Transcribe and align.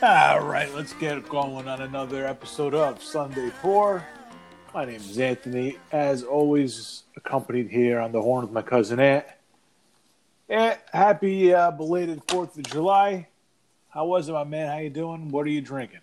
All 0.00 0.46
right, 0.46 0.72
let's 0.76 0.92
get 0.92 1.28
going 1.28 1.66
on 1.66 1.82
another 1.82 2.24
episode 2.24 2.72
of 2.72 3.02
Sunday 3.02 3.50
Pour. 3.60 4.06
My 4.72 4.84
name 4.84 5.00
is 5.00 5.18
Anthony, 5.18 5.76
as 5.90 6.22
always, 6.22 7.02
accompanied 7.16 7.68
here 7.68 7.98
on 7.98 8.12
the 8.12 8.22
horn 8.22 8.44
with 8.44 8.52
my 8.52 8.62
cousin 8.62 9.00
Ant. 9.00 9.24
Ant, 10.48 10.78
happy 10.92 11.52
uh, 11.52 11.72
belated 11.72 12.22
Fourth 12.28 12.56
of 12.56 12.62
July. 12.62 13.26
How 13.88 14.06
was 14.06 14.28
it, 14.28 14.34
my 14.34 14.44
man? 14.44 14.68
How 14.68 14.78
you 14.78 14.90
doing? 14.90 15.30
What 15.30 15.44
are 15.46 15.50
you 15.50 15.60
drinking? 15.60 15.98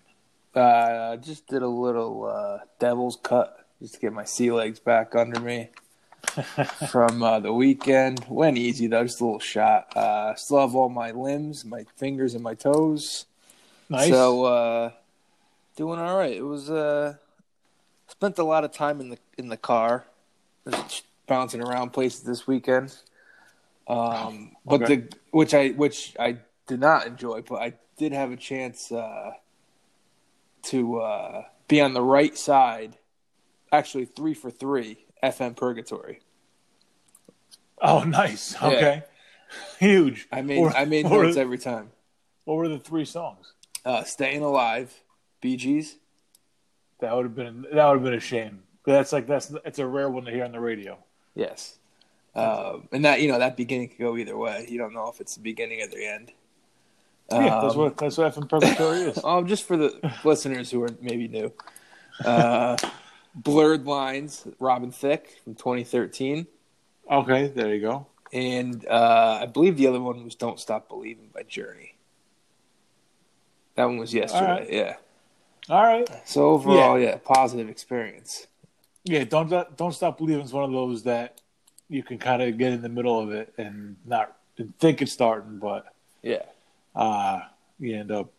Uh, 0.54 1.16
just 1.16 1.46
did 1.46 1.62
a 1.62 1.68
little 1.68 2.26
uh, 2.26 2.66
devil's 2.78 3.16
cut 3.16 3.66
just 3.80 3.94
to 3.94 4.00
get 4.00 4.12
my 4.12 4.24
sea 4.24 4.52
legs 4.52 4.78
back 4.78 5.14
under 5.14 5.40
me 5.40 5.70
from 6.90 7.22
uh, 7.22 7.40
the 7.40 7.52
weekend. 7.52 8.26
Went 8.28 8.58
easy 8.58 8.88
though, 8.88 9.04
just 9.04 9.22
a 9.22 9.24
little 9.24 9.40
shot. 9.40 9.96
Uh, 9.96 10.34
still 10.34 10.60
have 10.60 10.74
all 10.74 10.90
my 10.90 11.12
limbs, 11.12 11.64
my 11.64 11.86
fingers, 11.96 12.34
and 12.34 12.42
my 12.42 12.52
toes. 12.52 13.24
Nice. 13.88 14.10
So 14.10 14.44
uh, 14.44 14.90
doing 15.76 15.98
all 15.98 16.16
right. 16.16 16.34
It 16.34 16.44
was 16.44 16.70
uh, 16.70 17.14
spent 18.08 18.38
a 18.38 18.44
lot 18.44 18.64
of 18.64 18.72
time 18.72 19.00
in 19.00 19.10
the 19.10 19.18
in 19.38 19.48
the 19.48 19.56
car, 19.56 20.06
just 20.68 21.04
bouncing 21.26 21.62
around 21.62 21.90
places 21.90 22.22
this 22.22 22.46
weekend. 22.46 22.94
Um, 23.88 24.56
but 24.66 24.82
Okay. 24.82 24.96
the 24.96 25.16
which 25.30 25.54
I 25.54 25.68
which 25.70 26.16
I 26.18 26.38
did 26.66 26.80
not 26.80 27.06
enjoy, 27.06 27.42
but 27.42 27.56
I 27.62 27.74
did 27.96 28.12
have 28.12 28.32
a 28.32 28.36
chance 28.36 28.90
uh, 28.90 29.30
to 30.64 31.00
uh, 31.00 31.42
be 31.68 31.80
on 31.80 31.94
the 31.94 32.02
right 32.02 32.36
side. 32.36 32.98
Actually, 33.72 34.04
three 34.06 34.34
for 34.34 34.50
three. 34.50 34.98
FM 35.22 35.56
Purgatory. 35.56 36.20
oh, 37.80 38.04
nice. 38.04 38.54
Okay. 38.62 39.02
Huge. 39.78 40.28
I 40.30 40.42
made 40.42 40.72
I 40.72 40.84
made 40.84 41.04
notes 41.06 41.36
every 41.36 41.58
time. 41.58 41.90
What 42.44 42.56
were 42.56 42.68
the 42.68 42.78
three 42.78 43.04
songs? 43.06 43.54
Uh, 43.86 44.02
Staying 44.04 44.42
Alive, 44.42 44.92
Bee 45.40 45.56
Gees. 45.56 45.96
That 47.00 47.14
would 47.14 47.24
have 47.24 47.34
been 47.36 47.62
that 47.72 47.86
would 47.86 47.94
have 47.94 48.02
been 48.02 48.14
a 48.14 48.20
shame. 48.20 48.62
That's 48.84 49.12
like 49.12 49.26
that's 49.26 49.52
it's 49.64 49.78
a 49.78 49.86
rare 49.86 50.10
one 50.10 50.24
to 50.24 50.30
hear 50.32 50.44
on 50.44 50.52
the 50.52 50.60
radio. 50.60 50.98
Yes. 51.34 51.78
Um, 52.34 52.88
and 52.92 53.04
that 53.04 53.20
you 53.22 53.28
know 53.28 53.38
that 53.38 53.56
beginning 53.56 53.88
could 53.88 53.98
go 53.98 54.16
either 54.16 54.36
way. 54.36 54.66
You 54.68 54.76
don't 54.78 54.92
know 54.92 55.08
if 55.08 55.20
it's 55.20 55.34
the 55.36 55.40
beginning 55.42 55.80
or 55.82 55.86
the 55.88 56.06
end. 56.06 56.32
yeah, 57.30 57.60
that's 57.62 57.74
Um, 57.74 57.80
what 57.80 57.96
that's 57.96 58.16
what 58.18 58.34
FM 58.34 58.48
Purgatory 58.48 59.00
is. 59.02 59.18
Oh, 59.24 59.42
just 59.44 59.64
for 59.64 59.76
the 59.76 60.12
listeners 60.24 60.70
who 60.70 60.82
are 60.82 60.90
maybe 61.00 61.28
new. 61.28 61.52
Uh, 62.24 62.76
Blurred 63.34 63.86
Lines, 63.86 64.46
Robin 64.58 64.90
Thicke 64.90 65.28
from 65.44 65.54
2013, 65.54 66.46
Okay, 67.10 67.48
there 67.48 67.74
you 67.74 67.80
go. 67.82 68.06
and 68.32 68.86
uh, 68.86 69.38
I 69.42 69.46
believe 69.46 69.76
the 69.76 69.86
other 69.86 70.00
one 70.00 70.24
was 70.24 70.34
"Don't 70.34 70.58
Stop 70.58 70.88
Believing" 70.88 71.28
by 71.34 71.42
Journey. 71.42 71.95
That 73.76 73.84
one 73.84 73.98
was 73.98 74.12
yesterday. 74.12 74.44
All 74.44 74.50
right. 74.58 74.72
Yeah. 74.72 74.96
All 75.68 75.82
right. 75.82 76.08
So 76.24 76.50
overall, 76.50 76.98
yeah. 76.98 77.18
positive 77.18 77.68
experience. 77.68 78.46
Yeah, 79.04 79.24
don't 79.24 79.48
don't 79.76 79.92
stop 79.92 80.18
believing 80.18 80.44
is 80.44 80.52
one 80.52 80.64
of 80.64 80.72
those 80.72 81.04
that 81.04 81.40
you 81.88 82.02
can 82.02 82.18
kind 82.18 82.42
of 82.42 82.58
get 82.58 82.72
in 82.72 82.82
the 82.82 82.88
middle 82.88 83.20
of 83.20 83.30
it 83.30 83.52
and 83.56 83.96
not 84.04 84.36
and 84.58 84.76
think 84.78 85.02
it's 85.02 85.12
starting, 85.12 85.58
but 85.58 85.86
Yeah. 86.22 86.42
uh, 86.94 87.40
you 87.78 87.96
end 87.96 88.10
up 88.10 88.32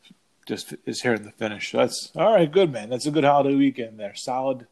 just 0.47 0.73
is 0.85 1.01
hearing 1.01 1.23
the 1.23 1.31
finish. 1.31 1.71
So 1.71 1.77
that's 1.77 2.11
all 2.15 2.33
right. 2.33 2.51
Good 2.51 2.71
man. 2.71 2.89
That's 2.89 3.05
a 3.05 3.11
good 3.11 3.23
holiday 3.23 3.55
weekend 3.55 3.99
there. 3.99 4.15
Solid, 4.15 4.65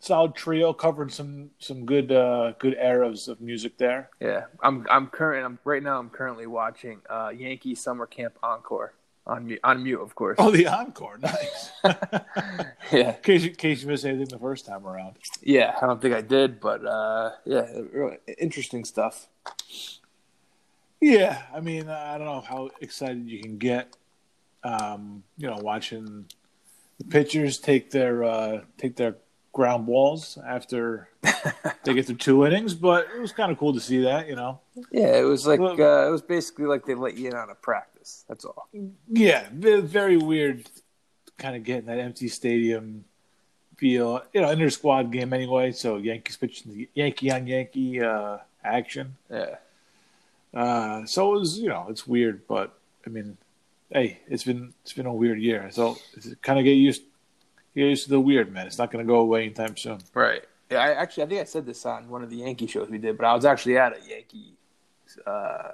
solid 0.00 0.34
trio 0.34 0.72
covering 0.72 1.10
some 1.10 1.50
some 1.58 1.86
good 1.86 2.10
uh, 2.10 2.52
good 2.58 2.74
eras 2.74 3.28
of 3.28 3.40
music 3.40 3.78
there. 3.78 4.10
Yeah. 4.20 4.46
I'm 4.62 4.86
I'm 4.90 5.06
current. 5.06 5.44
I'm 5.46 5.58
right 5.64 5.82
now. 5.82 5.98
I'm 5.98 6.10
currently 6.10 6.46
watching 6.46 7.00
uh, 7.08 7.32
Yankee 7.36 7.74
Summer 7.74 8.06
Camp 8.06 8.34
Encore 8.42 8.94
on 9.30 9.46
mute. 9.46 9.60
On 9.64 9.82
mute, 9.82 10.00
of 10.00 10.14
course. 10.14 10.36
Oh, 10.38 10.50
the 10.50 10.66
encore, 10.66 11.18
nice. 11.18 11.70
yeah. 12.92 13.14
in 13.14 13.22
case 13.22 13.42
you, 13.44 13.50
in 13.50 13.56
case 13.56 13.82
you 13.82 13.88
missed 13.88 14.04
anything 14.04 14.26
the 14.26 14.38
first 14.38 14.66
time 14.66 14.86
around. 14.86 15.16
Yeah, 15.42 15.74
I 15.80 15.86
don't 15.86 16.02
think 16.02 16.14
I 16.14 16.20
did, 16.20 16.60
but 16.60 16.84
uh, 16.84 17.30
yeah, 17.44 17.66
really 17.92 18.18
interesting 18.38 18.84
stuff. 18.84 19.28
Yeah, 21.00 21.42
I 21.54 21.60
mean, 21.60 21.88
I 21.88 22.18
don't 22.18 22.26
know 22.26 22.42
how 22.42 22.70
excited 22.80 23.28
you 23.28 23.40
can 23.40 23.56
get. 23.56 23.96
Um, 24.62 25.22
you 25.38 25.46
know, 25.46 25.58
watching 25.62 26.26
the 26.98 27.04
pitchers 27.04 27.58
take 27.58 27.90
their 27.90 28.24
uh, 28.24 28.60
take 28.76 28.96
their 28.96 29.16
ground 29.52 29.86
balls 29.86 30.38
after 30.46 31.08
they 31.84 31.94
get 31.94 32.06
through 32.06 32.16
two 32.16 32.46
innings, 32.46 32.74
but 32.74 33.08
it 33.16 33.20
was 33.20 33.32
kind 33.32 33.50
of 33.50 33.58
cool 33.58 33.72
to 33.74 33.80
see 33.80 34.02
that. 34.02 34.28
You 34.28 34.36
know, 34.36 34.60
Yeah, 34.92 35.16
it 35.18 35.24
was 35.24 35.46
like 35.46 35.60
Well- 35.60 35.72
uh, 35.80 36.06
it 36.08 36.10
was 36.10 36.22
basically 36.22 36.66
like 36.66 36.84
they 36.86 36.94
let 36.94 37.16
you 37.16 37.28
in 37.28 37.34
on 37.34 37.50
a 37.50 37.54
practice. 37.54 38.24
That's 38.28 38.44
all. 38.44 38.68
yeah, 39.08 39.48
very 39.52 40.16
weird, 40.16 40.68
kind 41.38 41.56
of 41.56 41.64
getting 41.64 41.86
that 41.86 41.98
empty 41.98 42.28
stadium 42.28 43.04
feel. 43.76 44.22
You 44.32 44.40
know, 44.42 44.50
inter 44.50 44.70
squad 44.70 45.10
game 45.10 45.32
anyway. 45.32 45.72
So 45.72 45.96
Yankees 45.96 46.36
pitching 46.36 46.72
the 46.72 46.88
Yankee 46.94 47.30
on 47.32 47.46
Yankee 47.46 48.00
uh, 48.02 48.38
action. 48.64 49.16
Yeah, 49.30 49.56
Uh, 50.54 51.04
so 51.06 51.34
it 51.34 51.38
was, 51.40 51.58
you 51.58 51.68
know, 51.68 51.86
it's 51.88 52.06
weird, 52.06 52.46
but 52.46 52.76
I 53.06 53.10
mean, 53.10 53.36
hey, 53.90 54.20
it's 54.28 54.44
been 54.44 54.74
it's 54.82 54.92
been 54.92 55.06
a 55.06 55.12
weird 55.14 55.40
year. 55.40 55.68
So 55.72 55.96
kind 56.42 56.58
of 56.58 56.64
get 56.64 56.72
used 56.72 57.02
used 57.74 58.08
the 58.08 58.20
weird, 58.20 58.52
man. 58.52 58.66
It's 58.66 58.78
not 58.78 58.90
going 58.90 59.04
to 59.04 59.08
go 59.10 59.20
away 59.20 59.44
anytime 59.44 59.76
soon. 59.76 59.98
right. 60.14 60.42
Yeah, 60.70 60.78
I 60.78 60.90
actually 60.92 61.24
I 61.24 61.26
think 61.26 61.40
I 61.40 61.44
said 61.44 61.66
this 61.66 61.84
on 61.84 62.08
one 62.08 62.22
of 62.22 62.30
the 62.30 62.36
Yankee 62.36 62.68
shows 62.68 62.88
we 62.88 62.98
did, 62.98 63.16
but 63.18 63.26
I 63.26 63.34
was 63.34 63.44
actually 63.44 63.76
at 63.76 63.92
a 63.92 64.08
Yankee 64.08 64.52
uh, 65.26 65.72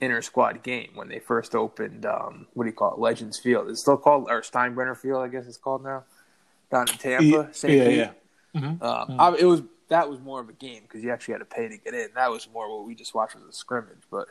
inter 0.00 0.20
squad 0.20 0.64
game 0.64 0.90
when 0.94 1.08
they 1.08 1.20
first 1.20 1.54
opened. 1.54 2.04
Um, 2.06 2.48
what 2.54 2.64
do 2.64 2.70
you 2.70 2.74
call 2.74 2.94
it? 2.94 2.98
Legends 2.98 3.38
Field. 3.38 3.68
It's 3.70 3.80
still 3.80 3.96
called 3.96 4.26
or 4.28 4.40
Steinbrenner 4.42 4.96
Field, 4.96 5.22
I 5.22 5.28
guess 5.28 5.46
it's 5.46 5.56
called 5.56 5.84
now. 5.84 6.02
Down 6.72 6.88
in 6.88 6.98
Tampa, 6.98 7.24
Yeah, 7.24 7.46
St. 7.52 7.72
yeah, 7.72 7.84
Pete. 7.88 7.96
yeah. 7.98 8.60
Mhm. 8.60 8.82
Um, 8.82 9.20
I, 9.20 9.36
it 9.38 9.44
was 9.44 9.62
that 9.90 10.08
was 10.10 10.18
more 10.18 10.40
of 10.40 10.48
a 10.48 10.52
game 10.54 10.82
because 10.82 11.04
you 11.04 11.12
actually 11.12 11.32
had 11.34 11.38
to 11.38 11.44
pay 11.44 11.68
to 11.68 11.76
get 11.76 11.94
in. 11.94 12.08
That 12.16 12.30
was 12.32 12.48
more 12.52 12.68
what 12.68 12.86
we 12.86 12.96
just 12.96 13.14
watched 13.14 13.36
as 13.36 13.42
a 13.42 13.52
scrimmage. 13.52 14.02
But 14.10 14.26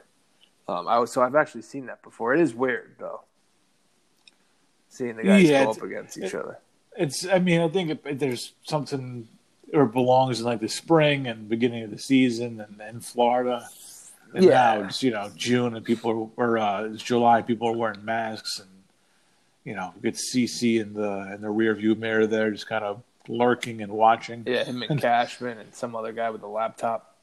um, 0.67 0.89
I 0.89 0.99
was 0.99 1.09
so 1.13 1.21
I've 1.21 1.35
actually 1.35 1.61
seen 1.61 1.85
that 1.85 2.01
before. 2.03 2.33
It 2.33 2.41
is 2.41 2.53
weird 2.53 2.95
though, 2.99 3.21
seeing 4.89 5.15
the 5.15 5.23
guys 5.23 5.43
Yeah, 5.49 5.63
go 5.65 5.71
up 5.71 5.81
against 5.81 6.17
each 6.17 6.25
it- 6.25 6.35
other. 6.35 6.57
It's, 6.97 7.25
I 7.25 7.39
mean, 7.39 7.61
I 7.61 7.69
think 7.69 7.91
it, 8.03 8.19
there's 8.19 8.53
something 8.63 9.27
or 9.73 9.85
belongs 9.85 10.39
in 10.39 10.45
like 10.45 10.59
the 10.59 10.67
spring 10.67 11.27
and 11.27 11.47
beginning 11.47 11.83
of 11.83 11.91
the 11.91 11.99
season, 11.99 12.59
and 12.59 12.77
then 12.77 12.99
Florida. 12.99 13.65
And 14.33 14.43
Yeah. 14.43 14.49
now 14.75 14.83
it's 14.85 15.01
you 15.01 15.11
know 15.11 15.31
June 15.35 15.75
and 15.75 15.85
people 15.85 16.31
are 16.37 16.43
or 16.51 16.57
uh, 16.57 16.83
it's 16.85 17.01
July. 17.03 17.41
People 17.41 17.69
are 17.69 17.77
wearing 17.77 18.03
masks 18.03 18.59
and 18.59 18.69
you 19.63 19.75
know 19.75 19.93
get 20.03 20.15
CC 20.15 20.81
in 20.81 20.93
the 20.93 21.33
in 21.33 21.41
the 21.41 21.49
rear 21.49 21.73
view 21.75 21.95
mirror 21.95 22.27
there, 22.27 22.51
just 22.51 22.67
kind 22.67 22.83
of 22.83 23.01
lurking 23.27 23.81
and 23.81 23.91
watching. 23.93 24.43
Yeah, 24.45 24.65
him 24.65 24.81
and 24.83 24.99
Cashman 25.01 25.57
and 25.59 25.73
some 25.73 25.95
other 25.95 26.11
guy 26.11 26.31
with 26.31 26.41
a 26.43 26.47
laptop. 26.47 27.15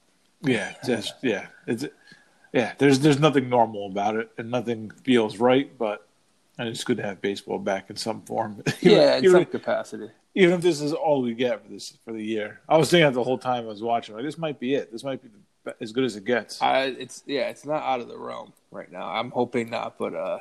Yeah, 0.43 0.72
just 0.87 1.15
yeah, 1.22 1.47
it's 1.66 1.84
yeah. 2.53 2.72
There's 2.78 3.00
there's 3.00 3.19
nothing 3.21 3.49
normal 3.50 3.87
about 3.88 4.16
it, 4.16 4.31
and 4.38 4.50
nothing 4.50 4.91
feels 5.03 5.38
right. 5.38 5.76
But 5.76 6.06
and 6.59 6.69
it's 6.69 6.84
good 6.84 6.97
to 6.99 7.03
have 7.03 7.21
baseball 7.21 7.59
back 7.59 7.91
in 7.91 7.97
some 7.97 8.22
form. 8.22 8.62
Yeah, 8.81 9.17
in 9.17 9.31
some 9.31 9.44
capacity. 9.47 10.11
even 10.34 10.55
if 10.55 10.61
this 10.61 10.81
is 10.81 10.93
all 10.93 11.22
we 11.22 11.34
get 11.34 11.62
for 11.62 11.69
this 11.71 11.99
for 12.05 12.12
the 12.12 12.22
year. 12.25 12.61
I 12.69 12.77
was 12.77 12.91
thinking 12.91 13.06
that 13.06 13.15
the 13.15 13.25
whole 13.25 13.39
time 13.39 13.65
I 13.65 13.69
was 13.69 13.83
watching, 13.83 14.15
like 14.15 14.25
this 14.25 14.39
might 14.39 14.59
be 14.61 14.75
it. 14.75 14.93
This 14.93 15.05
might 15.05 15.22
be 15.22 15.28
the, 15.65 15.75
as 15.81 15.93
good 15.93 16.05
as 16.05 16.17
it 16.17 16.25
gets. 16.25 16.62
I 16.62 16.84
it's 16.84 17.22
yeah, 17.27 17.49
it's 17.49 17.65
not 17.65 17.83
out 17.83 18.00
of 18.00 18.09
the 18.09 18.19
realm 18.19 18.53
right 18.71 18.91
now. 18.91 19.09
I'm 19.09 19.31
hoping 19.31 19.71
not, 19.71 19.99
but 19.99 20.15
uh, 20.15 20.39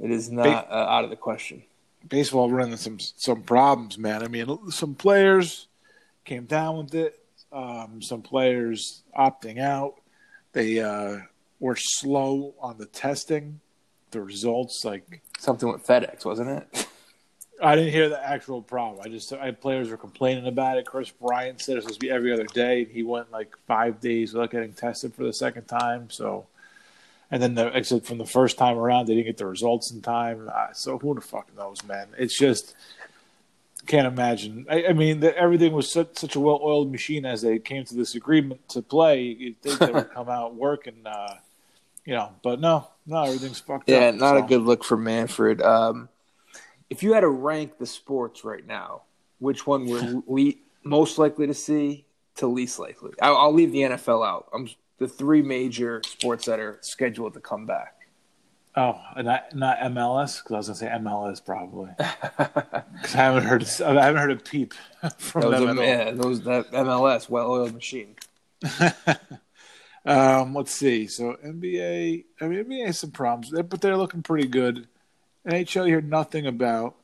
it 0.00 0.10
is 0.10 0.30
not 0.30 0.70
uh, 0.70 0.74
out 0.74 1.04
of 1.04 1.10
the 1.10 1.16
question. 1.16 1.62
baseball 2.08 2.50
running 2.50 2.76
some 2.76 2.98
some 2.98 3.42
problems, 3.42 3.98
man. 3.98 4.22
I 4.22 4.28
mean, 4.28 4.70
some 4.70 4.94
players 4.94 5.68
came 6.24 6.44
down 6.44 6.78
with 6.78 6.94
it. 6.94 7.18
Um, 7.52 8.02
some 8.02 8.22
players 8.22 9.02
opting 9.16 9.58
out. 9.60 9.94
They 10.52 10.80
uh, 10.80 11.20
were 11.60 11.76
slow 11.76 12.54
on 12.60 12.78
the 12.78 12.86
testing. 12.86 13.60
The 14.10 14.20
results, 14.20 14.84
like 14.84 15.22
Something 15.38 15.70
with 15.70 15.86
FedEx, 15.86 16.24
wasn't 16.24 16.50
it? 16.50 16.88
I 17.62 17.74
didn't 17.74 17.92
hear 17.92 18.08
the 18.08 18.22
actual 18.22 18.60
problem. 18.60 19.00
I 19.04 19.08
just 19.08 19.32
I, 19.32 19.50
players 19.50 19.88
were 19.88 19.96
complaining 19.96 20.46
about 20.46 20.78
it. 20.78 20.86
Kris 20.86 21.10
Bryant 21.10 21.60
said 21.60 21.72
it 21.72 21.76
was 21.76 21.84
supposed 21.84 22.00
to 22.00 22.06
be 22.06 22.10
every 22.10 22.32
other 22.32 22.44
day. 22.44 22.84
He 22.84 23.02
went 23.02 23.32
like 23.32 23.56
five 23.66 24.00
days 24.00 24.34
without 24.34 24.50
getting 24.50 24.72
tested 24.72 25.14
for 25.14 25.24
the 25.24 25.32
second 25.32 25.64
time. 25.64 26.10
So, 26.10 26.46
and 27.30 27.42
then 27.42 27.54
the 27.54 27.68
except 27.76 28.06
from 28.06 28.18
the 28.18 28.26
first 28.26 28.58
time 28.58 28.76
around, 28.76 29.06
they 29.06 29.14
didn't 29.14 29.26
get 29.26 29.38
the 29.38 29.46
results 29.46 29.90
in 29.90 30.02
time. 30.02 30.50
Uh, 30.52 30.72
so 30.72 30.98
who 30.98 31.14
the 31.14 31.22
fuck 31.22 31.48
knows, 31.56 31.82
man? 31.84 32.08
It's 32.18 32.38
just 32.38 32.74
can't 33.86 34.06
imagine. 34.06 34.66
I, 34.68 34.86
I 34.88 34.92
mean, 34.92 35.20
the, 35.20 35.36
everything 35.36 35.72
was 35.72 35.90
such, 35.90 36.18
such 36.18 36.36
a 36.36 36.40
well-oiled 36.40 36.90
machine 36.90 37.24
as 37.24 37.42
they 37.42 37.58
came 37.58 37.84
to 37.84 37.94
this 37.94 38.14
agreement 38.14 38.68
to 38.70 38.82
play. 38.82 39.22
You'd 39.22 39.62
think 39.62 39.78
they 39.78 39.92
would 39.92 40.10
come 40.14 40.28
out 40.28 40.54
working, 40.54 41.06
uh, 41.06 41.36
you 42.04 42.14
know, 42.14 42.30
but 42.42 42.60
no, 42.60 42.88
no, 43.06 43.22
everything's 43.24 43.60
fucked 43.60 43.88
Yeah, 43.88 43.96
up. 43.96 44.02
Yeah, 44.02 44.10
not 44.20 44.36
a 44.36 44.42
good 44.42 44.62
look 44.62 44.84
for 44.84 44.96
Manfred. 44.96 45.62
Um, 45.62 46.08
if 46.90 47.02
you 47.02 47.12
had 47.12 47.20
to 47.20 47.28
rank 47.28 47.78
the 47.78 47.86
sports 47.86 48.44
right 48.44 48.66
now, 48.66 49.02
which 49.38 49.66
one 49.66 49.86
were 49.86 50.22
le- 50.26 50.54
most 50.84 51.18
likely 51.18 51.46
to 51.46 51.54
see 51.54 52.04
to 52.36 52.46
least 52.46 52.78
likely? 52.78 53.12
I'll, 53.20 53.36
I'll 53.36 53.52
leave 53.52 53.72
the 53.72 53.82
NFL 53.82 54.26
out. 54.26 54.48
I'm 54.52 54.68
the 54.98 55.08
three 55.08 55.42
major 55.42 56.02
sports 56.06 56.46
that 56.46 56.58
are 56.58 56.78
scheduled 56.82 57.34
to 57.34 57.40
come 57.40 57.66
back. 57.66 57.92
Oh, 58.78 59.00
not 59.22 59.54
not 59.54 59.78
MLS 59.78 60.42
because 60.42 60.52
I 60.52 60.56
was 60.56 60.66
gonna 60.66 60.74
say 60.76 60.88
MLS 60.88 61.42
probably. 61.42 61.92
Because 61.96 63.14
I 63.14 63.22
haven't 63.22 63.44
heard 63.44 63.66
I 63.82 64.04
haven't 64.04 64.20
heard 64.20 64.32
a 64.32 64.36
peep 64.36 64.74
from 65.16 65.50
That 65.50 65.60
them 65.60 65.78
a, 65.78 65.82
yeah, 65.82 66.10
those 66.10 66.42
that 66.42 66.70
MLS 66.72 67.30
well-oiled 67.30 67.72
machine. 67.72 68.16
um, 70.06 70.54
let's 70.54 70.72
see. 70.72 71.08
So 71.08 71.36
NBA, 71.44 72.24
I 72.40 72.46
mean 72.46 72.64
NBA 72.64 72.86
has 72.86 73.00
some 73.00 73.10
problems, 73.10 73.50
but 73.50 73.80
they're 73.80 73.96
looking 73.96 74.22
pretty 74.22 74.46
good. 74.46 74.86
NHL, 75.46 75.86
you 75.86 75.94
hear 75.94 76.00
nothing 76.00 76.46
about, 76.46 76.94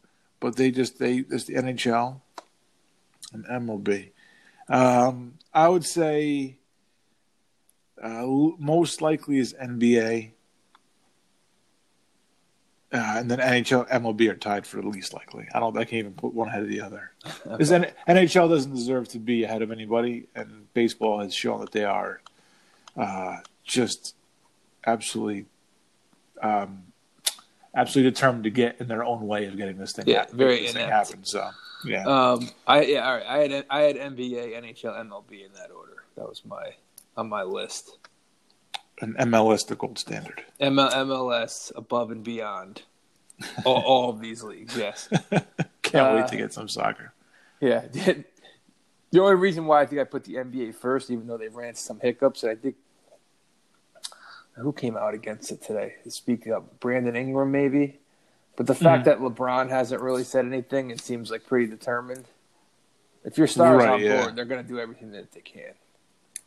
but 0.41 0.57
they 0.57 0.71
just 0.71 0.99
they 0.99 1.25
it's 1.31 1.45
the 1.45 1.55
NHL 1.55 2.21
and 3.33 3.45
MLB. 3.45 4.11
Um, 4.69 5.35
I 5.53 5.69
would 5.69 5.85
say 5.85 6.57
uh, 8.03 8.25
most 8.59 9.03
likely 9.03 9.39
is 9.39 9.55
NBA. 9.55 10.31
Uh, 12.93 13.15
and 13.17 13.31
then 13.31 13.39
NHL, 13.39 13.89
MLB 13.89 14.31
are 14.31 14.37
tied 14.37 14.67
for 14.67 14.83
the 14.83 14.87
least 14.87 15.15
likely. 15.15 15.49
I 15.55 15.61
don't. 15.61 15.77
I 15.79 15.85
can't 15.85 16.01
even 16.01 16.13
put 16.13 16.35
one 16.35 16.49
ahead 16.49 16.63
of 16.63 16.69
the 16.69 16.83
other. 16.83 17.13
Because 17.45 17.71
NHL 17.71 18.49
doesn't 18.49 18.75
deserve 18.75 19.09
to 19.09 19.19
be 19.19 19.45
ahead 19.45 19.63
of 19.63 19.71
anybody, 19.71 20.29
and 20.35 20.73
baseball 20.75 21.21
has 21.21 21.35
shown 21.35 21.61
that 21.61 21.73
they 21.73 21.85
are 21.85 22.21
uh, 22.97 23.37
just 23.65 24.15
absolutely, 24.87 25.47
um, 26.43 26.85
absolutely 27.75 28.11
determined 28.11 28.45
to 28.45 28.51
get 28.51 28.81
in 28.81 28.89
their 28.89 29.05
own 29.05 29.27
way 29.27 29.47
of 29.47 29.57
getting 29.57 29.79
this 29.79 29.93
thing. 29.93 30.07
Yeah, 30.09 30.27
very 30.33 30.63
this 30.63 30.73
thing 30.73 30.89
happen. 30.89 31.25
So 31.25 31.49
yeah, 31.85 32.05
Um, 32.07 32.49
I 32.67 32.83
yeah, 32.83 33.07
all 33.07 33.17
right. 33.17 33.27
I 33.27 33.39
had 33.39 33.67
I 33.71 33.81
had 33.83 33.97
NBA, 33.97 34.57
NHL, 34.63 34.95
MLB 35.09 35.45
in 35.47 35.53
that 35.55 35.71
order. 35.71 36.05
That 36.17 36.29
was 36.29 36.43
my 36.45 36.73
on 37.17 37.29
my 37.29 37.43
list. 37.43 37.99
and 39.01 39.17
MLS 39.17 39.67
the 39.67 39.75
gold 39.77 39.99
standard. 39.99 40.45
ML, 40.61 40.93
MLS 40.93 41.73
above 41.77 42.11
and 42.11 42.23
beyond 42.23 42.83
all, 43.65 43.81
all 43.83 44.11
of 44.11 44.21
these 44.21 44.43
leagues. 44.43 44.77
Yes. 44.77 45.09
Can't 45.83 46.07
Uh, 46.09 46.17
wait 46.21 46.29
to 46.29 46.37
get 46.37 46.53
some 46.53 46.69
soccer. 46.69 47.13
Yeah. 47.61 47.85
The 49.11 49.21
only 49.21 49.35
reason 49.35 49.67
why 49.67 49.83
I 49.83 49.85
think 49.85 50.01
I 50.01 50.05
put 50.05 50.25
the 50.25 50.37
NBA 50.37 50.75
first, 50.75 51.11
even 51.11 51.27
though 51.27 51.37
they 51.37 51.49
ran 51.49 51.75
some 51.75 52.01
hiccups, 52.01 52.45
and 52.45 52.53
I 52.53 52.55
think 52.55 52.77
who 54.57 54.73
came 54.73 54.97
out 54.97 55.15
against 55.15 55.51
it 55.51 55.63
today? 55.63 55.95
Speaking 56.09 56.53
of 56.53 56.81
Brandon 56.81 57.17
Ingram, 57.17 57.51
maybe. 57.51 57.99
But 58.57 58.67
the 58.67 58.75
fact 58.75 59.07
that 59.07 59.19
LeBron 59.21 59.71
hasn't 59.71 60.03
really 60.03 60.25
said 60.25 60.45
anything, 60.45 60.91
it 60.91 61.01
seems 61.01 61.31
like 61.31 61.47
pretty 61.47 61.67
determined. 61.67 62.27
If 63.25 63.39
your 63.39 63.47
stars 63.47 63.79
Right, 63.79 63.89
on 63.89 64.01
yeah. 64.01 64.23
board, 64.23 64.37
they're 64.37 64.45
going 64.45 64.63
to 64.63 64.69
do 64.69 64.79
everything 64.79 65.13
that 65.13 65.33
they 65.33 65.41
can. 65.41 65.73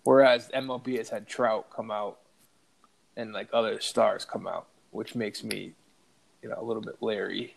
Whereas 0.04 0.50
MLB 0.54 0.98
has 0.98 1.10
had 1.10 1.28
Trout 1.28 1.68
come 1.76 1.90
out 1.90 2.20
and 3.18 3.34
like 3.34 3.50
other 3.52 3.80
stars 3.80 4.24
come 4.24 4.46
out, 4.46 4.68
which 4.92 5.16
makes 5.16 5.44
me, 5.44 5.74
you 6.44 6.50
know, 6.50 6.58
a 6.60 6.64
little 6.64 6.84
bit 6.84 7.02
leery 7.02 7.56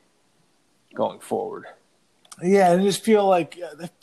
going 0.95 1.21
forward. 1.21 1.67
Yeah, 2.43 2.73
and 2.73 2.81
I 2.81 2.85
just 2.85 3.03
feel 3.05 3.27
like 3.27 3.59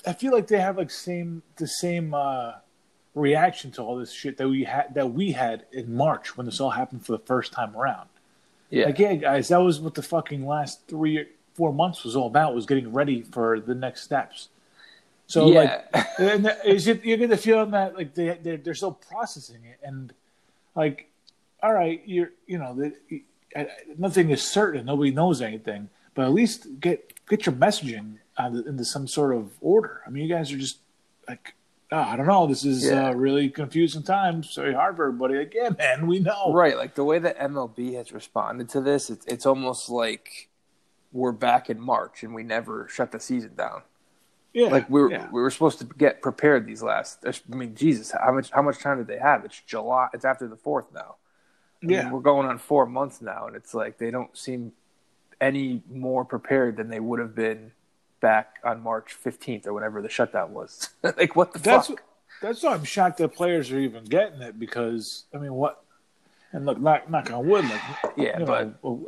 I 0.05 0.13
feel 0.13 0.31
like 0.33 0.47
they 0.47 0.59
have 0.59 0.77
like 0.77 0.91
same 0.91 1.41
the 1.55 1.67
same 1.67 2.13
uh, 2.13 2.55
reaction 3.15 3.71
to 3.71 3.81
all 3.81 3.95
this 3.97 4.11
shit 4.11 4.37
that 4.37 4.47
we 4.47 4.65
had 4.65 4.93
that 4.93 5.13
we 5.13 5.31
had 5.31 5.65
in 5.71 5.95
March 5.95 6.35
when 6.37 6.45
this 6.45 6.59
all 6.59 6.69
happened 6.71 7.05
for 7.05 7.13
the 7.13 7.19
first 7.19 7.53
time 7.53 7.75
around. 7.75 8.09
Yeah. 8.69 8.87
Like, 8.87 8.99
yeah, 8.99 9.15
guys, 9.15 9.47
that 9.47 9.61
was 9.61 9.79
what 9.79 9.95
the 9.95 10.01
fucking 10.03 10.45
last 10.45 10.81
three 10.87 11.25
four 11.53 11.73
months 11.73 12.03
was 12.03 12.15
all 12.15 12.27
about 12.27 12.53
was 12.53 12.65
getting 12.65 12.91
ready 12.91 13.21
for 13.21 13.59
the 13.61 13.73
next 13.73 14.01
steps. 14.01 14.49
So 15.27 15.47
Yeah. 15.49 15.81
like, 15.93 16.05
and 16.19 16.55
is 16.65 16.87
it, 16.87 17.03
you 17.05 17.15
get 17.17 17.29
the 17.29 17.37
feeling 17.37 17.71
that 17.71 17.95
like 17.95 18.13
they 18.13 18.37
they're, 18.43 18.57
they're 18.57 18.75
still 18.75 18.91
processing 18.91 19.63
it 19.63 19.79
and 19.81 20.13
like, 20.75 21.09
all 21.63 21.73
right, 21.73 22.01
you're 22.05 22.31
you 22.45 22.57
know 22.57 22.75
the, 22.75 23.23
nothing 23.97 24.29
is 24.29 24.43
certain, 24.43 24.85
nobody 24.85 25.11
knows 25.11 25.41
anything, 25.41 25.89
but 26.13 26.25
at 26.25 26.33
least 26.33 26.67
get 26.81 27.13
get 27.27 27.45
your 27.45 27.55
messaging 27.55 28.17
uh, 28.37 28.51
into 28.67 28.83
some 28.83 29.07
sort 29.07 29.33
of 29.33 29.51
order. 29.61 30.01
I 30.05 30.09
mean, 30.09 30.23
you 30.27 30.35
guys 30.35 30.51
are 30.51 30.57
just 30.57 30.79
like. 31.29 31.53
Oh, 31.91 31.97
I 31.97 32.15
don't 32.15 32.25
know. 32.25 32.47
This 32.47 32.65
is 32.65 32.85
Yeah. 32.85 33.09
uh, 33.09 33.13
really 33.13 33.49
confusing 33.49 34.03
times. 34.03 34.49
Sorry, 34.49 34.73
hard 34.73 34.95
for 34.95 35.07
everybody. 35.07 35.35
Like, 35.37 35.53
yeah, 35.53 35.69
man, 35.77 36.07
we 36.07 36.19
know. 36.19 36.51
Right, 36.51 36.75
like 36.77 36.95
the 36.95 37.03
way 37.03 37.19
that 37.19 37.37
MLB 37.37 37.93
has 37.93 38.11
responded 38.11 38.69
to 38.69 38.81
this, 38.81 39.09
it's 39.09 39.25
it's 39.27 39.45
almost 39.45 39.89
like 39.89 40.49
we're 41.13 41.31
back 41.31 41.69
in 41.69 41.79
March 41.79 42.23
and 42.23 42.33
we 42.33 42.43
never 42.43 42.87
shut 42.89 43.11
the 43.11 43.19
season 43.19 43.55
down. 43.55 43.83
Yeah, 44.51 44.69
Like 44.69 44.89
we 44.89 45.01
were 45.01 45.11
yeah. 45.11 45.27
we 45.31 45.41
were 45.41 45.49
supposed 45.51 45.79
to 45.79 45.85
get 45.85 46.21
prepared 46.21 46.65
these 46.65 46.81
last. 46.81 47.23
I 47.25 47.55
mean, 47.55 47.75
Jesus, 47.75 48.11
how 48.11 48.31
much 48.33 48.51
how 48.51 48.61
much 48.61 48.79
time 48.79 48.97
did 48.97 49.07
they 49.07 49.19
have? 49.19 49.45
It's 49.45 49.61
July. 49.61 50.07
It's 50.13 50.25
after 50.25 50.47
the 50.47 50.55
fourth 50.55 50.91
now. 50.93 51.15
I 51.83 51.85
mean, 51.85 51.97
Yeah. 51.97 52.11
we're 52.11 52.21
going 52.21 52.47
on 52.47 52.57
four 52.57 52.85
months 52.85 53.21
now, 53.21 53.47
and 53.47 53.55
it's 53.55 53.73
like 53.73 53.97
they 53.99 54.11
don't 54.11 54.35
seem 54.35 54.71
any 55.41 55.83
more 55.89 56.23
prepared 56.25 56.77
than 56.77 56.89
they 56.89 57.01
would 57.01 57.19
have 57.19 57.35
been 57.35 57.73
back 58.21 58.57
on 58.63 58.81
March 58.81 59.13
fifteenth 59.13 59.67
or 59.67 59.73
whenever 59.73 60.01
the 60.01 60.09
shutdown 60.09 60.53
was. 60.53 60.89
like 61.03 61.35
what 61.35 61.53
the 61.53 61.59
That's 61.59 61.87
fuck? 61.87 62.03
that's 62.41 62.63
why 62.63 62.73
I'm 62.73 62.83
shocked 62.83 63.17
that 63.19 63.33
players 63.35 63.71
are 63.71 63.79
even 63.79 64.03
getting 64.05 64.41
it 64.41 64.59
because 64.59 65.25
I 65.33 65.37
mean 65.37 65.53
what? 65.53 65.81
And 66.51 66.65
look, 66.65 66.79
knock 66.79 67.09
knock 67.09 67.31
on 67.31 67.47
wood, 67.47 67.65
like 67.65 67.81
Yeah, 68.17 68.39
you 68.39 68.45
but- 68.45 68.83
know, 68.83 69.07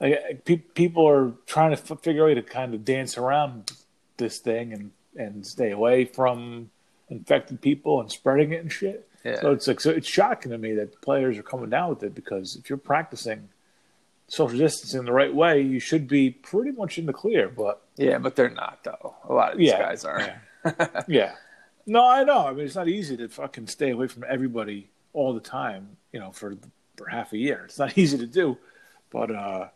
like 0.00 0.44
pe- 0.44 0.56
people 0.56 1.06
are 1.08 1.32
trying 1.46 1.76
to 1.76 1.82
f- 1.82 2.00
figure 2.00 2.22
a 2.22 2.26
way 2.26 2.34
to 2.34 2.42
kind 2.42 2.72
of 2.74 2.84
dance 2.84 3.18
around 3.18 3.72
this 4.16 4.38
thing 4.38 4.72
and 4.72 4.90
and 5.16 5.44
stay 5.46 5.70
away 5.72 6.04
from 6.04 6.70
infected 7.10 7.60
people 7.60 8.00
and 8.00 8.10
spreading 8.10 8.52
it 8.52 8.60
and 8.62 8.72
shit. 8.72 9.06
Yeah. 9.24 9.40
So 9.40 9.52
it's 9.52 9.66
like 9.66 9.80
so 9.80 9.90
it's 9.90 10.08
shocking 10.08 10.52
to 10.52 10.58
me 10.58 10.72
that 10.74 11.00
players 11.02 11.36
are 11.36 11.42
coming 11.42 11.68
down 11.68 11.90
with 11.90 12.02
it 12.02 12.14
because 12.14 12.56
if 12.56 12.70
you're 12.70 12.78
practicing 12.78 13.48
social 14.30 14.56
distancing 14.58 15.04
the 15.04 15.12
right 15.12 15.34
way, 15.34 15.60
you 15.60 15.80
should 15.80 16.06
be 16.06 16.30
pretty 16.30 16.70
much 16.70 16.98
in 16.98 17.04
the 17.06 17.12
clear. 17.12 17.48
But 17.48 17.82
Yeah, 17.96 18.18
but 18.18 18.36
they're 18.36 18.48
not 18.48 18.84
though. 18.84 19.16
A 19.28 19.32
lot 19.32 19.52
of 19.52 19.58
these 19.58 19.68
Yeah, 19.68 19.78
guys 19.80 20.04
are. 20.04 20.20
yeah. 20.64 21.02
yeah. 21.08 21.32
No, 21.86 22.06
I 22.06 22.22
know. 22.24 22.46
I 22.46 22.52
mean, 22.52 22.64
it's 22.66 22.76
not 22.76 22.86
easy 22.88 23.16
to 23.16 23.28
fucking 23.28 23.66
stay 23.66 23.90
away 23.90 24.06
from 24.06 24.24
everybody 24.28 24.88
all 25.12 25.34
the 25.34 25.40
time, 25.40 25.96
you 26.12 26.20
know, 26.20 26.30
for 26.30 26.56
for 26.96 27.06
half 27.08 27.32
a 27.32 27.38
year. 27.38 27.62
It's 27.64 27.78
not 27.78 27.98
easy 28.02 28.18
to 28.18 28.26
do, 28.26 28.56
but 29.10 29.30
uh 29.34 29.68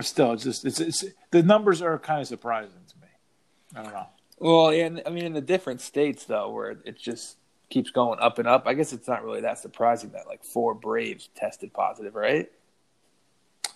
still, 0.00 0.32
it's 0.32 0.42
just 0.44 0.64
it's, 0.64 0.80
it's 0.80 1.04
the 1.30 1.42
numbers 1.42 1.80
are 1.80 1.98
kind 1.98 2.20
of 2.20 2.26
surprising 2.26 2.72
to 2.88 2.96
me. 3.00 3.08
I 3.76 3.82
don't 3.84 3.92
know. 3.92 4.06
Well, 4.40 4.74
yeah, 4.74 4.86
and- 4.86 5.02
I 5.06 5.10
mean, 5.10 5.24
in 5.24 5.32
the 5.34 5.40
different 5.40 5.80
states 5.80 6.24
though, 6.24 6.50
where 6.50 6.70
it 6.84 6.98
just 6.98 7.36
keeps 7.70 7.90
going 7.90 8.18
up 8.20 8.38
and 8.40 8.48
up. 8.48 8.64
I 8.66 8.74
guess 8.74 8.92
it's 8.92 9.06
not 9.06 9.24
really 9.24 9.42
that 9.42 9.58
surprising 9.58 10.10
that 10.10 10.26
like 10.26 10.42
four 10.44 10.74
Braves 10.74 11.28
tested 11.36 11.72
positive, 11.72 12.14
right? 12.16 12.50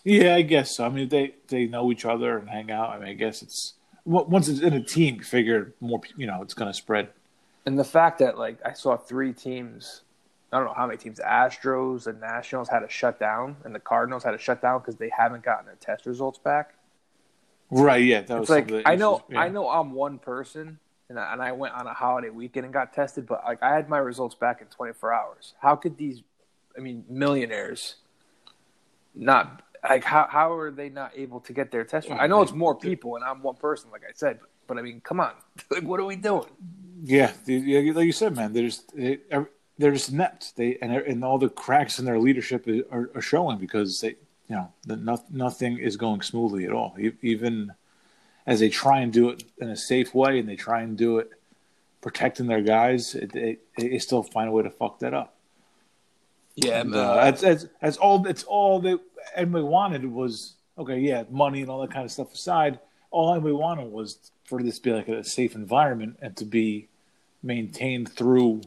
Yeah, 0.08 0.36
I 0.36 0.42
guess 0.42 0.74
so. 0.74 0.86
I 0.86 0.88
mean, 0.88 1.10
they 1.10 1.34
they 1.48 1.66
know 1.66 1.92
each 1.92 2.06
other 2.06 2.38
and 2.38 2.48
hang 2.48 2.70
out. 2.70 2.88
I 2.88 2.98
mean, 2.98 3.08
I 3.08 3.12
guess 3.12 3.42
it's 3.42 3.74
once 4.06 4.48
it's 4.48 4.60
in 4.60 4.72
a 4.72 4.82
team, 4.82 5.16
you 5.16 5.22
figure 5.22 5.74
more, 5.80 6.00
you 6.16 6.26
know, 6.26 6.40
it's 6.40 6.54
going 6.54 6.70
to 6.70 6.74
spread. 6.74 7.10
And 7.66 7.78
the 7.78 7.84
fact 7.84 8.20
that 8.20 8.38
like 8.38 8.58
I 8.64 8.72
saw 8.72 8.96
three 8.96 9.34
teams, 9.34 10.00
I 10.50 10.56
don't 10.56 10.66
know 10.66 10.72
how 10.74 10.86
many 10.86 10.96
teams, 10.96 11.18
the 11.18 11.24
Astros 11.24 12.06
and 12.06 12.22
Nationals 12.22 12.70
had 12.70 12.80
to 12.80 12.88
shut 12.88 13.20
down, 13.20 13.56
and 13.64 13.74
the 13.74 13.80
Cardinals 13.80 14.24
had 14.24 14.30
to 14.30 14.38
shut 14.38 14.62
down 14.62 14.80
because 14.80 14.96
they 14.96 15.10
haven't 15.14 15.42
gotten 15.42 15.66
their 15.66 15.76
test 15.76 16.06
results 16.06 16.38
back. 16.38 16.72
Right? 17.70 18.02
Yeah, 18.02 18.22
that 18.22 18.38
It's 18.38 18.40
was 18.40 18.48
like 18.48 18.68
the 18.68 18.88
I 18.88 18.96
know, 18.96 19.22
yeah. 19.28 19.40
I 19.40 19.50
know, 19.50 19.68
I'm 19.68 19.92
one 19.92 20.18
person, 20.18 20.78
and 21.10 21.20
I, 21.20 21.34
and 21.34 21.42
I 21.42 21.52
went 21.52 21.74
on 21.74 21.86
a 21.86 21.92
holiday 21.92 22.30
weekend 22.30 22.64
and 22.64 22.72
got 22.72 22.94
tested, 22.94 23.26
but 23.26 23.44
like 23.44 23.62
I 23.62 23.74
had 23.74 23.90
my 23.90 23.98
results 23.98 24.34
back 24.34 24.62
in 24.62 24.68
24 24.68 25.12
hours. 25.12 25.52
How 25.60 25.76
could 25.76 25.98
these, 25.98 26.22
I 26.74 26.80
mean, 26.80 27.04
millionaires, 27.10 27.96
not 29.14 29.64
like 29.82 30.04
how 30.04 30.26
how 30.30 30.52
are 30.52 30.70
they 30.70 30.88
not 30.88 31.12
able 31.16 31.40
to 31.40 31.52
get 31.52 31.70
their 31.70 31.84
test? 31.84 32.10
I 32.10 32.26
know 32.26 32.42
it's 32.42 32.52
more 32.52 32.74
people, 32.74 33.16
and 33.16 33.24
I'm 33.24 33.42
one 33.42 33.56
person, 33.56 33.90
like 33.90 34.02
I 34.08 34.12
said, 34.14 34.38
but, 34.40 34.48
but 34.66 34.78
I 34.78 34.82
mean, 34.82 35.00
come 35.00 35.20
on, 35.20 35.32
like 35.70 35.84
what 35.84 36.00
are 36.00 36.04
we 36.04 36.16
doing? 36.16 36.46
Yeah, 37.02 37.32
like 37.46 38.06
you 38.06 38.12
said, 38.12 38.36
man, 38.36 38.52
they're 38.52 38.64
just 38.64 38.94
they, 38.96 39.18
they're 39.78 39.92
just 39.92 40.10
inept. 40.10 40.56
They 40.56 40.78
and 40.82 40.92
and 40.92 41.24
all 41.24 41.38
the 41.38 41.48
cracks 41.48 41.98
in 41.98 42.04
their 42.04 42.18
leadership 42.18 42.66
are, 42.90 43.10
are 43.14 43.22
showing 43.22 43.58
because 43.58 44.00
they, 44.00 44.16
you 44.48 44.56
know, 44.56 44.72
the, 44.84 44.96
no, 44.96 45.22
nothing 45.30 45.78
is 45.78 45.96
going 45.96 46.22
smoothly 46.22 46.64
at 46.64 46.72
all. 46.72 46.96
Even 47.22 47.72
as 48.46 48.60
they 48.60 48.68
try 48.68 49.00
and 49.00 49.12
do 49.12 49.28
it 49.28 49.44
in 49.58 49.68
a 49.68 49.76
safe 49.76 50.14
way, 50.14 50.38
and 50.38 50.48
they 50.48 50.56
try 50.56 50.80
and 50.80 50.96
do 50.96 51.18
it 51.18 51.30
protecting 52.00 52.46
their 52.46 52.62
guys, 52.62 53.12
they, 53.12 53.58
they 53.76 53.98
still 53.98 54.22
find 54.22 54.48
a 54.48 54.52
way 54.52 54.62
to 54.62 54.70
fuck 54.70 54.98
that 55.00 55.14
up. 55.14 55.34
Yeah, 56.64 56.80
And, 56.80 56.94
uh, 56.94 57.14
that's, 57.14 57.42
that's 57.42 57.66
that's 57.80 57.96
all. 57.98 58.18
That's 58.18 58.42
all 58.42 58.80
that 58.80 58.98
anybody 59.36 59.64
wanted 59.64 60.04
was 60.10 60.56
okay. 60.76 60.98
Yeah, 60.98 61.24
money 61.30 61.60
and 61.60 61.70
all 61.70 61.80
that 61.82 61.92
kind 61.92 62.04
of 62.04 62.10
stuff 62.10 62.32
aside, 62.34 62.80
all 63.10 63.32
anybody 63.32 63.54
wanted 63.54 63.92
was 63.92 64.32
for 64.44 64.60
this 64.62 64.76
to 64.78 64.82
be 64.82 64.92
like 64.92 65.08
a 65.08 65.22
safe 65.22 65.54
environment 65.54 66.18
and 66.20 66.36
to 66.36 66.44
be 66.44 66.88
maintained 67.44 68.08
through 68.10 68.62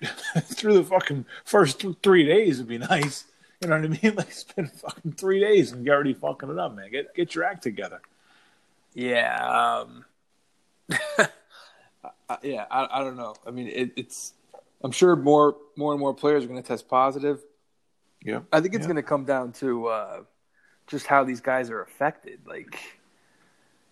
through 0.40 0.74
the 0.74 0.84
fucking 0.84 1.26
first 1.44 1.80
th- 1.80 1.96
three 2.02 2.24
days 2.24 2.58
would 2.58 2.68
be 2.68 2.78
nice. 2.78 3.24
You 3.60 3.68
know 3.68 3.76
what 3.76 3.84
I 3.84 3.88
mean? 3.88 4.14
Like 4.16 4.32
spend 4.32 4.72
fucking 4.72 5.12
three 5.12 5.40
days 5.40 5.72
and 5.72 5.84
you're 5.84 5.94
already 5.94 6.14
fucking 6.14 6.48
it 6.48 6.58
up, 6.58 6.74
man. 6.74 6.90
Get 6.90 7.14
get 7.14 7.34
your 7.34 7.44
act 7.44 7.62
together. 7.62 8.00
Yeah, 8.94 9.84
um, 9.84 10.04
I, 12.28 12.38
yeah. 12.42 12.64
I, 12.70 12.88
I 12.90 13.04
don't 13.04 13.16
know. 13.16 13.34
I 13.46 13.50
mean, 13.50 13.68
it, 13.68 13.92
it's. 13.96 14.32
I'm 14.82 14.92
sure 14.92 15.16
more 15.16 15.56
more 15.76 15.92
and 15.92 16.00
more 16.00 16.14
players 16.14 16.44
are 16.44 16.48
going 16.48 16.62
to 16.62 16.66
test 16.66 16.88
positive. 16.88 17.40
Yeah, 18.24 18.40
I 18.52 18.60
think 18.60 18.74
it's 18.74 18.82
Yeah. 18.82 18.86
going 18.88 18.96
to 18.96 19.02
come 19.02 19.24
down 19.24 19.52
to 19.54 19.86
uh, 19.88 20.20
just 20.86 21.06
how 21.06 21.24
these 21.24 21.40
guys 21.40 21.70
are 21.70 21.82
affected. 21.82 22.40
Like, 22.46 22.78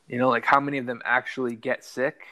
you 0.08 0.18
know, 0.18 0.28
like 0.28 0.44
how 0.44 0.60
many 0.60 0.78
of 0.78 0.86
them 0.86 1.00
actually 1.04 1.54
get 1.56 1.84
sick? 1.84 2.22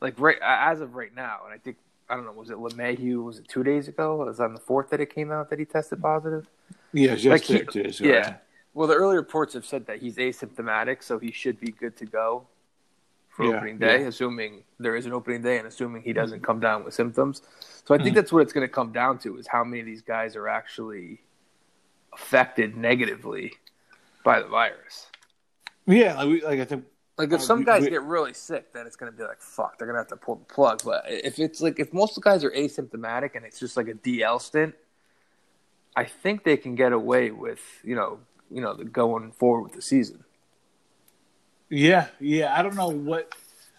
Like 0.00 0.18
right 0.20 0.36
as 0.42 0.80
of 0.80 0.94
right 0.94 1.14
now, 1.14 1.40
and 1.44 1.54
I 1.54 1.58
think 1.58 1.76
I 2.08 2.14
don't 2.16 2.24
know, 2.24 2.32
was 2.32 2.50
it 2.50 2.56
LeMahieu? 2.56 3.24
Was 3.24 3.38
it 3.38 3.48
two 3.48 3.64
days 3.64 3.88
ago? 3.88 4.22
It 4.22 4.26
was 4.26 4.40
on 4.40 4.52
the 4.54 4.60
fourth 4.60 4.90
that 4.90 5.00
it 5.00 5.12
came 5.12 5.32
out 5.32 5.50
that 5.50 5.58
he 5.58 5.64
tested 5.64 6.00
positive. 6.02 6.46
Yeah, 6.92 7.14
just 7.16 7.26
Like 7.26 7.42
he- 7.42 7.62
days, 7.82 7.98
yeah. 8.00 8.12
right. 8.18 8.36
Well, 8.74 8.86
the 8.86 8.94
early 8.94 9.16
reports 9.16 9.54
have 9.54 9.64
said 9.64 9.86
that 9.86 9.98
he's 10.00 10.16
asymptomatic, 10.16 11.02
so 11.02 11.18
he 11.18 11.32
should 11.32 11.58
be 11.58 11.72
good 11.72 11.96
to 11.96 12.04
go 12.04 12.46
for 13.36 13.44
Yeah, 13.44 13.56
opening 13.58 13.76
day, 13.76 14.00
yeah. 14.00 14.06
assuming 14.08 14.64
there 14.78 14.96
is 14.96 15.04
an 15.04 15.12
opening 15.12 15.42
day 15.42 15.58
and 15.58 15.66
assuming 15.68 16.00
he 16.02 16.14
doesn't 16.14 16.40
come 16.42 16.58
down 16.58 16.84
with 16.84 16.94
symptoms. 16.94 17.42
So 17.84 17.94
I 17.94 17.98
think 17.98 18.12
Mhm. 18.12 18.14
that's 18.14 18.32
what 18.32 18.40
it's 18.40 18.52
going 18.54 18.66
to 18.66 18.72
come 18.72 18.92
down 18.92 19.18
to 19.20 19.36
is 19.36 19.46
how 19.46 19.62
many 19.62 19.80
of 19.80 19.86
these 19.86 20.00
guys 20.00 20.36
are 20.36 20.48
actually 20.48 21.20
affected 22.14 22.76
negatively 22.76 23.52
by 24.24 24.40
the 24.40 24.48
virus. 24.48 25.10
Yeah, 25.86 26.14
like, 26.16 26.28
we, 26.28 26.42
like 26.42 26.60
I 26.60 26.64
think 26.64 26.86
Like 27.18 27.28
if 27.32 27.40
Uh, 27.40 27.44
some 27.44 27.62
guys 27.64 27.86
get 27.88 28.02
really 28.02 28.32
sick, 28.34 28.72
then 28.74 28.86
it's 28.86 28.96
going 28.96 29.10
to 29.12 29.16
be 29.16 29.24
like 29.24 29.40
fuck, 29.40 29.78
they're 29.78 29.86
going 29.86 29.94
to 29.96 30.00
have 30.00 30.08
to 30.08 30.16
pull 30.16 30.36
the 30.36 30.44
plug. 30.46 30.82
But 30.84 31.04
if 31.08 31.38
it's 31.38 31.60
like 31.60 31.78
if 31.78 31.92
most 31.92 32.16
of 32.16 32.22
the 32.22 32.30
guys 32.30 32.42
are 32.44 32.50
asymptomatic 32.50 33.34
and 33.34 33.44
it's 33.44 33.58
just 33.58 33.76
like 33.76 33.88
a 33.88 33.94
DL 33.94 34.38
stint, 34.38 34.74
I 35.94 36.04
think 36.04 36.44
they 36.44 36.56
can 36.58 36.74
get 36.74 36.92
away 36.92 37.30
with 37.30 37.60
you 37.84 37.94
know 37.96 38.20
you 38.50 38.60
know 38.60 38.74
the 38.74 38.84
going 38.84 39.32
forward 39.32 39.62
with 39.62 39.72
the 39.72 39.80
season. 39.82 40.24
Yeah, 41.68 42.08
yeah. 42.20 42.54
I 42.56 42.62
don't 42.62 42.76
know 42.76 42.88
what. 42.88 43.32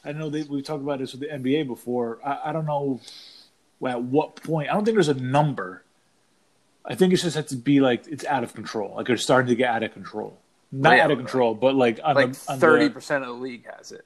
I 0.04 0.12
know 0.14 0.30
that 0.30 0.50
we 0.50 0.62
talked 0.62 0.84
about 0.84 1.00
this 1.00 1.12
with 1.14 1.22
the 1.22 1.28
NBA 1.28 1.68
before. 1.68 2.20
I, 2.26 2.50
I 2.50 2.52
don't 2.54 2.66
know 2.66 3.02
at 3.86 4.02
what 4.02 4.36
point. 4.42 4.70
I 4.70 4.74
don't 4.74 4.86
think 4.86 4.96
there's 4.96 5.08
a 5.10 5.14
number. 5.14 5.84
I 6.86 6.96
think 6.96 7.12
it's 7.14 7.24
just 7.24 7.36
has 7.36 7.48
to 7.48 7.58
be 7.58 7.80
like 7.80 8.08
it's 8.08 8.26
out 8.26 8.44
of 8.44 8.54
control. 8.54 8.96
Like 8.96 9.10
it's 9.10 9.24
starting 9.24 9.50
to 9.50 9.56
get 9.56 9.70
out 9.70 9.84
of 9.84 9.94
control. 9.94 10.38
Not 10.72 10.98
Yeah, 10.98 11.06
out 11.06 11.12
of 11.12 11.18
control, 11.18 11.54
but 11.54 11.76
like 11.76 12.00
on 12.04 12.16
Like 12.16 12.36
thirty 12.36 12.90
percent 12.90 13.24
of 13.24 13.30
the 13.30 13.42
league 13.42 13.66
has 13.78 13.92
it. 13.92 14.06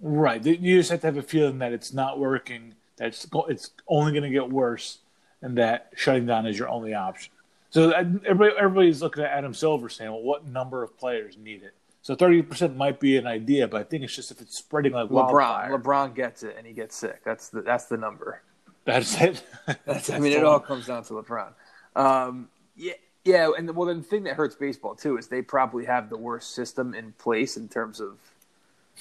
right. 0.00 0.44
You 0.44 0.78
just 0.78 0.90
have 0.90 1.00
to 1.02 1.06
have 1.06 1.16
a 1.16 1.22
feeling 1.22 1.58
that 1.58 1.72
it's 1.72 1.92
not 1.92 2.18
working. 2.18 2.74
That 2.96 3.08
it's 3.08 3.26
it's 3.48 3.70
only 3.86 4.12
going 4.12 4.24
to 4.24 4.30
get 4.30 4.50
worse, 4.50 4.98
and 5.42 5.58
that 5.58 5.92
shutting 5.94 6.26
down 6.26 6.46
is 6.46 6.58
your 6.58 6.68
only 6.68 6.94
option. 6.94 7.32
So 7.70 7.90
uh, 7.90 8.04
everybody, 8.26 8.52
everybody's 8.58 9.02
looking 9.02 9.22
at 9.22 9.30
Adam 9.30 9.54
Silver 9.54 9.88
saying, 9.88 10.10
"Well, 10.10 10.22
what 10.22 10.46
number 10.46 10.82
of 10.82 10.96
players 10.98 11.36
need 11.36 11.62
it?" 11.62 11.74
So 12.08 12.14
thirty 12.14 12.40
percent 12.40 12.74
might 12.74 13.00
be 13.00 13.18
an 13.18 13.26
idea, 13.26 13.68
but 13.68 13.82
I 13.82 13.84
think 13.84 14.02
it's 14.02 14.16
just 14.16 14.30
if 14.30 14.40
it's 14.40 14.56
spreading 14.56 14.94
like 14.94 15.10
LeBron, 15.10 15.30
wildfire. 15.30 15.78
LeBron 15.78 16.14
gets 16.14 16.42
it 16.42 16.54
and 16.56 16.66
he 16.66 16.72
gets 16.72 16.96
sick. 16.96 17.22
That's 17.22 17.50
the 17.50 17.60
that's 17.60 17.84
the 17.84 17.98
number. 17.98 18.40
That's 18.86 19.20
it. 19.20 19.42
That's, 19.84 20.08
I 20.08 20.18
mean, 20.18 20.32
it 20.32 20.42
all 20.42 20.58
comes 20.58 20.86
down 20.86 21.04
to 21.04 21.12
LeBron. 21.12 21.52
Um, 21.94 22.48
yeah, 22.78 22.94
yeah, 23.26 23.50
and 23.58 23.76
well, 23.76 23.88
then 23.88 23.98
the 23.98 24.04
thing 24.04 24.22
that 24.22 24.36
hurts 24.36 24.54
baseball 24.54 24.94
too 24.94 25.18
is 25.18 25.28
they 25.28 25.42
probably 25.42 25.84
have 25.84 26.08
the 26.08 26.16
worst 26.16 26.54
system 26.54 26.94
in 26.94 27.12
place 27.12 27.58
in 27.58 27.68
terms 27.68 28.00
of 28.00 28.16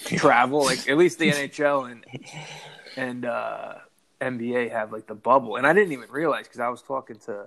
travel. 0.03 0.65
Like 0.65 0.89
at 0.89 0.97
least 0.97 1.17
the 1.17 1.31
NHL 1.31 1.89
and 1.89 2.05
and 2.97 3.23
uh, 3.23 3.75
NBA 4.19 4.69
have 4.73 4.91
like 4.91 5.07
the 5.07 5.15
bubble, 5.15 5.55
and 5.55 5.65
I 5.65 5.71
didn't 5.71 5.93
even 5.93 6.11
realize 6.11 6.43
because 6.43 6.59
I 6.59 6.67
was 6.67 6.81
talking 6.81 7.19
to 7.19 7.45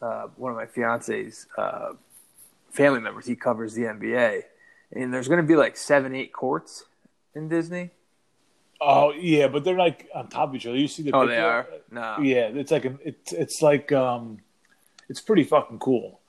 uh, 0.00 0.28
one 0.36 0.52
of 0.52 0.56
my 0.56 0.66
fiance's 0.66 1.48
uh, 1.58 1.94
family 2.70 3.00
members. 3.00 3.26
He 3.26 3.34
covers 3.34 3.74
the 3.74 3.82
NBA, 3.82 4.44
and 4.92 5.12
there's 5.12 5.28
going 5.28 5.40
to 5.40 5.46
be 5.46 5.56
like 5.56 5.76
seven, 5.76 6.14
eight 6.14 6.32
courts 6.32 6.84
in 7.34 7.48
Disney. 7.48 7.90
Oh 8.80 9.12
yeah, 9.12 9.46
but 9.48 9.62
they're 9.64 9.78
like 9.78 10.08
on 10.14 10.28
top 10.28 10.48
of 10.50 10.54
each 10.56 10.66
other. 10.66 10.76
You 10.76 10.88
see 10.88 11.02
the 11.04 11.12
Oh, 11.12 11.20
picture? 11.20 11.34
they 11.34 11.40
are. 11.40 11.66
No, 11.90 12.18
Yeah, 12.20 12.48
it's 12.52 12.70
like 12.72 12.84
an 12.84 12.98
it's 13.04 13.32
it's 13.32 13.62
like 13.62 13.92
um, 13.92 14.38
it's 15.08 15.20
pretty 15.20 15.44
fucking 15.44 15.78
cool, 15.78 16.20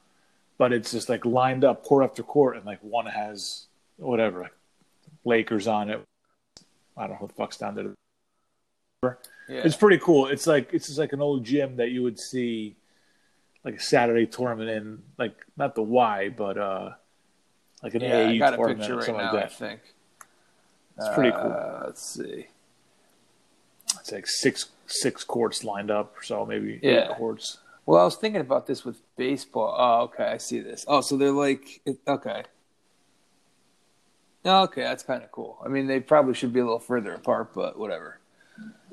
but 0.58 0.72
it's 0.72 0.92
just 0.92 1.10
like 1.10 1.26
lined 1.26 1.64
up 1.64 1.84
court 1.84 2.04
after 2.04 2.22
court, 2.24 2.56
and 2.58 2.66
like 2.66 2.80
one 2.82 3.08
has 3.08 3.66
whatever 3.98 4.42
like 4.42 4.54
Lakers 5.26 5.68
on 5.68 5.90
it. 5.90 6.02
I 6.96 7.02
don't 7.08 7.12
know 7.12 7.18
what 7.22 7.30
the 7.30 7.36
fuck's 7.36 7.58
down 7.58 7.74
there. 7.74 9.18
yeah. 9.50 9.62
It's 9.66 9.76
pretty 9.76 9.98
cool. 9.98 10.28
It's 10.28 10.46
like 10.46 10.70
it's 10.74 10.86
just 10.88 11.00
like 11.00 11.14
an 11.14 11.22
old 11.22 11.44
gym 11.44 11.78
that 11.78 11.90
you 11.90 12.04
would 12.04 12.20
see 12.20 12.76
like 13.66 13.76
a 13.76 13.80
Saturday 13.80 14.28
tournament 14.28 14.70
in, 14.70 15.02
like 15.18 15.34
not 15.58 15.74
the 15.74 15.82
Y, 15.82 16.30
but 16.30 16.58
uh, 16.58 16.90
like 17.84 17.94
an 17.96 18.02
Yeah, 18.02 18.16
AAU 18.16 18.36
I 18.36 18.38
got 18.38 18.54
a 18.54 18.58
picture 18.68 18.94
or 18.94 18.98
right 18.98 19.06
something 19.06 19.26
now. 19.26 19.34
like 19.34 19.44
I 19.44 19.48
think 19.48 19.82
It's 20.98 21.10
pretty 21.10 21.32
cool. 21.32 21.52
Uh, 21.52 21.84
let's 21.86 22.02
see. 22.06 22.48
It's 24.00 24.12
like 24.12 24.26
six 24.28 24.70
six 24.88 25.24
courts 25.24 25.64
lined 25.64 25.92
up, 25.92 26.18
or 26.18 26.24
so 26.24 26.46
maybe 26.46 26.80
Yeah. 26.82 27.10
eight 27.12 27.18
courts. 27.18 27.60
Well, 27.86 28.00
I 28.02 28.06
was 28.06 28.16
thinking 28.16 28.42
about 28.42 28.66
this 28.66 28.86
with 28.86 29.02
baseball. 29.18 29.76
Oh, 29.78 30.04
okay, 30.06 30.24
I 30.24 30.38
see 30.38 30.60
this. 30.62 30.86
Oh, 30.88 31.02
so 31.02 31.18
they're 31.18 31.32
like, 31.32 31.82
okay, 32.08 32.44
Oh, 34.46 34.64
okay, 34.64 34.82
that's 34.82 35.04
kind 35.04 35.24
of 35.24 35.32
cool. 35.32 35.58
I 35.64 35.70
mean, 35.70 35.88
they 35.88 36.00
probably 36.02 36.34
should 36.34 36.52
be 36.52 36.60
a 36.60 36.64
little 36.66 36.80
further 36.80 37.14
apart, 37.14 37.54
but 37.54 37.78
whatever. 37.80 38.20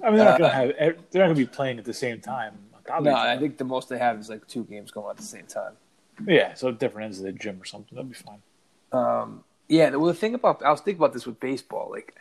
I 0.02 0.08
mean, 0.10 0.16
they're 0.18 0.24
not 0.24 0.34
Uh, 0.34 0.38
gonna 0.38 0.52
have. 0.52 0.68
They're 0.76 1.22
not 1.22 1.26
gonna 1.26 1.34
be 1.34 1.46
playing 1.46 1.78
at 1.78 1.84
the 1.84 1.92
same 1.94 2.20
time. 2.20 2.58
No, 3.00 3.14
I 3.14 3.36
think 3.38 3.56
the 3.58 3.64
most 3.64 3.88
they 3.88 3.98
have 3.98 4.18
is 4.18 4.28
like 4.28 4.46
two 4.48 4.64
games 4.64 4.90
going 4.90 5.10
at 5.10 5.16
the 5.16 5.22
same 5.22 5.46
time. 5.46 5.76
Yeah, 6.26 6.54
so 6.54 6.70
different 6.72 7.06
ends 7.06 7.18
of 7.18 7.24
the 7.24 7.32
gym 7.32 7.60
or 7.60 7.64
something. 7.64 7.94
That'd 7.94 8.10
be 8.10 8.16
fine. 8.16 8.42
Um, 8.92 9.44
yeah, 9.68 9.90
well, 9.90 10.06
the 10.06 10.14
thing 10.14 10.34
about 10.34 10.62
I 10.64 10.70
was 10.70 10.80
thinking 10.80 11.00
about 11.00 11.12
this 11.12 11.26
with 11.26 11.38
baseball. 11.38 11.90
Like, 11.90 12.16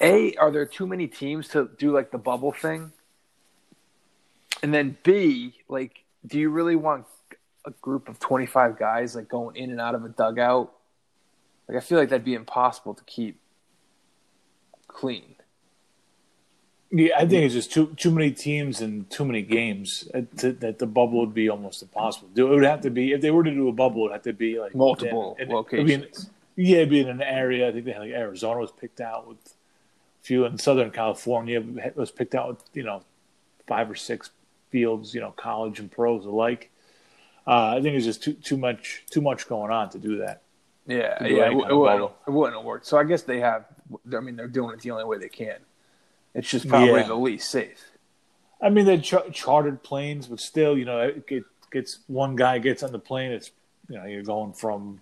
a, 0.00 0.34
are 0.36 0.50
there 0.50 0.66
too 0.66 0.86
many 0.86 1.06
teams 1.06 1.48
to 1.48 1.68
do 1.78 1.92
like 1.92 2.10
the 2.10 2.18
bubble 2.18 2.52
thing? 2.52 2.92
And 4.62 4.72
then 4.72 4.96
B, 5.02 5.54
like, 5.68 6.04
do 6.26 6.38
you 6.38 6.50
really 6.50 6.76
want 6.76 7.06
a 7.64 7.70
group 7.70 8.08
of 8.08 8.18
twenty 8.18 8.46
five 8.46 8.78
guys 8.78 9.14
like 9.14 9.28
going 9.28 9.56
in 9.56 9.70
and 9.70 9.80
out 9.80 9.94
of 9.94 10.04
a 10.04 10.08
dugout? 10.08 10.72
Like, 11.68 11.76
I 11.76 11.80
feel 11.80 11.98
like 11.98 12.08
that'd 12.08 12.24
be 12.24 12.34
impossible 12.34 12.94
to 12.94 13.04
keep 13.04 13.40
clean. 14.88 15.34
Yeah, 16.94 17.14
I 17.16 17.20
think 17.26 17.44
it's 17.46 17.54
just 17.54 17.72
too 17.72 17.94
too 17.96 18.10
many 18.10 18.30
teams 18.32 18.82
and 18.82 19.08
too 19.08 19.24
many 19.24 19.40
games 19.40 20.06
uh, 20.14 20.22
to, 20.38 20.52
that 20.52 20.78
the 20.78 20.86
bubble 20.86 21.20
would 21.20 21.32
be 21.32 21.48
almost 21.48 21.80
impossible. 21.82 22.28
it 22.36 22.42
would 22.42 22.64
have 22.64 22.82
to 22.82 22.90
be 22.90 23.12
if 23.12 23.22
they 23.22 23.30
were 23.30 23.42
to 23.44 23.50
do 23.50 23.68
a 23.68 23.72
bubble, 23.72 24.00
it 24.00 24.02
would 24.02 24.12
have 24.12 24.22
to 24.24 24.34
be 24.34 24.60
like 24.60 24.74
Multiple 24.74 25.36
in- 25.38 25.50
in- 25.50 25.50
it'd 25.50 25.50
in- 25.50 25.54
locations. 25.56 26.30
yeah, 26.56 26.76
it'd 26.78 26.90
be 26.90 27.00
in 27.00 27.08
an 27.08 27.22
area. 27.22 27.66
I 27.68 27.72
think 27.72 27.86
they 27.86 27.92
had 27.92 28.02
like 28.02 28.10
Arizona 28.10 28.60
was 28.60 28.72
picked 28.72 29.00
out 29.00 29.26
with 29.26 29.38
a 29.38 30.22
few 30.22 30.44
in 30.44 30.58
Southern 30.58 30.90
California 30.90 31.62
was 31.94 32.10
picked 32.10 32.34
out 32.34 32.48
with 32.48 32.58
you 32.74 32.82
know 32.82 33.02
five 33.66 33.90
or 33.90 33.94
six 33.94 34.30
fields, 34.70 35.14
you 35.14 35.20
know, 35.22 35.30
college 35.30 35.80
and 35.80 35.90
pros 35.90 36.26
alike. 36.26 36.70
Uh, 37.46 37.76
I 37.76 37.80
think 37.80 37.96
it's 37.96 38.04
just 38.04 38.22
too 38.22 38.34
too 38.34 38.58
much 38.58 39.04
too 39.10 39.22
much 39.22 39.48
going 39.48 39.72
on 39.72 39.88
to 39.90 39.98
do 39.98 40.18
that. 40.18 40.42
Yeah, 40.86 41.18
do 41.20 41.26
yeah, 41.34 41.44
it, 41.46 41.46
it 41.46 41.52
of 41.52 41.56
wouldn't, 41.56 41.70
bubble. 41.84 42.16
it 42.26 42.30
wouldn't 42.30 42.56
have 42.56 42.64
worked. 42.66 42.84
So 42.86 42.98
I 42.98 43.04
guess 43.04 43.22
they 43.22 43.40
have. 43.40 43.64
I 44.14 44.20
mean, 44.20 44.36
they're 44.36 44.46
doing 44.46 44.74
it 44.74 44.80
the 44.80 44.90
only 44.90 45.04
way 45.04 45.16
they 45.16 45.28
can. 45.30 45.56
It's 46.34 46.48
just 46.50 46.68
probably 46.68 47.00
Yeah. 47.00 47.08
the 47.08 47.14
least 47.16 47.50
safe. 47.50 47.90
I 48.60 48.70
mean, 48.70 48.84
they 48.86 48.98
char- 48.98 49.28
chartered 49.30 49.82
planes, 49.82 50.28
but 50.28 50.40
still, 50.40 50.78
you 50.78 50.84
know, 50.84 51.00
it 51.00 51.26
get, 51.26 51.44
gets 51.70 51.98
one 52.06 52.36
guy 52.36 52.58
gets 52.58 52.82
on 52.82 52.92
the 52.92 52.98
plane. 52.98 53.32
It's 53.32 53.50
you 53.88 53.98
know, 53.98 54.04
you're 54.06 54.22
going 54.22 54.52
from 54.52 55.00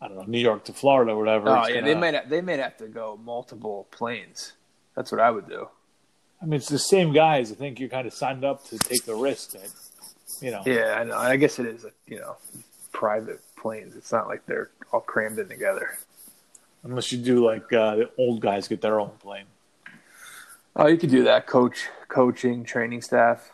I 0.00 0.08
don't 0.08 0.16
know 0.16 0.24
New 0.24 0.38
York 0.40 0.64
to 0.64 0.72
Florida 0.72 1.12
or 1.12 1.18
whatever. 1.18 1.48
Oh 1.50 1.60
It's 1.60 1.68
yeah, 1.70 1.74
gonna- 1.76 1.86
they 1.86 1.94
might 1.94 2.14
have, 2.14 2.28
they 2.28 2.40
might 2.40 2.58
have 2.58 2.76
to 2.78 2.88
go 2.88 3.18
multiple 3.22 3.86
planes. 3.90 4.52
That's 4.94 5.12
what 5.12 5.20
I 5.20 5.30
would 5.30 5.48
do. 5.48 5.68
I 6.40 6.44
mean, 6.46 6.54
it's 6.54 6.68
the 6.68 6.78
same 6.78 7.12
guys. 7.12 7.50
I 7.52 7.54
think 7.54 7.78
you're 7.80 7.88
kind 7.88 8.06
of 8.06 8.12
signed 8.12 8.44
up 8.44 8.64
to 8.68 8.78
take 8.78 9.04
the 9.04 9.14
risk 9.14 9.52
that 9.52 9.70
you 10.42 10.50
know. 10.50 10.62
Yeah, 10.66 10.96
I 10.98 11.04
know. 11.04 11.16
I 11.16 11.36
guess 11.36 11.58
it 11.58 11.66
is. 11.66 11.84
A, 11.84 11.90
you 12.06 12.18
know, 12.18 12.36
private 12.92 13.40
planes. 13.56 13.94
It's 13.96 14.12
not 14.12 14.28
like 14.28 14.44
they're 14.46 14.70
all 14.92 15.00
crammed 15.00 15.38
in 15.38 15.48
together. 15.48 15.98
Unless 16.82 17.10
you 17.12 17.18
do 17.18 17.44
like 17.44 17.70
uh, 17.72 17.96
the 17.96 18.10
old 18.18 18.40
guys 18.40 18.68
get 18.68 18.80
their 18.80 19.00
own 19.00 19.10
plane. 19.18 19.44
Oh, 20.78 20.86
you 20.86 20.98
could 20.98 21.10
do 21.10 21.24
that. 21.24 21.46
Coach, 21.46 21.88
coaching, 22.08 22.62
training 22.64 23.00
staff. 23.00 23.52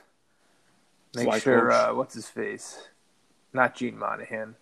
Make 1.14 1.26
Fly 1.26 1.38
sure. 1.38 1.70
Uh, 1.70 1.94
what's 1.94 2.14
his 2.14 2.28
face? 2.28 2.88
Not 3.52 3.76
Gene 3.76 3.96
Monahan. 3.96 4.56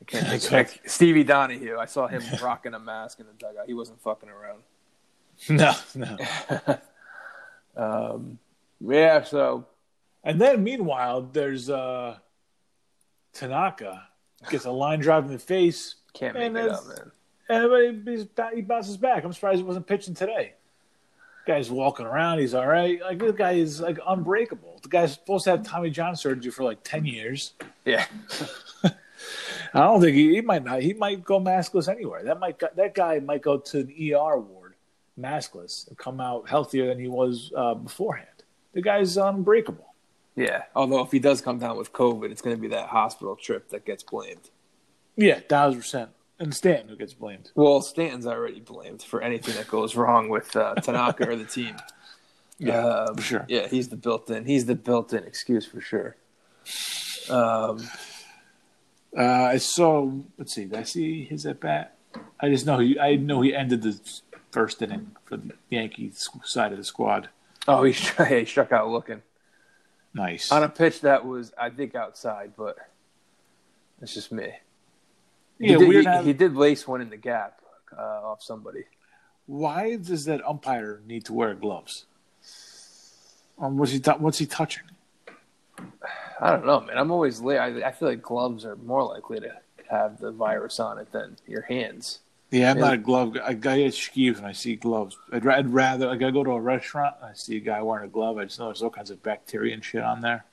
I 0.00 0.04
can't 0.06 0.26
think. 0.42 0.80
Of. 0.84 0.90
Stevie 0.90 1.24
Donohue. 1.24 1.76
I 1.78 1.84
saw 1.84 2.06
him 2.06 2.22
rocking 2.42 2.72
a 2.74 2.78
mask 2.78 3.20
in 3.20 3.26
the 3.26 3.32
dugout. 3.32 3.66
He 3.66 3.74
wasn't 3.74 4.00
fucking 4.00 4.28
around. 4.28 4.62
No, 5.50 5.74
no. 5.94 6.16
Um, 7.76 8.38
yeah. 8.80 9.22
So 9.22 9.66
And 10.24 10.40
then 10.40 10.64
meanwhile, 10.64 11.20
there's 11.20 11.68
uh, 11.68 12.16
Tanaka 13.34 14.08
gets 14.48 14.64
a 14.64 14.70
line 14.70 15.00
drive 15.00 15.26
in 15.26 15.32
the 15.32 15.38
face, 15.38 15.96
can't 16.14 16.32
make 16.32 16.52
it 16.52 16.70
up, 16.70 16.86
man. 16.86 17.12
and 17.50 18.08
he 18.54 18.62
bounces 18.62 18.96
back. 18.96 19.24
I'm 19.24 19.32
surprised 19.34 19.58
he 19.58 19.62
wasn't 19.64 19.86
pitching 19.86 20.14
today. 20.14 20.54
Guy's 21.46 21.70
walking 21.70 22.06
around. 22.06 22.38
He's 22.38 22.54
all 22.54 22.66
right. 22.66 23.00
Like 23.00 23.18
this 23.18 23.32
guy 23.32 23.52
is 23.52 23.80
like 23.80 23.98
unbreakable. 24.06 24.80
The 24.82 24.88
guy's 24.88 25.14
supposed 25.14 25.44
to 25.44 25.50
have 25.50 25.62
Tommy 25.62 25.90
John 25.90 26.16
surgery 26.16 26.50
for 26.50 26.64
like 26.64 26.82
ten 26.82 27.04
years. 27.06 27.52
Yeah. 27.84 28.04
I 28.84 29.80
don't 29.80 30.00
think 30.00 30.16
he, 30.16 30.34
he 30.34 30.40
might 30.40 30.64
not. 30.64 30.82
He 30.82 30.94
might 30.94 31.24
go 31.24 31.40
maskless 31.40 31.88
anywhere. 31.88 32.24
That 32.24 32.40
might 32.40 32.58
that 32.58 32.94
guy 32.94 33.18
might 33.20 33.42
go 33.42 33.58
to 33.58 33.80
an 33.80 33.90
ER 33.90 34.38
ward 34.38 34.74
maskless 35.18 35.88
and 35.88 35.96
come 35.96 36.20
out 36.20 36.48
healthier 36.48 36.86
than 36.88 36.98
he 36.98 37.08
was 37.08 37.52
uh, 37.56 37.74
beforehand. 37.74 38.28
The 38.74 38.82
guy's 38.82 39.16
unbreakable. 39.16 39.94
Yeah. 40.34 40.64
Although 40.74 41.00
if 41.00 41.10
he 41.10 41.18
does 41.18 41.40
come 41.40 41.58
down 41.58 41.78
with 41.78 41.92
COVID, 41.92 42.30
it's 42.30 42.42
going 42.42 42.54
to 42.54 42.60
be 42.60 42.68
that 42.68 42.88
hospital 42.88 43.36
trip 43.36 43.70
that 43.70 43.86
gets 43.86 44.02
blamed. 44.02 44.50
Yeah, 45.16 45.40
thousand 45.40 45.80
percent. 45.80 46.10
And 46.38 46.54
Stanton 46.54 46.88
who 46.88 46.96
gets 46.96 47.14
blamed. 47.14 47.50
Well, 47.54 47.80
Stanton's 47.80 48.26
already 48.26 48.60
blamed 48.60 49.02
for 49.02 49.22
anything 49.22 49.54
that 49.56 49.68
goes 49.68 49.96
wrong 49.96 50.28
with 50.28 50.54
uh, 50.54 50.74
Tanaka 50.82 51.28
or 51.30 51.36
the 51.36 51.44
team. 51.44 51.76
Yeah, 52.58 52.78
Um, 52.86 53.16
for 53.16 53.22
sure. 53.22 53.44
Yeah, 53.48 53.68
he's 53.68 53.88
the 53.88 53.96
built-in. 53.96 54.44
He's 54.46 54.66
the 54.66 54.74
built-in 54.74 55.24
excuse 55.24 55.64
for 55.66 55.80
sure. 55.80 56.16
Um, 57.30 57.86
Uh, 59.16 59.22
I 59.44 59.56
saw. 59.56 60.10
Let's 60.36 60.52
see. 60.54 60.64
Did 60.66 60.74
I 60.78 60.82
see 60.82 61.24
his 61.24 61.46
at 61.46 61.58
bat? 61.60 61.96
I 62.38 62.50
just 62.50 62.66
know 62.66 62.78
he. 62.80 62.98
I 63.00 63.16
know 63.16 63.40
he 63.40 63.54
ended 63.54 63.80
the 63.82 63.98
first 64.52 64.82
inning 64.82 65.12
for 65.24 65.38
the 65.38 65.52
Yankees 65.70 66.28
side 66.44 66.72
of 66.72 66.78
the 66.78 66.84
squad. 66.84 67.30
oh, 67.66 67.82
he, 67.84 67.92
he 68.28 68.44
struck 68.44 68.72
out 68.72 68.88
looking 68.90 69.22
Nice. 70.12 70.52
on 70.52 70.62
a 70.62 70.68
pitch 70.68 71.00
that 71.00 71.24
was, 71.24 71.52
I 71.58 71.70
think, 71.70 71.94
outside, 71.94 72.52
but 72.56 72.76
it's 74.02 74.12
just 74.14 74.32
me. 74.32 74.52
He, 75.58 75.70
yeah, 75.72 75.78
did, 75.78 75.88
weird. 75.88 76.04
he, 76.04 76.10
how- 76.10 76.22
he 76.22 76.32
did 76.32 76.54
lace 76.54 76.86
one 76.86 77.00
in 77.00 77.10
the 77.10 77.16
gap 77.16 77.60
uh, 77.96 78.00
off 78.00 78.42
somebody. 78.42 78.84
why 79.46 79.96
does 79.96 80.24
that 80.26 80.46
umpire 80.46 81.00
need 81.06 81.24
to 81.26 81.32
wear 81.32 81.54
gloves? 81.54 82.04
Um, 83.58 83.78
what's 83.78 83.92
he? 83.92 84.00
tou- 84.00 84.18
what's 84.18 84.38
he 84.38 84.46
touching? 84.46 84.84
I 86.40 86.50
don't 86.50 86.66
know, 86.66 86.80
man. 86.80 86.98
I'm 86.98 87.10
always 87.10 87.40
late. 87.40 87.58
I, 87.58 87.88
I 87.88 87.92
feel 87.92 88.08
like 88.08 88.20
gloves 88.22 88.64
are 88.66 88.76
more 88.76 89.02
likely 89.04 89.40
to 89.40 89.52
have 89.90 90.18
the 90.18 90.30
virus 90.30 90.78
on 90.78 90.98
it 90.98 91.10
than 91.12 91.36
your 91.46 91.62
hands. 91.62 92.18
Yeah, 92.50 92.70
I'm 92.70 92.78
not 92.78 92.94
a 92.94 92.98
glove 92.98 93.34
guy. 93.34 93.46
I 93.46 93.54
get 93.54 93.92
skeeved 93.92 94.36
when 94.36 94.44
I 94.44 94.52
see 94.52 94.76
gloves. 94.76 95.16
I'd, 95.32 95.46
I'd 95.46 95.70
rather 95.72 96.06
like 96.08 96.22
I 96.22 96.30
go 96.30 96.44
to 96.44 96.50
a 96.52 96.60
restaurant 96.60 97.16
and 97.20 97.30
I 97.30 97.34
see 97.34 97.56
a 97.56 97.60
guy 97.60 97.80
wearing 97.82 98.04
a 98.04 98.08
glove. 98.12 98.38
I 98.38 98.44
just 98.44 98.58
know 98.58 98.66
there's 98.66 98.82
all 98.82 98.90
kinds 98.90 99.10
of 99.10 99.22
bacteria 99.22 99.74
and 99.74 99.82
shit 99.84 100.02
on 100.02 100.20
there. 100.20 100.44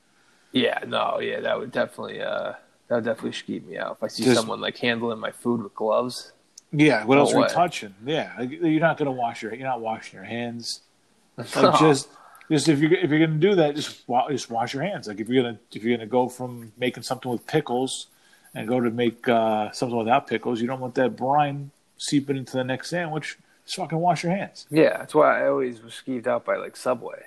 Yeah, 0.52 0.80
no, 0.86 1.20
yeah, 1.20 1.40
that 1.40 1.58
would 1.58 1.72
definitely, 1.72 2.20
uh, 2.22 2.54
that 2.88 2.96
would 2.96 3.04
definitely 3.04 3.30
skeeve 3.32 3.66
me 3.66 3.78
out 3.78 3.92
if 3.98 4.02
I 4.02 4.08
see 4.08 4.24
Just- 4.24 4.36
someone 4.36 4.60
like 4.60 4.76
handling 4.78 5.18
my 5.18 5.30
food 5.30 5.62
with 5.62 5.74
gloves. 5.74 6.32
Yeah, 6.72 7.04
what 7.04 7.14
No 7.14 7.20
else 7.20 7.34
are 7.34 7.40
you 7.42 7.48
touching? 7.48 7.94
Yeah, 8.04 8.32
like, 8.38 8.50
you're 8.50 8.80
not 8.80 8.96
gonna 8.96 9.12
wash 9.12 9.42
your. 9.42 9.54
You're 9.54 9.68
not 9.68 9.80
washing 9.80 10.16
your 10.16 10.24
hands. 10.24 10.80
Like 11.38 11.78
just, 11.80 12.08
just 12.50 12.68
if 12.68 12.78
you're 12.80 12.92
if 12.94 13.10
you're 13.10 13.24
gonna 13.26 13.38
do 13.38 13.54
that, 13.56 13.74
just 13.76 14.08
wa- 14.08 14.28
just 14.30 14.50
wash 14.50 14.74
your 14.74 14.82
hands. 14.82 15.06
Like 15.08 15.20
if 15.20 15.28
you're 15.28 15.42
gonna 15.42 15.58
if 15.72 15.82
you're 15.84 15.96
gonna 15.96 16.08
go 16.08 16.28
from 16.28 16.72
making 16.76 17.02
something 17.04 17.30
with 17.30 17.46
pickles 17.46 18.08
and 18.56 18.66
go 18.68 18.80
to 18.80 18.90
make 18.90 19.28
uh, 19.28 19.70
something 19.72 19.96
without 19.98 20.26
pickles, 20.26 20.60
you 20.60 20.66
don't 20.66 20.80
want 20.80 20.94
that 20.96 21.16
brine 21.16 21.70
seeping 21.96 22.36
into 22.36 22.52
the 22.56 22.64
next 22.64 22.90
sandwich. 22.90 23.38
Just 23.64 23.76
fucking 23.76 23.98
wash 23.98 24.22
your 24.24 24.32
hands. 24.32 24.66
Yeah, 24.70 24.98
that's 24.98 25.14
why 25.14 25.42
I 25.42 25.48
always 25.48 25.80
was 25.82 25.92
skeeved 25.94 26.26
out 26.26 26.44
by 26.44 26.56
like 26.56 26.76
Subway 26.76 27.22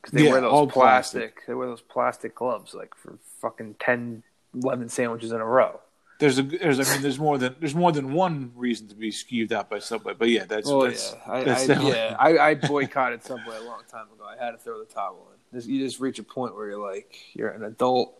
because 0.00 0.12
they 0.12 0.24
Yeah, 0.24 0.30
wear 0.32 0.40
those 0.40 0.72
plastic. 0.72 1.20
plastic, 1.22 1.46
They 1.46 1.54
wear 1.54 1.68
those 1.68 1.80
plastic 1.82 2.34
gloves 2.34 2.74
like 2.74 2.94
for 2.96 3.18
fucking 3.40 3.76
10, 3.80 4.22
11 4.54 4.88
sandwiches 4.88 5.32
in 5.32 5.40
a 5.40 5.44
row. 5.44 5.80
There's 6.18 6.38
a 6.38 6.42
there's 6.42 6.78
I 6.78 6.92
mean 6.92 7.02
there's 7.02 7.18
more 7.18 7.36
than 7.36 7.56
there's 7.58 7.74
more 7.74 7.90
than 7.90 8.12
one 8.12 8.52
reason 8.54 8.86
to 8.88 8.94
be 8.94 9.10
skeeved 9.10 9.50
out 9.50 9.68
by 9.68 9.80
Subway, 9.80 10.14
but 10.16 10.28
yeah, 10.28 10.44
that's 10.44 10.68
Oh 10.68 10.84
that's, 10.84 11.12
yeah, 11.26 11.32
I, 11.32 11.42
that's 11.44 11.64
I, 11.64 11.66
definitely- 11.66 11.92
yeah. 11.92 12.16
I, 12.18 12.38
I 12.50 12.54
boycotted 12.54 13.24
Subway 13.24 13.56
a 13.56 13.62
long 13.62 13.80
time 13.90 14.06
ago. 14.14 14.24
I 14.24 14.42
had 14.44 14.52
to 14.52 14.58
throw 14.58 14.78
the 14.78 14.84
towel 14.84 15.26
in. 15.52 15.58
Just, 15.58 15.68
you 15.68 15.84
just 15.84 15.98
reach 15.98 16.18
a 16.20 16.22
point 16.22 16.54
where 16.54 16.68
you're 16.70 16.78
like, 16.78 17.16
you're 17.34 17.48
an 17.50 17.64
adult. 17.64 18.14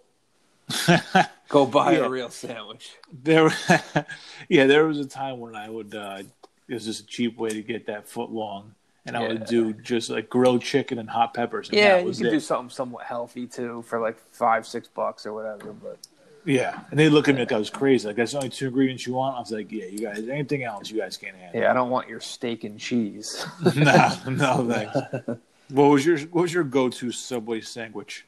Go 1.48 1.66
buy 1.66 1.92
Yeah. 1.92 2.06
a 2.06 2.08
real 2.08 2.28
sandwich. 2.30 2.90
There, 3.12 3.50
yeah, 4.48 4.66
there 4.66 4.86
was 4.86 4.98
a 4.98 5.06
time 5.06 5.38
when 5.38 5.54
I 5.54 5.68
would. 5.68 5.94
Uh, 5.94 6.22
it 6.68 6.74
was 6.74 6.84
just 6.84 7.02
a 7.02 7.06
cheap 7.06 7.36
way 7.38 7.50
to 7.50 7.62
get 7.62 7.86
that 7.86 8.08
foot 8.08 8.30
long, 8.30 8.74
and 9.06 9.16
I 9.16 9.22
Yeah. 9.22 9.28
would 9.28 9.46
do 9.46 9.72
just 9.74 10.10
like 10.10 10.28
grilled 10.30 10.62
chicken 10.62 10.98
and 10.98 11.08
hot 11.10 11.34
peppers. 11.34 11.68
And 11.68 11.76
Yeah, 11.78 11.96
that 11.98 12.06
you 12.06 12.12
can 12.14 12.26
it. 12.26 12.30
do 12.30 12.40
something 12.40 12.70
somewhat 12.70 13.04
healthy 13.04 13.46
too 13.46 13.82
for 13.86 14.00
like 14.00 14.18
five, 14.32 14.66
six 14.66 14.88
bucks 14.88 15.26
or 15.26 15.32
whatever. 15.34 15.72
But 15.72 15.98
Yeah, 16.44 16.80
and 16.90 16.98
they 16.98 17.08
look 17.08 17.28
at 17.28 17.34
me 17.34 17.42
like 17.42 17.52
I 17.52 17.58
was 17.58 17.70
crazy. 17.70 18.06
Like 18.06 18.16
that's 18.16 18.32
the 18.32 18.38
only 18.38 18.48
two 18.48 18.66
ingredients 18.66 19.06
you 19.06 19.14
want. 19.14 19.36
I 19.36 19.40
was 19.40 19.52
like, 19.52 19.70
yeah, 19.70 19.84
you 19.84 19.98
guys. 19.98 20.18
Anything 20.28 20.64
else, 20.64 20.90
you 20.90 20.98
guys 20.98 21.16
can't 21.16 21.36
handle. 21.36 21.60
yeah, 21.60 21.70
I 21.70 21.74
don't 21.74 21.90
want 21.90 22.08
your 22.08 22.20
steak 22.20 22.64
and 22.64 22.80
cheese. 22.80 23.46
no, 23.76 24.18
no 24.28 24.68
thanks. 24.68 25.40
What 25.68 25.84
was 25.84 26.04
your 26.04 26.18
What 26.18 26.42
was 26.42 26.52
your 26.52 26.64
go 26.64 26.88
to 26.88 27.12
Subway 27.12 27.60
sandwich? 27.60 28.26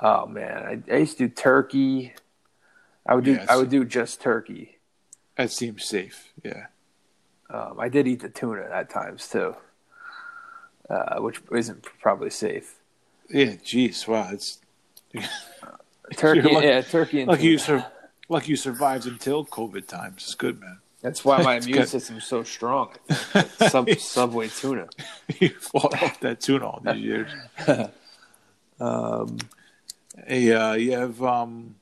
Oh 0.00 0.26
man, 0.26 0.84
I, 0.90 0.92
I 0.92 0.98
used 0.98 1.18
to 1.18 1.28
do 1.28 1.34
turkey. 1.34 2.14
I 3.06 3.14
would 3.14 3.24
do. 3.24 3.32
Yes. 3.32 3.46
I 3.48 3.56
would 3.56 3.70
do 3.70 3.84
just 3.84 4.20
turkey. 4.20 4.78
That 5.36 5.50
seems 5.50 5.84
safe. 5.84 6.32
Yeah. 6.42 6.66
Um, 7.48 7.78
I 7.78 7.88
did 7.88 8.08
eat 8.08 8.20
the 8.20 8.28
tuna 8.28 8.62
at 8.72 8.90
times 8.90 9.28
too, 9.28 9.54
uh, 10.90 11.20
which 11.20 11.40
isn't 11.52 11.86
probably 12.00 12.30
safe. 12.30 12.74
Yeah. 13.30 13.52
Jeez. 13.52 14.08
Wow. 14.08 14.30
It's 14.32 14.58
Turkey, 16.22 16.40
You're 16.40 16.52
lucky- 16.52 16.66
yeah, 16.66 16.80
turkey 16.82 17.20
and 17.20 17.28
like 17.28 17.40
tuna. 17.40 17.50
you 17.52 17.58
sur- 17.58 17.86
like 18.28 18.48
you 18.48 18.56
survived 18.56 19.06
until 19.06 19.44
COVID 19.44 19.86
times. 19.86 20.22
It's 20.24 20.34
good, 20.34 20.60
man. 20.60 20.78
That's 21.02 21.24
why 21.24 21.42
my 21.42 21.56
It's 21.56 21.66
immune 21.66 21.80
good. 21.82 21.88
system's 21.88 22.24
so 22.24 22.42
strong. 22.42 22.90
Sub, 23.68 23.88
Subway 23.98 24.48
tuna. 24.48 24.88
you 25.38 25.50
fought 25.50 26.02
off 26.02 26.18
that 26.20 26.40
tuna 26.40 26.66
all 26.66 26.80
these 26.84 26.96
years. 27.02 27.30
Um, 28.80 29.38
Hey, 30.26 30.50
uh, 30.50 30.72
you 30.72 30.92
have 30.92 31.22
um, 31.22 31.74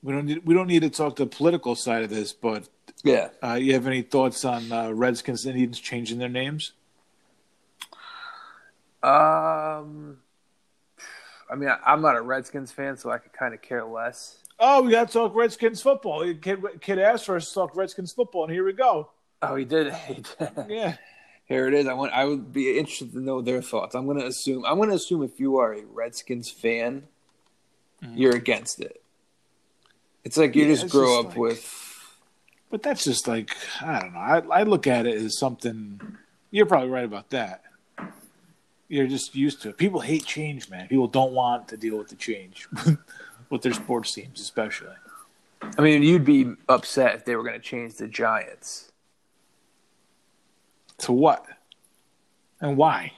we 0.00 0.12
don't 0.12 0.26
need 0.26 0.46
we 0.46 0.54
don't 0.54 0.68
need 0.68 0.82
to 0.82 0.90
talk 0.90 1.16
the 1.16 1.26
political 1.26 1.74
side 1.74 2.04
of 2.04 2.08
this, 2.10 2.32
but 2.32 2.68
yeah. 3.02 3.30
uh, 3.42 3.54
you 3.54 3.72
have 3.72 3.88
any 3.88 4.02
thoughts 4.02 4.44
on 4.44 4.70
uh, 4.70 4.90
Redskins 4.92 5.44
Indians 5.44 5.80
changing 5.80 6.18
their 6.20 6.28
names? 6.28 6.70
Um, 9.02 10.18
I 11.50 11.54
mean, 11.54 11.68
I, 11.68 11.78
I'm 11.84 12.00
not 12.02 12.16
a 12.16 12.20
Redskins 12.22 12.72
fan, 12.72 12.96
so 12.96 13.10
I 13.10 13.18
could 13.18 13.32
kind 13.32 13.54
of 13.54 13.62
care 13.62 13.84
less. 13.84 14.38
Oh, 14.58 14.82
we 14.82 14.90
got 14.90 15.08
to 15.08 15.12
talk 15.12 15.34
Redskins 15.34 15.82
football. 15.82 16.32
Kid, 16.34 16.62
kid 16.80 16.98
asked 16.98 17.26
for 17.26 17.36
us 17.36 17.48
to 17.48 17.54
talk 17.54 17.76
Redskins 17.76 18.12
football, 18.12 18.44
and 18.44 18.52
here 18.52 18.64
we 18.64 18.72
go. 18.72 19.10
Oh, 19.42 19.54
he 19.56 19.64
did. 19.64 19.92
He 20.06 20.14
did. 20.14 20.50
Yeah, 20.68 20.96
Here 21.44 21.68
it 21.68 21.74
is. 21.74 21.86
I 21.86 21.92
want. 21.92 22.12
I 22.12 22.24
would 22.24 22.52
be 22.52 22.78
interested 22.78 23.12
to 23.12 23.20
know 23.20 23.42
their 23.42 23.60
thoughts. 23.62 23.94
I'm 23.94 24.06
going 24.06 24.18
to 24.18 24.26
assume. 24.26 24.64
I'm 24.64 24.76
going 24.76 24.88
to 24.88 24.94
assume 24.96 25.22
if 25.22 25.38
you 25.38 25.58
are 25.58 25.74
a 25.74 25.84
Redskins 25.84 26.50
fan, 26.50 27.04
you're 28.14 28.34
against 28.34 28.80
it. 28.80 29.02
It's 30.24 30.36
like 30.36 30.56
you 30.56 30.62
Mm-hmm. 30.62 30.70
Yeah, 30.70 30.76
just 30.82 30.92
grow 30.92 31.16
just 31.16 31.18
up 31.20 31.26
like- 31.32 31.36
with. 31.38 32.16
but 32.70 32.82
that's 32.82 33.04
just 33.04 33.28
like 33.28 33.54
I 33.82 34.00
don't 34.00 34.12
know. 34.14 34.18
I, 34.20 34.60
I 34.60 34.62
look 34.64 34.86
at 34.86 35.06
it 35.06 35.14
as 35.16 35.38
something. 35.38 36.00
You're 36.50 36.66
probably 36.66 36.88
right 36.88 37.04
about 37.04 37.30
that. 37.30 37.62
You're 38.88 39.06
just 39.06 39.34
used 39.34 39.62
to 39.62 39.70
it. 39.70 39.76
People 39.76 40.00
hate 40.00 40.24
change, 40.24 40.70
man. 40.70 40.86
People 40.88 41.08
don't 41.08 41.32
want 41.32 41.68
to 41.68 41.76
deal 41.76 41.98
with 41.98 42.08
the 42.08 42.14
change 42.16 42.68
with 43.50 43.62
their 43.62 43.72
sports 43.72 44.12
teams, 44.12 44.40
especially. 44.40 44.94
I 45.76 45.80
mean, 45.82 46.02
you'd 46.02 46.24
be 46.24 46.52
upset 46.68 47.14
if 47.16 47.24
they 47.24 47.34
were 47.34 47.42
going 47.42 47.54
to 47.54 47.60
change 47.60 47.94
the 47.94 48.06
Giants. 48.06 48.92
To 50.98 51.12
what? 51.12 51.44
And 52.60 52.76
why? 52.76 53.12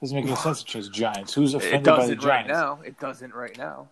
Doesn't 0.00 0.16
make 0.16 0.26
any 0.26 0.34
sense 0.36 0.60
to 0.60 0.66
change 0.66 0.90
Giants. 0.90 1.34
Who's 1.34 1.54
It 1.54 1.58
offended 1.58 1.84
by 1.84 2.06
the 2.06 2.14
doesn't 2.16 2.28
right 2.28 2.46
Giants? 2.46 2.48
now. 2.52 2.78
It 2.84 2.98
doesn't 2.98 3.34
right 3.34 3.56
now, 3.56 3.88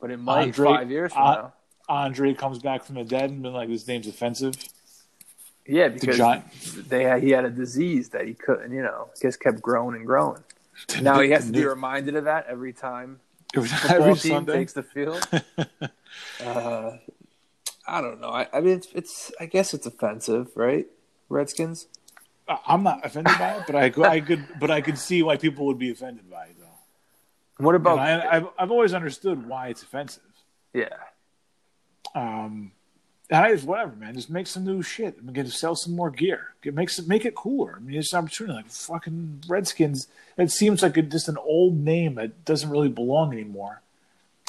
but 0.00 0.10
it 0.10 0.18
might 0.18 0.42
Andre- 0.42 0.66
five 0.66 0.90
years 0.90 1.12
from 1.12 1.22
uh, 1.22 1.34
now. 1.34 1.52
Andre 1.88 2.34
comes 2.34 2.58
back 2.58 2.84
from 2.84 2.96
the 2.96 3.04
dead 3.04 3.30
and 3.30 3.42
been 3.42 3.54
like, 3.54 3.68
"This 3.68 3.88
name's 3.88 4.06
offensive." 4.06 4.54
Yeah, 5.66 5.88
because 5.88 6.16
Giant- 6.16 6.44
they 6.88 7.04
had, 7.04 7.22
he 7.22 7.30
had 7.30 7.44
a 7.44 7.50
disease 7.50 8.10
that 8.10 8.26
he 8.26 8.34
couldn't, 8.34 8.72
you 8.72 8.82
know, 8.82 9.08
just 9.20 9.40
kept 9.40 9.60
growing 9.60 9.96
and 9.96 10.06
growing. 10.06 10.42
Now 11.00 11.20
he 11.20 11.30
has 11.30 11.46
to 11.46 11.52
be 11.52 11.64
reminded 11.64 12.16
of 12.16 12.24
that 12.24 12.46
every 12.48 12.72
time 12.72 13.20
every, 13.54 14.14
team 14.14 14.16
Sunday. 14.16 14.52
takes 14.52 14.72
the 14.74 14.82
field. 14.82 15.26
uh, 16.44 16.96
I 17.86 18.00
don't 18.00 18.20
know. 18.20 18.28
I, 18.28 18.46
I 18.52 18.60
mean, 18.60 18.76
it's, 18.76 18.88
it's. 18.94 19.32
I 19.40 19.46
guess 19.46 19.72
it's 19.72 19.86
offensive, 19.86 20.50
right? 20.54 20.86
Redskins. 21.28 21.86
I'm 22.66 22.82
not 22.82 23.04
offended 23.04 23.38
by 23.38 23.56
it, 23.58 23.64
but 23.66 23.76
I 23.76 23.90
could, 23.90 24.04
I 24.06 24.20
could, 24.20 24.46
but 24.58 24.70
I 24.70 24.80
could 24.80 24.98
see 24.98 25.22
why 25.22 25.36
people 25.36 25.66
would 25.66 25.78
be 25.78 25.90
offended 25.90 26.30
by 26.30 26.46
it, 26.46 26.56
though. 26.58 27.64
What 27.64 27.74
about? 27.74 27.98
And 27.98 28.22
I, 28.22 28.36
I've, 28.36 28.46
I've 28.58 28.70
always 28.70 28.94
understood 28.94 29.46
why 29.46 29.68
it's 29.68 29.82
offensive. 29.82 30.22
yeah, 30.72 30.88
Um, 32.14 32.72
I 33.30 33.52
just 33.52 33.66
whatever, 33.66 33.94
man. 33.94 34.14
Just 34.14 34.30
make 34.30 34.46
some 34.46 34.64
new 34.64 34.82
shit. 34.82 35.18
I'm 35.20 35.32
gonna 35.32 35.50
sell 35.50 35.76
some 35.76 35.94
more 35.94 36.10
gear. 36.10 36.54
Get 36.62 36.74
make 36.74 36.88
some, 36.88 37.06
make 37.06 37.26
it 37.26 37.34
cooler. 37.34 37.74
I 37.76 37.80
mean, 37.80 37.98
it's 37.98 38.12
an 38.12 38.20
opportunity. 38.20 38.54
Like 38.54 38.70
fucking 38.70 39.44
Redskins. 39.46 40.08
It 40.38 40.50
seems 40.50 40.82
like 40.82 40.96
a, 40.96 41.02
just 41.02 41.28
an 41.28 41.36
old 41.36 41.76
name 41.76 42.14
that 42.14 42.44
doesn't 42.46 42.70
really 42.70 42.88
belong 42.88 43.32
anymore. 43.32 43.82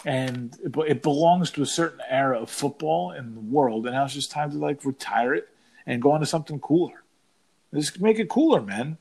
And 0.05 0.57
it, 0.63 0.73
it 0.87 1.03
belongs 1.03 1.51
to 1.51 1.61
a 1.61 1.65
certain 1.65 1.99
era 2.07 2.39
of 2.39 2.49
football 2.49 3.11
in 3.11 3.35
the 3.35 3.41
world, 3.41 3.85
and 3.85 3.95
now 3.95 4.05
it's 4.05 4.13
just 4.13 4.31
time 4.31 4.51
to 4.51 4.57
like 4.57 4.85
retire 4.85 5.33
it 5.33 5.49
and 5.85 6.01
go 6.01 6.11
on 6.11 6.21
to 6.21 6.25
something 6.25 6.59
cooler. 6.59 7.03
Just 7.73 7.99
make 7.99 8.17
it 8.17 8.29
cooler, 8.29 8.61
man. 8.61 8.97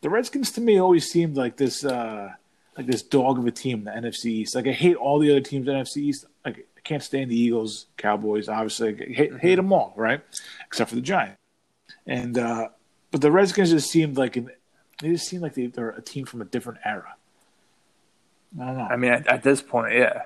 The 0.00 0.08
Redskins 0.08 0.52
to 0.52 0.62
me 0.62 0.78
always 0.78 1.10
seemed 1.10 1.36
like 1.36 1.58
this, 1.58 1.84
uh, 1.84 2.32
like 2.78 2.86
this 2.86 3.02
dog 3.02 3.38
of 3.38 3.46
a 3.46 3.50
team, 3.50 3.84
the 3.84 3.90
NFC 3.90 4.26
East. 4.26 4.54
Like 4.54 4.66
I 4.66 4.72
hate 4.72 4.96
all 4.96 5.18
the 5.18 5.30
other 5.30 5.40
teams 5.40 5.68
in 5.68 5.74
the 5.74 5.80
NFC 5.80 5.98
East. 5.98 6.24
Can't 6.88 7.02
stand 7.02 7.30
the 7.30 7.38
Eagles, 7.38 7.84
Cowboys. 7.98 8.48
Obviously, 8.48 8.94
hate, 9.12 9.38
hate 9.38 9.56
them 9.56 9.74
all, 9.74 9.92
right? 9.94 10.22
Except 10.66 10.88
for 10.88 10.96
the 10.96 11.02
Giants. 11.02 11.36
And 12.06 12.38
uh, 12.38 12.68
but 13.10 13.20
the 13.20 13.30
Redskins 13.30 13.70
just 13.70 13.90
seemed 13.90 14.16
like 14.16 14.36
an. 14.36 14.50
They 15.02 15.10
just 15.10 15.28
seemed 15.28 15.42
like 15.42 15.52
they, 15.52 15.66
they're 15.66 15.90
a 15.90 16.00
team 16.00 16.24
from 16.24 16.40
a 16.40 16.46
different 16.46 16.78
era. 16.86 17.14
I 18.58 18.64
don't 18.64 18.78
know. 18.78 18.84
I 18.84 18.96
mean, 18.96 19.12
at, 19.12 19.26
at 19.26 19.42
this 19.42 19.60
point, 19.60 19.92
yeah, 19.92 20.22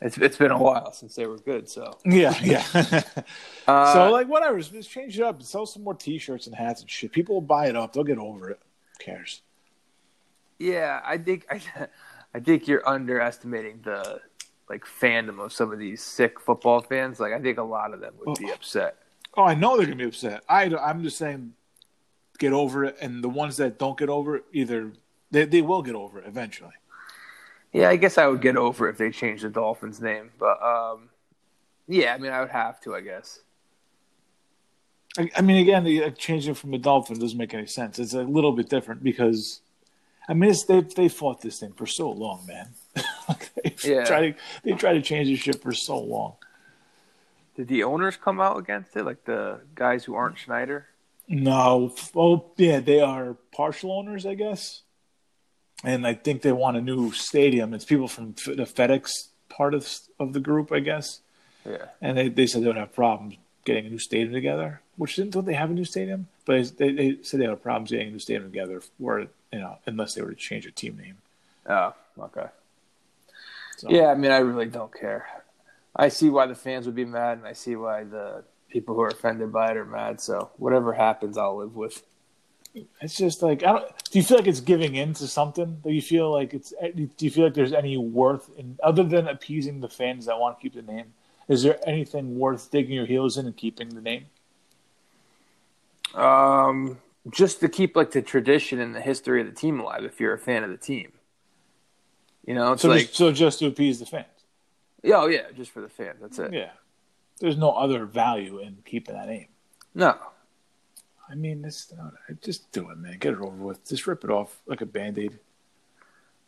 it's 0.00 0.16
it's 0.16 0.36
been 0.36 0.52
a 0.52 0.58
while 0.62 0.92
since 0.92 1.16
they 1.16 1.26
were 1.26 1.38
good. 1.38 1.68
So 1.68 1.98
yeah, 2.04 2.34
yeah. 2.40 2.64
Uh, 3.66 3.92
so 3.92 4.10
like 4.10 4.28
whatever, 4.28 4.60
just 4.60 4.90
change 4.90 5.16
it 5.18 5.22
up. 5.22 5.40
Sell 5.42 5.64
some 5.64 5.84
more 5.84 5.94
T-shirts 5.94 6.48
and 6.48 6.56
hats 6.56 6.80
and 6.80 6.90
shit. 6.90 7.12
People 7.12 7.36
will 7.36 7.40
buy 7.42 7.66
it 7.66 7.76
up. 7.76 7.92
They'll 7.92 8.02
get 8.02 8.18
over 8.18 8.50
it. 8.50 8.58
Who 8.98 9.04
cares? 9.04 9.42
yeah, 10.60 11.00
I 11.04 11.18
think 11.18 11.46
I, 11.50 11.60
I 12.34 12.40
think 12.40 12.68
you're 12.68 12.88
underestimating 12.88 13.80
the 13.82 14.20
like 14.70 14.84
fandom 14.86 15.38
of 15.44 15.52
some 15.52 15.70
of 15.72 15.78
these 15.78 16.00
sick 16.02 16.40
football 16.40 16.80
fans. 16.80 17.20
Like 17.20 17.32
I 17.34 17.40
think 17.40 17.58
a 17.58 17.62
lot 17.62 17.92
of 17.92 18.00
them 18.00 18.14
would 18.24 18.38
be 18.38 18.50
Oh. 18.50 18.54
upset. 18.54 18.96
Oh, 19.36 19.44
I 19.44 19.54
know 19.54 19.76
they're 19.76 19.84
gonna 19.86 19.96
be 19.96 20.04
upset. 20.04 20.42
I 20.48 20.64
I'm 20.76 21.02
just 21.02 21.18
saying, 21.18 21.52
get 22.38 22.52
over 22.54 22.84
it. 22.84 22.96
And 23.02 23.22
the 23.22 23.28
ones 23.28 23.58
that 23.58 23.78
don't 23.78 23.98
get 23.98 24.08
over 24.08 24.36
it, 24.36 24.44
either 24.52 24.92
they 25.30 25.44
they 25.44 25.60
will 25.60 25.82
get 25.82 25.94
over 25.94 26.20
it 26.20 26.26
eventually. 26.26 26.72
Yeah, 27.72 27.88
I 27.90 27.96
guess 27.96 28.16
I 28.16 28.26
would 28.26 28.40
get 28.40 28.56
over 28.56 28.88
it 28.88 28.92
if 28.92 28.98
they 28.98 29.10
changed 29.10 29.44
the 29.44 29.48
Dolphins' 29.50 30.00
name, 30.00 30.30
but 30.38 30.60
um, 30.62 31.10
yeah, 31.86 32.14
I 32.14 32.18
mean, 32.18 32.32
I 32.32 32.40
would 32.40 32.50
have 32.50 32.80
to, 32.82 32.94
I 32.96 33.00
guess. 33.00 33.40
I, 35.18 35.30
I 35.36 35.40
mean, 35.40 35.56
again, 35.58 35.84
the, 35.84 36.04
uh, 36.04 36.10
changing 36.10 36.54
from 36.54 36.70
the 36.72 36.78
Dolphin 36.78 37.18
doesn't 37.18 37.38
make 37.38 37.54
any 37.54 37.66
sense. 37.66 37.98
It's 37.98 38.14
a 38.14 38.22
little 38.22 38.52
bit 38.52 38.68
different 38.68 39.02
because, 39.04 39.60
I 40.28 40.34
mean, 40.34 40.50
it's, 40.50 40.64
they 40.64 40.80
they 40.80 41.08
fought 41.08 41.40
this 41.42 41.60
thing 41.60 41.72
for 41.72 41.86
so 41.86 42.10
long, 42.10 42.44
man. 42.46 42.70
They 43.62 43.74
Yeah. 43.84 44.04
try 44.04 44.30
to 44.32 44.38
they 44.64 44.72
try 44.72 44.92
to 44.94 45.02
change 45.02 45.28
this 45.28 45.38
shit 45.38 45.62
for 45.62 45.72
so 45.72 45.98
long. 45.98 46.34
Did 47.56 47.68
the 47.68 47.84
owners 47.84 48.16
come 48.16 48.40
out 48.40 48.56
against 48.58 48.96
it, 48.96 49.04
like 49.04 49.24
the 49.24 49.60
guys 49.74 50.04
who 50.04 50.14
aren't 50.14 50.38
Snyder? 50.38 50.86
No, 51.28 51.94
Oh, 52.16 52.50
yeah, 52.56 52.80
they 52.80 53.00
are 53.00 53.36
partial 53.52 53.92
owners, 53.92 54.26
I 54.26 54.34
guess, 54.34 54.82
and 55.84 56.06
I 56.06 56.14
think 56.14 56.42
they 56.42 56.52
want 56.52 56.76
a 56.76 56.80
new 56.80 57.12
stadium. 57.12 57.72
It's 57.74 57.84
people 57.84 58.08
from 58.08 58.32
the 58.46 58.64
FedEx 58.66 59.10
part 59.48 59.74
of 59.74 59.88
of 60.18 60.32
the 60.32 60.40
group, 60.40 60.72
I 60.72 60.80
guess, 60.80 61.20
Yeah. 61.64 61.86
and 62.00 62.16
they, 62.18 62.28
they 62.28 62.46
said 62.46 62.62
they 62.62 62.66
would 62.66 62.76
have 62.76 62.94
problems 62.94 63.36
getting 63.64 63.86
a 63.86 63.90
new 63.90 63.98
stadium 63.98 64.32
together. 64.32 64.80
Which 64.96 65.16
didn't 65.16 65.32
don't 65.32 65.44
they 65.46 65.54
have 65.54 65.70
a 65.70 65.74
new 65.74 65.84
stadium? 65.84 66.26
But 66.44 66.76
they 66.78 66.92
they 66.92 67.18
said 67.22 67.40
they 67.40 67.46
had 67.46 67.62
problems 67.62 67.90
getting 67.90 68.08
a 68.08 68.12
new 68.12 68.18
stadium 68.18 68.50
together, 68.50 68.82
where 68.98 69.20
you 69.52 69.58
know, 69.60 69.78
unless 69.86 70.14
they 70.14 70.22
were 70.22 70.30
to 70.30 70.36
change 70.36 70.64
their 70.64 70.72
team 70.72 70.96
name. 70.96 71.18
Oh, 71.66 71.94
okay. 72.18 72.46
So, 73.80 73.88
Yeah, 73.90 74.08
I 74.08 74.14
mean, 74.14 74.30
I 74.30 74.38
really 74.38 74.66
don't 74.66 74.92
care. 74.92 75.26
I 75.96 76.08
see 76.08 76.28
why 76.28 76.46
the 76.46 76.54
fans 76.54 76.84
would 76.84 76.94
be 76.94 77.06
mad, 77.06 77.38
and 77.38 77.46
I 77.46 77.54
see 77.54 77.76
why 77.76 78.04
the 78.04 78.44
people 78.68 78.94
who 78.94 79.00
are 79.00 79.08
offended 79.08 79.50
by 79.52 79.70
it 79.70 79.76
are 79.78 79.86
mad. 79.86 80.20
So 80.20 80.50
whatever 80.58 80.92
happens, 80.92 81.38
I'll 81.38 81.56
live 81.56 81.74
with. 81.74 82.02
it's 82.74 83.16
just 83.16 83.42
like 83.42 83.62
I 83.62 83.72
don't. 83.72 84.04
Do 84.10 84.18
you 84.18 84.22
feel 84.22 84.36
like 84.36 84.46
it's 84.46 84.60
giving 84.60 84.96
in 84.96 85.14
to 85.14 85.26
something? 85.26 85.80
Do 85.82 85.90
you 85.90 86.02
feel 86.02 86.30
like 86.30 86.52
it's? 86.52 86.74
Do 86.94 87.08
you 87.24 87.30
feel 87.30 87.44
like 87.44 87.54
there's 87.54 87.72
any 87.72 87.96
worth 87.96 88.50
in 88.58 88.78
other 88.82 89.02
than 89.02 89.26
appeasing 89.26 89.80
the 89.80 89.88
fans 89.88 90.26
that 90.26 90.38
want 90.38 90.58
to 90.58 90.62
keep 90.62 90.74
the 90.74 90.82
name? 90.82 91.14
Is 91.48 91.62
there 91.62 91.80
anything 91.88 92.38
worth 92.38 92.70
digging 92.70 92.92
your 92.92 93.06
heels 93.06 93.38
in 93.38 93.46
and 93.46 93.56
keeping 93.56 93.88
the 93.94 94.02
name? 94.02 94.26
Um, 96.14 96.98
just 97.30 97.60
to 97.60 97.68
keep 97.70 97.96
like 97.96 98.10
the 98.10 98.20
tradition 98.20 98.78
and 98.78 98.94
the 98.94 99.00
history 99.00 99.40
of 99.40 99.46
the 99.46 99.54
team 99.54 99.80
alive. 99.80 100.04
If 100.04 100.20
you're 100.20 100.34
a 100.34 100.38
fan 100.38 100.64
of 100.64 100.70
the 100.70 100.76
team, 100.76 101.12
you 102.46 102.54
know, 102.54 102.72
it's 102.72 102.82
So 102.82 102.88
like, 102.88 103.02
just, 103.02 103.14
so 103.16 103.32
just 103.32 103.58
to 103.60 103.66
appease 103.66 103.98
the 103.98 104.06
fans. 104.06 104.26
yeah, 105.02 105.16
oh 105.16 105.26
yeah, 105.26 105.50
just 105.56 105.70
for 105.70 105.80
the 105.80 105.88
fans. 105.88 106.18
That's 106.20 106.38
it. 106.38 106.52
Yeah. 106.52 106.70
There's 107.40 107.56
no 107.56 107.70
other 107.72 108.04
value 108.04 108.58
in 108.58 108.78
keeping 108.84 109.14
that 109.14 109.28
name. 109.28 109.46
No, 109.94 110.16
I 111.28 111.34
mean, 111.34 111.64
it's 111.64 111.92
not, 111.96 112.12
just 112.42 112.70
do 112.72 112.90
it, 112.90 112.98
man. 112.98 113.16
Get 113.18 113.32
it 113.34 113.40
over 113.40 113.50
with. 113.56 113.88
Just 113.88 114.06
rip 114.06 114.24
it 114.24 114.30
off 114.30 114.60
like 114.66 114.80
a 114.80 114.86
band 114.86 115.18
aid. 115.18 115.38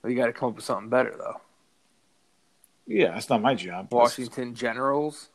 Well, 0.02 0.11
you 0.11 0.18
got 0.18 0.26
to 0.26 0.33
come 0.33 0.50
up 0.50 0.57
with 0.57 0.64
something 0.64 0.88
better 0.88 1.14
though. 1.16 1.40
Yeah, 2.87 3.12
that's 3.12 3.31
not 3.31 3.40
my 3.40 3.55
job. 3.55 3.92
Washington 3.92 4.55
Generals. 4.55 5.28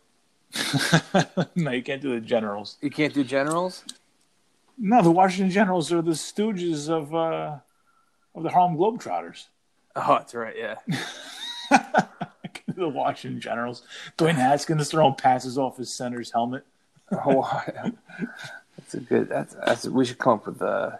no, 1.56 1.72
you 1.72 1.82
can't 1.82 2.02
do 2.02 2.13
the 2.13 2.22
Generals. 2.22 2.78
You 2.82 2.89
can't 2.89 3.13
do 3.13 3.24
Generals. 3.24 3.84
No, 4.78 5.02
the 5.02 5.12
Washington 5.12 5.50
Generals 5.50 5.91
are 5.91 6.02
the 6.02 6.12
stooges 6.12 6.89
of 6.89 7.15
uh, 7.15 7.58
of 8.36 8.43
the 8.43 8.50
Harlem 8.50 8.78
Globetrotters. 8.78 9.46
Oh, 9.97 10.17
that's 10.19 10.36
right. 10.36 10.55
Yeah. 10.55 10.75
the 12.75 12.88
Washington 12.88 13.41
Generals. 13.41 13.81
Dwayne 14.17 14.36
Haskins 14.36 14.89
throwing 14.89 15.15
passes 15.15 15.57
off 15.57 15.77
his 15.77 15.93
center's 15.93 16.31
helmet. 16.31 16.63
Oh, 17.10 17.63
that's 18.75 18.93
a 18.95 18.99
good. 18.99 19.29
That's 19.29 19.55
that's. 19.65 19.88
We 19.88 20.03
should 20.03 20.17
come 20.17 20.33
up 20.33 20.45
with 20.45 20.62
a, 20.62 20.99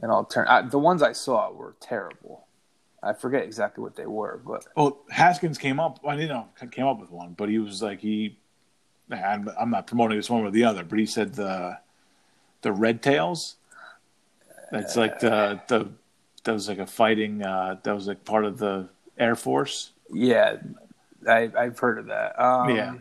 an 0.00 0.10
alternative. 0.10 0.70
The 0.70 0.78
ones 0.78 1.02
I 1.02 1.10
saw 1.10 1.50
were 1.50 1.74
terrible. 1.80 2.46
I 3.02 3.12
forget 3.12 3.42
exactly 3.42 3.82
what 3.82 3.96
they 3.96 4.06
were, 4.06 4.40
but 4.46 4.68
Well, 4.76 4.98
Haskins 5.10 5.58
came 5.58 5.80
up. 5.80 5.98
I 6.06 6.14
didn't 6.14 6.28
know 6.28 6.46
came 6.70 6.86
up 6.86 7.00
with 7.00 7.10
one, 7.10 7.34
but 7.36 7.48
he 7.48 7.58
was 7.58 7.82
like 7.82 7.98
he. 7.98 8.38
I'm, 9.10 9.50
I'm 9.58 9.70
not 9.70 9.88
promoting 9.88 10.16
this 10.16 10.30
one 10.30 10.44
or 10.44 10.52
the 10.52 10.62
other, 10.62 10.84
but 10.84 10.96
he 10.96 11.06
said 11.06 11.34
the 11.34 11.78
the 12.62 12.70
Red 12.70 13.02
Tails. 13.02 13.56
That's 14.70 14.94
like 14.94 15.18
the 15.18 15.60
the 15.66 15.88
that 16.46 16.52
was 16.52 16.68
like 16.68 16.78
a 16.78 16.86
fighting. 16.86 17.44
Uh, 17.44 17.78
that 17.82 17.94
was 17.94 18.06
like 18.08 18.24
part 18.24 18.44
of 18.46 18.58
the 18.58 18.88
Air 19.18 19.36
Force. 19.36 19.92
yeah, 20.12 20.56
I, 21.28 21.50
I've 21.56 21.78
heard 21.78 21.98
of 21.98 22.06
that. 22.06 22.40
Um, 22.42 22.70
Yeah. 22.70 22.94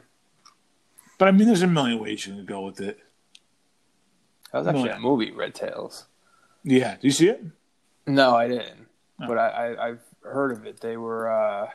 But 1.18 1.30
I 1.30 1.32
mean, 1.32 1.48
there's 1.48 1.62
a 1.62 1.68
million 1.68 2.00
ways 2.00 2.28
you 2.28 2.34
can 2.34 2.46
go 2.46 2.62
with 2.62 2.82
it. 2.82 3.00
that 4.52 4.60
was 4.60 4.68
actually 4.68 4.90
a 4.90 5.00
movie, 5.00 5.32
Red 5.32 5.56
Tails. 5.56 6.06
Yeah, 6.64 6.96
do 7.00 7.08
you 7.08 7.12
see 7.12 7.30
it? 7.30 7.42
No, 8.06 8.36
I 8.36 8.48
didn't, 8.50 8.88
Oh. 9.22 9.28
but 9.28 9.38
I, 9.38 9.48
I 9.74 9.88
I've 9.90 10.02
heard 10.24 10.52
of 10.52 10.66
it. 10.66 10.82
They 10.82 10.98
were 10.98 11.32
uh, 11.32 11.70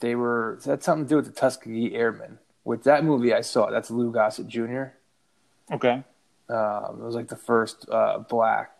they 0.00 0.14
were 0.14 0.58
had 0.64 0.82
something 0.84 1.04
to 1.06 1.08
do 1.08 1.16
with 1.16 1.26
the 1.26 1.32
Tuskegee 1.32 1.94
Airmen. 1.94 2.38
With 2.64 2.84
that 2.84 3.04
movie, 3.04 3.34
I 3.34 3.40
saw 3.40 3.70
that's 3.70 3.90
Lou 3.90 4.12
Gossett 4.12 4.46
Jr. 4.46 4.84
Okay. 5.72 6.04
Um, 6.48 6.98
it 7.00 7.04
was 7.04 7.14
like 7.14 7.28
the 7.28 7.36
first 7.36 7.88
uh, 7.90 8.18
black 8.18 8.70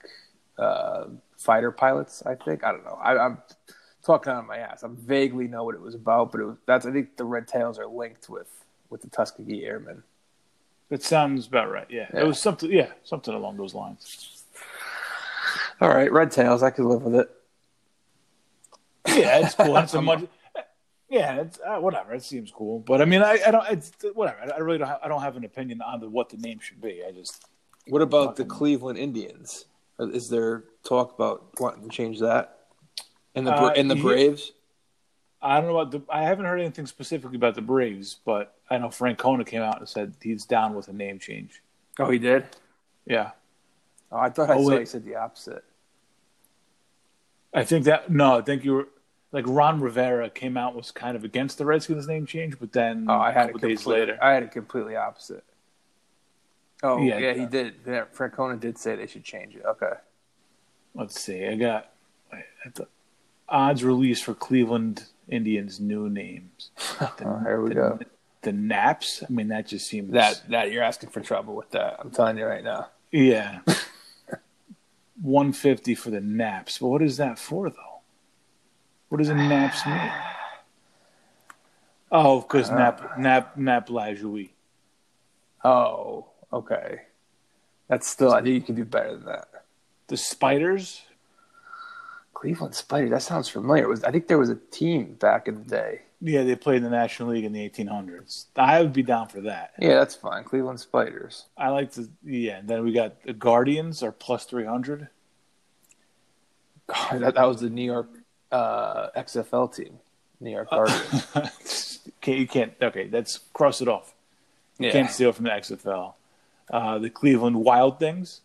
uh, 0.59 1.05
fighter 1.40 1.72
pilots. 1.72 2.22
I 2.24 2.35
think 2.35 2.62
I 2.62 2.70
don't 2.70 2.85
know. 2.85 2.98
I, 3.03 3.16
I'm 3.18 3.38
talking 4.05 4.33
out 4.33 4.40
of 4.40 4.46
my 4.46 4.59
ass. 4.59 4.85
I 4.85 4.88
vaguely 4.92 5.48
know 5.48 5.64
what 5.64 5.74
it 5.74 5.81
was 5.81 5.94
about, 5.94 6.31
but 6.31 6.40
it 6.40 6.44
was 6.44 6.57
that's. 6.66 6.87
I 6.87 6.92
think 6.92 7.16
the 7.16 7.24
Red 7.24 7.48
Tails 7.48 7.79
are 7.79 7.87
linked 7.87 8.29
with 8.29 8.48
with 8.90 9.03
the 9.03 9.09
Tuskegee 9.09 9.64
Airmen. 9.64 10.03
That 10.90 11.03
sounds 11.03 11.46
about 11.46 11.70
right. 11.70 11.87
Yeah. 11.88 12.07
Yeah. 12.12 12.20
It 12.20 12.26
was 12.26 12.38
something. 12.38 12.70
Yeah, 12.70 12.90
something 13.05 13.35
along 13.35 13.57
those 13.57 13.74
lines. 13.74 14.44
All 15.81 15.88
right, 15.88 16.12
Red 16.12 16.31
Tails. 16.31 16.62
I 16.62 16.70
could 16.70 16.85
live 16.85 17.03
with 17.03 17.14
it. 17.14 17.31
Yeah, 19.07 19.38
it's 19.38 19.55
cool. 19.55 19.76
It's 19.79 19.94
a 19.94 20.03
much. 20.03 20.26
Yeah, 21.09 21.40
it's 21.40 21.59
uh, 21.66 21.79
whatever. 21.81 22.12
It 22.12 22.22
seems 22.22 22.53
cool, 22.53 22.79
but 22.79 23.00
I 23.00 23.05
mean, 23.05 23.22
I, 23.22 23.40
I 23.44 23.50
don't. 23.50 23.66
It's 23.68 23.92
whatever. 24.14 24.38
I, 24.42 24.57
I 24.57 24.59
really 24.59 24.79
don't. 24.79 24.88
Have, 24.88 25.00
I 25.03 25.09
don't 25.09 25.22
have 25.22 25.37
an 25.37 25.44
opinion 25.44 25.81
on 25.81 26.00
the, 26.00 26.09
what 26.09 26.29
the 26.29 26.37
name 26.37 26.61
should 26.61 26.81
be. 26.81 27.03
I 27.07 27.11
just 27.11 27.44
What 27.88 28.03
about 28.03 28.37
the 28.37 28.44
Cleveland 28.44 28.98
Indians? 28.98 29.64
Is 29.98 30.29
there 30.29 30.64
talk 30.82 31.14
about 31.14 31.58
wanting 31.60 31.82
to 31.82 31.88
change 31.88 32.20
that? 32.20 32.58
And 33.34 33.46
the 33.46 33.52
Uh, 33.54 33.72
and 33.76 33.90
the 33.90 33.94
he- 33.94 34.02
Braves. 34.02 34.52
I 35.42 35.58
don't 35.58 35.70
know 35.70 35.78
about 35.78 35.90
the. 35.92 36.02
I 36.12 36.22
haven't 36.24 36.44
heard 36.44 36.60
anything 36.60 36.86
specifically 36.86 37.36
about 37.36 37.54
the 37.54 37.62
Braves, 37.62 38.16
but 38.26 38.54
I 38.68 38.76
know 38.76 38.88
Francona 38.88 39.46
came 39.46 39.62
out 39.62 39.78
and 39.78 39.88
said 39.88 40.14
he's 40.20 40.44
down 40.44 40.74
with 40.74 40.88
a 40.88 40.92
name 40.92 41.18
change. 41.18 41.62
Oh, 41.98 42.10
he 42.10 42.18
did. 42.18 42.44
Yeah, 43.06 43.30
Oh, 44.12 44.18
I 44.18 44.28
thought 44.28 44.50
I 44.50 44.54
Oh, 44.54 44.62
saw 44.62 44.68
wait. 44.70 44.80
he 44.80 44.84
said 44.86 45.04
the 45.04 45.16
opposite. 45.16 45.64
I 47.54 47.64
think 47.64 47.84
that. 47.86 48.10
No, 48.10 48.38
I 48.38 48.42
think 48.42 48.64
you 48.64 48.74
were 48.74 48.88
like 49.32 49.44
Ron 49.48 49.80
Rivera 49.80 50.28
came 50.28 50.56
out 50.58 50.74
was 50.74 50.90
kind 50.90 51.16
of 51.16 51.24
against 51.24 51.56
the 51.58 51.64
Redskins 51.64 52.06
name 52.06 52.26
change, 52.26 52.58
but 52.60 52.72
then 52.72 53.06
Oh, 53.08 53.14
I 53.14 53.30
a 53.30 53.32
had 53.32 53.48
it 53.50 53.52
couple 53.52 53.68
days 53.68 53.86
later. 53.86 54.18
I 54.20 54.32
had 54.32 54.42
it 54.42 54.50
completely 54.52 54.96
opposite. 54.96 55.44
Oh 56.82 57.00
Yeah, 57.02 57.18
yeah, 57.18 57.32
he 57.32 57.46
did. 57.46 57.76
Yeah, 57.86 58.04
Francona 58.14 58.58
did 58.60 58.76
say 58.78 58.94
they 58.96 59.06
should 59.06 59.24
change 59.24 59.56
it. 59.56 59.64
Okay. 59.64 59.92
Let's 60.94 61.20
see. 61.20 61.46
I 61.46 61.55
got 61.57 61.92
the 62.74 62.87
odds 63.48 63.83
released 63.85 64.24
for 64.24 64.35
Cleveland 64.35 65.05
Indians 65.29 65.81
new 65.81 66.09
names. 66.09 66.70
The, 66.98 67.24
Oh, 67.24 67.40
here 67.44 67.61
we 67.62 67.68
the- 67.70 67.74
go. 67.74 67.98
The 68.42 68.53
Naps. 68.53 69.22
I 69.22 69.31
mean, 69.31 69.48
that 69.48 69.66
just 69.66 69.87
seems 69.87 70.12
That 70.12 70.42
that 70.48 70.70
you're 70.72 70.83
asking 70.83 71.11
for 71.11 71.20
trouble 71.20 71.55
with 71.55 71.70
that. 71.72 71.96
I'm 72.00 72.11
telling 72.11 72.38
you 72.38 72.46
right 72.46 72.64
now. 72.64 72.88
Yeah. 73.12 73.61
150 75.20 75.94
for 75.94 76.11
the 76.11 76.20
naps. 76.20 76.79
But 76.79 76.88
what 76.88 77.03
is 77.03 77.18
that 77.18 77.38
for, 77.38 77.68
though? 77.68 78.00
What 79.11 79.18
does 79.18 79.29
a 79.29 79.35
naps 79.35 79.85
mean? 79.87 80.11
Oh, 82.12 82.40
because 82.40 82.70
uh, 82.70 82.74
nap, 82.76 83.18
nap, 83.18 83.57
nap 83.57 83.87
Lajoie. 83.88 84.50
Oh, 85.62 86.26
okay. 86.53 87.03
That's 87.87 88.09
still. 88.09 88.33
I 88.33 88.42
think 88.42 88.55
you 88.57 88.61
can 88.62 88.74
do 88.74 88.85
better 88.85 89.14
than 89.16 89.26
that. 89.26 89.46
The 90.10 90.16
Spiders? 90.16 91.02
Cleveland 92.34 92.74
Spiders. 92.74 93.10
That 93.10 93.22
sounds 93.22 93.48
familiar. 93.48 93.84
It 93.84 93.88
was 93.88 94.02
I 94.02 94.10
think 94.10 94.26
there 94.26 94.38
was 94.38 94.50
a 94.50 94.56
team 94.56 95.14
back 95.14 95.46
in 95.46 95.62
the 95.62 95.64
day. 95.64 96.00
Yeah, 96.20 96.42
they 96.42 96.56
played 96.56 96.78
in 96.78 96.82
the 96.82 96.90
National 96.90 97.30
League 97.30 97.44
in 97.44 97.52
the 97.52 97.70
1800s. 97.70 98.46
I 98.56 98.82
would 98.82 98.92
be 98.92 99.04
down 99.04 99.28
for 99.28 99.40
that. 99.42 99.72
Yeah, 99.78 99.94
that's 99.94 100.16
fine. 100.16 100.42
Cleveland 100.42 100.80
Spiders. 100.80 101.46
I 101.56 101.68
like 101.68 101.92
to, 101.92 102.08
yeah. 102.24 102.58
And 102.58 102.68
then 102.68 102.82
we 102.82 102.92
got 102.92 103.22
the 103.22 103.32
Guardians 103.32 104.02
are 104.02 104.10
plus 104.10 104.46
300. 104.46 105.08
that, 107.12 107.34
that 107.34 107.44
was 107.44 107.60
the 107.60 107.70
New 107.70 107.84
York 107.84 108.08
uh, 108.50 109.10
XFL 109.16 109.72
team, 109.74 110.00
New 110.40 110.50
York 110.50 110.70
Guardians. 110.70 112.00
can't, 112.20 112.38
you 112.38 112.48
can't. 112.48 112.72
Okay, 112.82 113.06
that's 113.06 113.38
cross 113.52 113.80
it 113.80 113.86
off. 113.86 114.12
You 114.80 114.86
yeah. 114.86 114.92
can't 114.92 115.10
steal 115.10 115.32
from 115.32 115.44
the 115.44 115.52
XFL. 115.52 116.14
Uh, 116.68 116.98
the 116.98 117.10
Cleveland 117.10 117.56
Wild 117.56 118.00
Things 118.00 118.40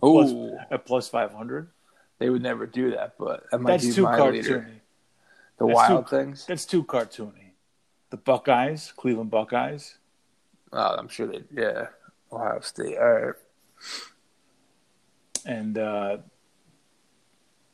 plus, 0.00 0.32
at 0.70 0.84
plus 0.86 1.08
five 1.08 1.32
hundred. 1.32 1.68
they 2.18 2.30
would 2.30 2.42
never 2.42 2.66
do 2.66 2.92
that, 2.92 3.14
but 3.18 3.44
that 3.50 3.60
might 3.60 3.72
That's 3.72 3.86
be 3.86 3.92
too 3.92 4.02
my 4.02 4.18
leader. 4.28 4.60
cartoony. 4.60 4.80
The 5.58 5.66
That's 5.66 5.74
Wild 5.76 6.06
too- 6.08 6.16
things. 6.16 6.46
That's 6.46 6.64
too 6.64 6.84
cartoony. 6.84 7.50
The 8.10 8.16
Buckeyes, 8.16 8.92
Cleveland 8.96 9.30
Buckeyes. 9.30 9.98
Oh, 10.72 10.94
I'm 10.98 11.08
sure 11.08 11.26
they. 11.26 11.42
Yeah, 11.52 11.88
Ohio 12.32 12.60
State. 12.60 12.96
All 12.98 13.12
right. 13.12 13.34
and 15.44 15.78
uh, 15.78 16.18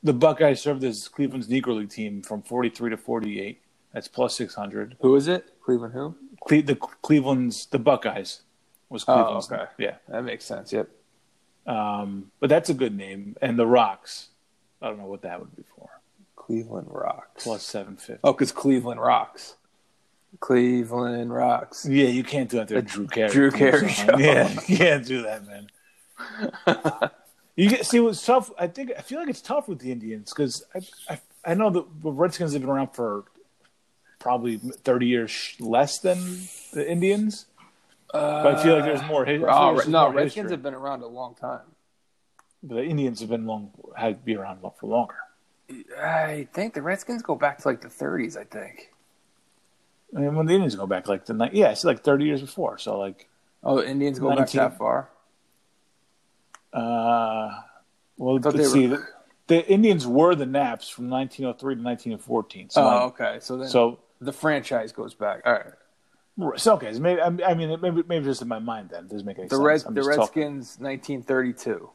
the 0.03 0.13
Buckeyes 0.13 0.61
served 0.61 0.85
as 0.85 1.09
Cleveland's 1.09 1.49
Negro 1.49 1.77
League 1.79 1.91
team 1.91 2.23
from 2.23 2.43
43 2.43 2.91
to 2.91 2.97
48. 2.97 3.61
That's 3.93 4.09
plus 4.09 4.37
600. 4.37 4.97
Who 5.01 5.17
is 5.17 5.29
it? 5.29 5.53
Cleveland. 5.63 5.95
Who? 5.95 6.15
Cle- 6.49 6.63
the 6.63 6.77
Cleveland's 6.77 7.67
the 7.67 7.79
Buckeyes 7.79 8.43
was 8.89 9.05
Oh, 9.07 9.15
Cleveland's. 9.15 9.53
okay. 9.53 9.65
Yeah, 9.79 9.97
That 10.09 10.25
makes 10.25 10.45
sense. 10.45 10.73
Yep. 10.73 10.89
Um, 11.67 12.31
but 12.41 12.49
that's 12.51 12.71
a 12.71 12.75
good 12.75 12.97
name. 12.97 13.37
And 13.41 13.59
the 13.59 13.67
Rocks, 13.67 14.29
I 14.81 14.89
don't 14.89 14.99
know 14.99 15.07
what 15.07 15.23
that 15.23 15.41
would 15.41 15.55
be 15.57 15.65
for. 15.77 15.89
Cleveland 16.37 16.89
Rocks. 16.91 17.45
Plus 17.45 17.63
750. 17.63 18.21
Oh, 18.25 18.33
because 18.33 18.53
Cleveland 18.53 19.01
rocks. 19.01 19.55
Cleveland 20.41 21.33
rocks. 21.33 21.87
Yeah, 21.87 22.09
you 22.09 22.25
can't 22.25 22.51
do 22.51 22.57
that 22.59 22.69
to 22.69 22.79
a 22.79 22.83
Drew 22.83 23.07
Carey. 23.07 23.29
Drew 23.31 23.51
Carey 23.51 23.89
show. 23.93 24.17
Yeah, 24.19 24.51
you 24.51 24.77
can't 24.77 25.07
do 25.07 25.23
that, 25.23 25.45
man. 25.47 27.11
You 27.55 27.69
get 27.69 27.85
see 27.85 28.01
what's 28.01 28.25
tough. 28.25 28.51
I 28.59 28.67
think 28.67 28.93
I 28.97 29.03
feel 29.03 29.21
like 29.21 29.29
it's 29.29 29.43
tough 29.43 29.69
with 29.69 29.81
the 29.81 29.93
Indians 29.93 30.33
because 30.33 30.65
I, 30.75 30.81
I 31.09 31.21
I 31.45 31.55
know 31.55 31.71
the 31.71 31.85
the 32.03 32.11
Redskins 32.11 32.55
have 32.55 32.63
been 32.63 32.71
around 32.71 32.95
for 32.95 33.25
probably 34.19 34.57
thirty 34.57 35.07
years 35.07 35.55
less 35.61 35.99
than 35.99 36.19
the 36.73 36.91
Indians, 36.91 37.47
but 38.13 38.47
I 38.55 38.63
feel 38.63 38.75
like 38.77 38.85
there's 38.85 39.03
more. 39.09 39.27
Oh, 39.29 39.75
there's 39.77 39.89
no, 39.89 40.03
more 40.03 40.13
Redskins 40.13 40.45
history. 40.45 40.51
have 40.53 40.63
been 40.63 40.75
around 40.75 41.03
a 41.03 41.07
long 41.07 41.35
time. 41.35 41.61
But 42.63 42.77
the 42.77 42.85
Indians 42.85 43.21
have 43.21 43.31
been 43.31 43.47
long 43.47 43.71
had 43.97 44.19
to 44.21 44.25
be 44.25 44.37
around 44.37 44.61
for 44.79 44.87
longer. 44.87 45.17
I 46.01 46.47
think 46.53 46.75
the 46.75 46.83
Redskins 46.83 47.23
go 47.23 47.35
back 47.35 47.59
to 47.59 47.69
like 47.69 47.81
the 47.81 47.89
30s. 47.89 48.37
I 48.37 48.45
think. 48.45 48.93
I 50.15 50.21
mean, 50.21 50.35
when 50.35 50.47
the 50.47 50.53
Indians 50.53 50.77
go 50.77 50.87
back 50.87 51.09
like 51.09 51.25
the 51.25 51.33
night, 51.33 51.55
yeah, 51.55 51.71
it's 51.71 51.85
like 51.85 52.03
thirty 52.05 52.27
years 52.27 52.41
before. 52.43 52.77
So 52.79 52.99
like, 52.99 53.29
Oh, 53.65 53.77
the 53.81 53.89
Indians 53.89 54.19
go 54.19 54.35
back 54.37 54.51
that 54.51 54.77
far. 54.77 55.09
uh, 56.73 57.61
well, 58.19 58.37
let's 58.39 58.57
they 58.57 58.65
see. 58.65 58.89
were- 58.89 58.97
The, 58.99 59.07
the 59.49 59.69
Indians 59.71 60.07
were 60.07 60.35
the 60.35 60.47
Naps 60.47 60.89
from 60.89 61.09
1903 61.11 61.75
to 61.77 61.83
1914. 61.83 62.71
So, 62.71 62.83
Oh, 62.83 62.87
like, 62.87 63.03
okay. 63.21 63.39
So 63.41 63.57
then, 63.57 63.69
so 63.69 63.99
the 64.21 64.33
franchise 64.33 64.93
goes 64.93 65.15
back. 65.15 65.43
All 65.45 65.53
right. 65.53 65.65
So 66.57 66.75
okay, 66.75 66.93
maybe 66.99 67.21
I 67.21 67.55
mean 67.55 67.79
maybe 67.81 68.03
maybe 68.09 68.25
just 68.25 68.41
in 68.43 68.49
my 68.49 68.59
mind 68.59 68.89
then 68.91 69.05
it 69.05 69.11
doesn't 69.11 69.27
make 69.27 69.39
any 69.39 69.49
The 69.49 69.57
sense. 69.57 69.85
Red, 69.87 69.95
the 69.95 70.03
Redskins, 70.03 70.79
1932. 70.81 71.91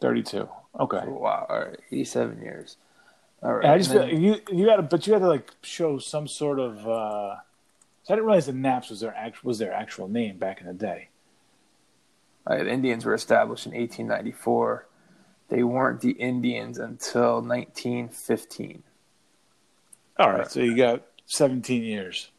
thirty-two. 0.00 0.48
Okay, 0.80 1.00
Oh, 1.06 1.10
wow. 1.12 1.46
All 1.48 1.60
right. 1.60 1.78
87 1.92 2.42
years. 2.42 2.76
All 3.42 3.52
right. 3.54 3.64
and 3.64 3.72
I 3.72 3.78
just 3.78 3.92
feel 3.92 4.02
like 4.02 4.12
you 4.12 4.40
you 4.50 4.66
got 4.66 4.76
to 4.76 4.82
but 4.82 5.06
you 5.06 5.12
had 5.12 5.20
to 5.22 5.28
like 5.28 5.50
show 5.62 5.98
some 5.98 6.26
sort 6.26 6.58
of. 6.58 6.78
uh 6.88 7.36
so 8.02 8.12
I 8.12 8.16
didn't 8.16 8.26
realize 8.26 8.46
the 8.46 8.52
Naps 8.52 8.90
was 8.90 9.00
their 9.00 9.14
actual 9.14 9.48
was 9.48 9.58
their 9.58 9.72
actual 9.72 10.08
name 10.08 10.36
back 10.36 10.60
in 10.60 10.66
the 10.66 10.74
day. 10.74 11.08
All 12.46 12.56
right, 12.56 12.64
the 12.64 12.70
Indians 12.72 13.04
were 13.06 13.14
established 13.14 13.64
in 13.66 13.72
1894. 13.72 14.86
They 15.48 15.62
weren't 15.62 16.00
the 16.00 16.10
Indians 16.10 16.78
until 16.78 17.40
1915. 17.40 18.82
All 20.18 20.30
right, 20.32 20.50
so 20.50 20.60
you 20.60 20.76
got 20.76 21.02
seventeen 21.26 21.82
years 21.84 22.30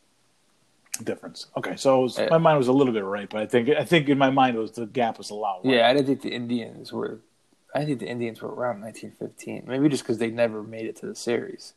difference. 1.03 1.47
Okay, 1.58 1.75
so 1.75 2.01
was, 2.01 2.17
Yeah. 2.17 2.27
my 2.29 2.38
mind 2.38 2.58
was 2.58 2.67
a 2.67 2.73
little 2.73 2.93
bit 2.93 3.03
right, 3.03 3.29
but 3.29 3.41
I 3.41 3.45
think 3.45 3.69
I 3.69 3.84
think 3.84 4.08
in 4.10 4.17
my 4.17 4.29
mind 4.29 4.55
it 4.55 4.60
was 4.60 4.71
the 4.71 4.86
gap 4.86 5.17
was 5.17 5.29
a 5.29 5.36
lot. 5.36 5.63
wider. 5.65 5.77
Yeah, 5.77 5.88
I 5.89 5.93
didn't 5.93 6.08
think 6.08 6.21
the 6.21 6.34
Indians 6.34 6.91
were. 6.93 7.19
I 7.73 7.84
think 7.86 7.99
the 7.99 8.08
Indians 8.08 8.41
were 8.41 8.49
around 8.49 8.81
1915. 8.81 9.63
Maybe 9.67 9.89
just 9.89 10.03
because 10.03 10.17
they 10.17 10.29
never 10.31 10.63
made 10.63 10.86
it 10.86 10.95
to 10.97 11.05
the 11.08 11.15
series. 11.15 11.73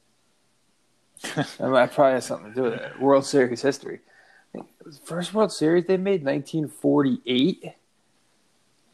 I 1.37 1.45
mean, 1.61 1.89
probably 1.89 2.13
has 2.13 2.27
something 2.27 2.51
to 2.51 2.55
do 2.55 2.63
with 2.63 2.75
it. 2.75 3.01
World 3.01 3.25
Series 3.27 3.63
history. 3.63 3.99
I 4.55 4.59
think 4.59 4.69
it 4.81 4.87
was 4.87 5.01
the 5.01 5.07
first 5.07 5.35
World 5.35 5.51
Series 5.53 5.87
they 5.87 5.97
made 5.97 6.25
1948. 6.25 7.73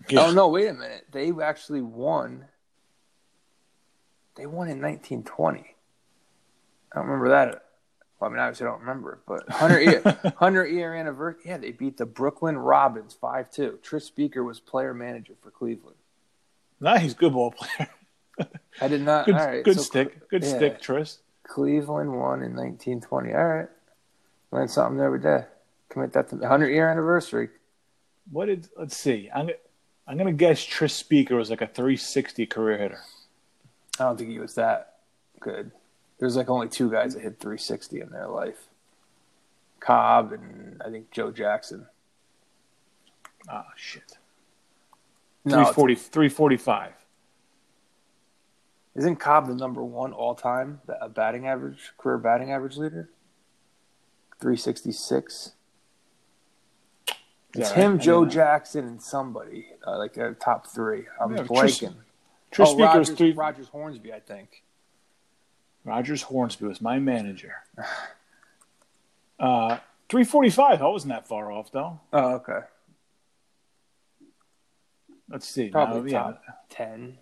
Yeah. 0.09 0.21
Oh 0.27 0.33
no! 0.33 0.49
Wait 0.49 0.69
a 0.69 0.73
minute. 0.75 1.07
They 1.13 1.31
actually 1.43 1.83
won. 1.83 2.47
They 4.37 4.47
won 4.47 4.69
in 4.69 4.81
1920. 4.81 5.61
I 5.61 5.65
don't 6.99 7.07
remember 7.07 7.29
that. 7.31 7.64
Well, 8.21 8.31
I 8.31 8.33
mean, 8.33 8.41
obviously, 8.41 8.67
I 8.67 8.71
don't 8.71 8.81
remember 8.81 9.15
it, 9.15 9.19
but 9.27 9.49
100 9.49 9.81
year, 9.81 10.01
100 10.23 10.67
year 10.67 10.95
anniversary. 10.95 11.43
Yeah, 11.45 11.59
they 11.59 11.73
beat 11.73 11.97
the 11.97 12.07
Brooklyn 12.07 12.57
Robins 12.57 13.15
5 13.15 13.51
2. 13.51 13.79
Tris 13.83 14.05
Speaker 14.05 14.45
was 14.45 14.61
player 14.61 14.95
manager 14.95 15.35
for 15.43 15.51
Cleveland. 15.51 15.97
nice, 16.81 17.15
good 17.15 17.33
ball 17.33 17.53
player. 17.53 17.91
I 18.81 18.89
did 18.89 19.03
not. 19.03 19.27
Good, 19.27 19.35
all 19.35 19.47
right, 19.47 19.65
good 19.65 19.77
so 19.77 19.83
stick, 19.83 20.29
good 20.29 20.43
yeah. 20.43 20.57
stick, 20.57 20.81
Tris. 20.81 21.19
Cleveland 21.45 22.11
won 22.11 22.43
in 22.43 22.57
1920. 22.57 23.35
All 23.35 23.45
right. 23.45 23.69
Learn 24.51 24.69
something 24.69 25.01
every 25.01 25.21
day. 25.21 25.45
Commit 25.89 26.13
that 26.15 26.29
to 26.31 26.37
100 26.37 26.69
year 26.69 26.89
anniversary. 26.89 27.51
What 28.31 28.47
did? 28.47 28.69
Let's 28.77 28.97
see. 28.97 29.31
I'm 29.35 29.51
I'm 30.07 30.17
gonna 30.17 30.33
guess 30.33 30.65
Tris 30.65 30.95
Speaker 30.95 31.37
was 31.37 31.51
like 31.51 31.61
a 31.61 31.67
360 31.67 32.47
career 32.47 32.79
hitter. 32.79 33.01
I 33.99 34.05
don't 34.05 34.17
think 34.17 34.31
he 34.31 34.39
was 34.39 34.55
that 34.55 34.97
good. 35.41 35.71
There's 36.19 36.37
like 36.37 36.49
only 36.49 36.69
two 36.69 36.91
guys 36.91 37.15
that 37.15 37.23
hit 37.23 37.41
360 37.41 38.01
in 38.01 38.11
their 38.11 38.29
life 38.29 38.69
Cobb 39.85 40.33
and 40.33 40.81
I 40.85 40.91
think 40.91 41.11
Joe 41.11 41.31
Jackson. 41.31 41.87
Oh 43.51 43.63
shit. 43.77 44.17
No, 45.45 45.57
340, 45.57 45.95
345. 45.97 46.93
isn't 48.95 49.17
Cobb 49.17 49.47
the 49.47 49.55
number 49.55 49.85
one 49.85 50.15
all 50.15 50.35
time 50.35 50.81
a 51.03 51.11
batting 51.11 51.47
average, 51.47 51.93
career 51.99 52.17
batting 52.17 52.51
average 52.51 52.79
leader? 52.79 53.11
366. 54.41 55.53
It's 57.57 57.71
right? 57.71 57.79
him, 57.79 57.99
Joe. 57.99 58.25
Jackson, 58.25 58.87
and 58.87 59.03
somebody 59.03 59.67
uh, 59.87 59.99
like 59.99 60.15
their 60.15 60.33
top 60.35 60.67
three. 60.67 61.05
I'm 61.21 61.37
Yeah, 61.37 61.43
blanking. 61.43 61.95
Tris 62.51 62.69
oh, 62.69 62.73
Speaker 62.73 62.85
Rogers, 62.85 63.11
three. 63.11 63.33
Rogers 63.33 63.69
Hornsby, 63.69 64.13
I 64.13 64.21
think. 64.21 64.63
Rogers 65.85 66.23
Hornsby 66.23 66.67
was 66.67 66.81
my 66.81 66.99
manager. 66.99 67.55
Uh, 69.39 69.79
345. 70.09 70.81
I 70.81 70.87
wasn't 70.87 71.13
that 71.13 71.27
far 71.27 71.53
off 71.53 71.71
though. 71.73 72.01
Oh, 72.13 72.35
okay. 72.37 72.61
Let's 75.29 75.49
see. 75.49 75.69
Probably 75.69 76.13
Now, 76.13 76.23
top 76.23 76.43
10. 76.71 77.19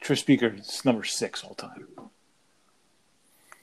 Tris 0.00 0.20
Speaker 0.20 0.54
is 0.56 0.84
number 0.84 1.04
six 1.04 1.44
all 1.44 1.54
time. 1.54 1.86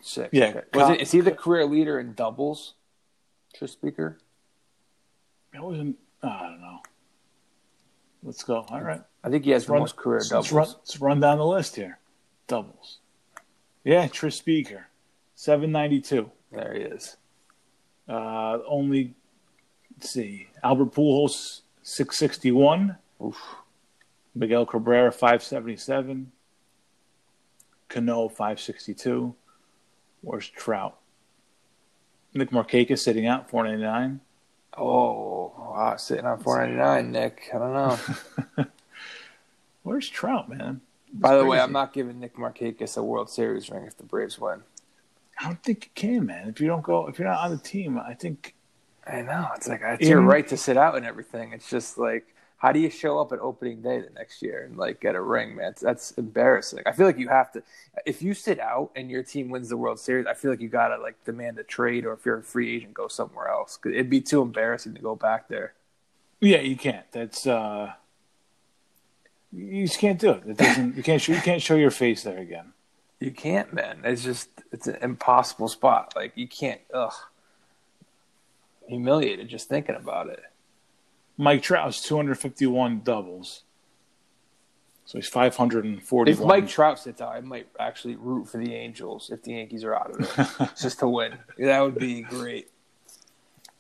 Six. 0.02 0.30
Yeah, 0.32 0.50
Okay. 0.50 0.62
Was 0.74 0.90
it, 0.92 1.02
is 1.02 1.12
he 1.12 1.22
the 1.22 1.32
career 1.32 1.66
leader 1.66 2.00
in 2.00 2.14
doubles? 2.14 2.76
Tris 3.56 3.72
Speaker? 3.72 4.20
I 5.56 5.60
wasn't. 5.60 5.98
I 6.22 6.44
don't 6.44 6.62
know. 6.62 6.80
Let's 8.24 8.44
go. 8.44 8.66
All 8.70 8.82
right. 8.82 9.02
I 9.24 9.30
think 9.30 9.46
he 9.46 9.52
has 9.52 9.66
the 9.66 9.74
most 9.74 9.96
career 9.96 10.20
let's 10.20 10.30
doubles. 10.30 10.52
run, 10.52 10.68
let's 10.68 11.02
run 11.02 11.20
down 11.20 11.40
the 11.40 11.46
list 11.46 11.76
here. 11.76 11.98
Doubles. 12.48 13.00
Yeah, 13.84 14.08
Tris 14.08 14.36
Speaker, 14.36 14.88
792. 15.36 16.32
There 16.52 16.74
he 16.74 16.82
is. 16.82 17.18
Uh, 18.08 18.60
only, 18.68 19.14
let's 19.96 20.10
see, 20.10 20.48
Albert 20.64 20.94
Pujols, 20.94 21.62
661. 21.84 22.98
Oof. 23.24 23.38
Miguel 24.34 24.66
Cabrera, 24.66 25.12
577. 25.12 26.32
Cano, 27.90 28.28
562. 28.28 29.36
Where's 30.22 30.48
Trout? 30.50 30.98
Nick 32.34 32.52
Markakis 32.52 33.00
sitting 33.00 33.26
out, 33.26 33.50
499. 33.50 34.20
Oh, 34.78 35.54
wow, 35.58 35.96
sitting 35.98 36.26
on 36.26 36.40
499, 36.40 37.12
Nick. 37.12 37.50
I 37.54 37.58
don't 37.58 37.74
know. 37.74 38.66
Where's 39.84 40.08
Trout, 40.10 40.50
man? 40.50 40.82
By 41.20 41.38
the 41.38 41.46
way. 41.46 41.60
I'm 41.60 41.72
not 41.72 41.94
giving 41.94 42.20
Nick 42.20 42.36
Markakis 42.36 42.98
a 42.98 43.04
World 43.04 43.30
Series 43.30 43.70
ring 43.70 43.86
if 43.86 43.98
the 43.98 44.04
Braves 44.04 44.40
win. 44.40 44.62
I 45.40 45.46
don't 45.46 45.62
think 45.64 45.86
you 45.86 45.92
can, 45.94 46.26
man. 46.26 46.50
If 46.50 46.60
you 46.62 46.68
don't 46.68 46.82
go, 46.84 47.08
if 47.08 47.20
you're 47.20 47.28
not 47.28 47.40
on 47.40 47.52
the 47.52 47.58
team, 47.58 47.98
I 48.00 48.14
think 48.14 48.56
I 49.06 49.22
know. 49.22 49.48
It's 49.56 49.68
like, 49.68 49.82
it's 49.84 50.08
your 50.08 50.20
In- 50.20 50.26
right 50.26 50.48
to 50.48 50.58
sit 50.58 50.78
out 50.78 50.96
and 50.96 51.06
everything. 51.06 51.54
It's 51.54 51.70
just 51.70 51.98
like, 51.98 52.34
how 52.58 52.72
do 52.72 52.80
you 52.80 52.90
show 52.90 53.20
up 53.20 53.32
at 53.32 53.40
opening 53.40 53.84
day 53.84 54.02
the 54.02 54.10
next 54.16 54.42
year 54.42 54.64
and 54.66 54.78
like 54.78 55.00
get 55.00 55.14
a 55.16 55.22
ring, 55.22 55.56
man? 55.56 55.72
It's, 55.74 55.82
that's 55.82 56.12
embarrassing. 56.12 56.82
I 56.88 56.92
feel 56.92 57.06
like 57.06 57.20
you 57.20 57.28
have 57.28 57.52
to, 57.52 57.62
if 58.08 58.24
you 58.24 58.34
sit 58.34 58.60
out 58.60 58.90
and 58.96 59.12
your 59.12 59.22
team 59.22 59.50
wins 59.50 59.70
the 59.70 59.78
World 59.78 60.00
Series, 60.00 60.26
I 60.26 60.34
feel 60.34 60.50
like 60.50 60.60
you 60.60 60.68
got 60.68 60.88
to 60.88 60.98
like 60.98 61.24
demand 61.24 61.60
a 61.60 61.64
trade 61.64 62.04
or 62.04 62.14
if 62.14 62.26
you're 62.26 62.40
a 62.40 62.44
free 62.44 62.76
agent, 62.76 62.96
go 62.96 63.08
somewhere 63.08 63.48
else. 63.48 63.78
'Cause 63.78 63.92
it'd 63.94 64.10
be 64.10 64.22
too 64.22 64.42
embarrassing 64.42 64.96
to 64.96 65.02
go 65.02 65.16
back 65.16 65.48
there. 65.50 65.74
Yeah, 66.42 66.60
you 66.62 66.76
can't. 66.78 67.06
That's 67.12 67.46
uh 67.46 67.94
You 69.52 69.88
just 69.88 70.00
can't 70.00 70.20
do 70.20 70.32
it. 70.32 70.44
It 70.46 70.58
doesn't. 70.58 70.98
You 70.98 71.04
can't. 71.04 71.22
Show, 71.22 71.34
you 71.34 71.42
can't 71.42 71.62
show 71.62 71.76
your 71.76 71.92
face 71.92 72.24
there 72.24 72.38
again. 72.38 72.74
You 73.20 73.32
can't, 73.32 73.74
man. 73.74 74.02
It's 74.04 74.24
just 74.24 74.50
it's 74.72 74.88
an 74.88 74.98
impossible 75.02 75.68
spot. 75.68 76.14
Like 76.16 76.34
you 76.36 76.48
can't. 76.48 76.82
Ugh. 76.94 77.14
Humiliated 78.88 79.48
just 79.48 79.70
thinking 79.70 79.96
about 79.96 80.28
it. 80.30 80.42
Mike 81.38 81.62
Trout's 81.62 82.02
251 82.02 83.02
doubles. 83.04 83.64
So 85.06 85.18
he's 85.18 85.28
541. 85.30 86.28
If 86.28 86.42
Mike 86.42 86.68
Trout 86.68 87.00
sits 87.00 87.22
out, 87.22 87.30
I 87.30 87.40
might 87.40 87.68
actually 87.80 88.18
root 88.18 88.50
for 88.50 88.58
the 88.58 88.74
Angels 88.74 89.30
if 89.32 89.42
the 89.44 89.54
Yankees 89.54 89.86
are 89.86 89.96
out 89.96 90.12
of 90.12 90.20
it, 90.20 90.70
just 90.82 91.00
to 91.00 91.08
win. 91.08 91.38
That 91.58 91.80
would 91.80 91.98
be 91.98 92.24
great. 92.24 92.70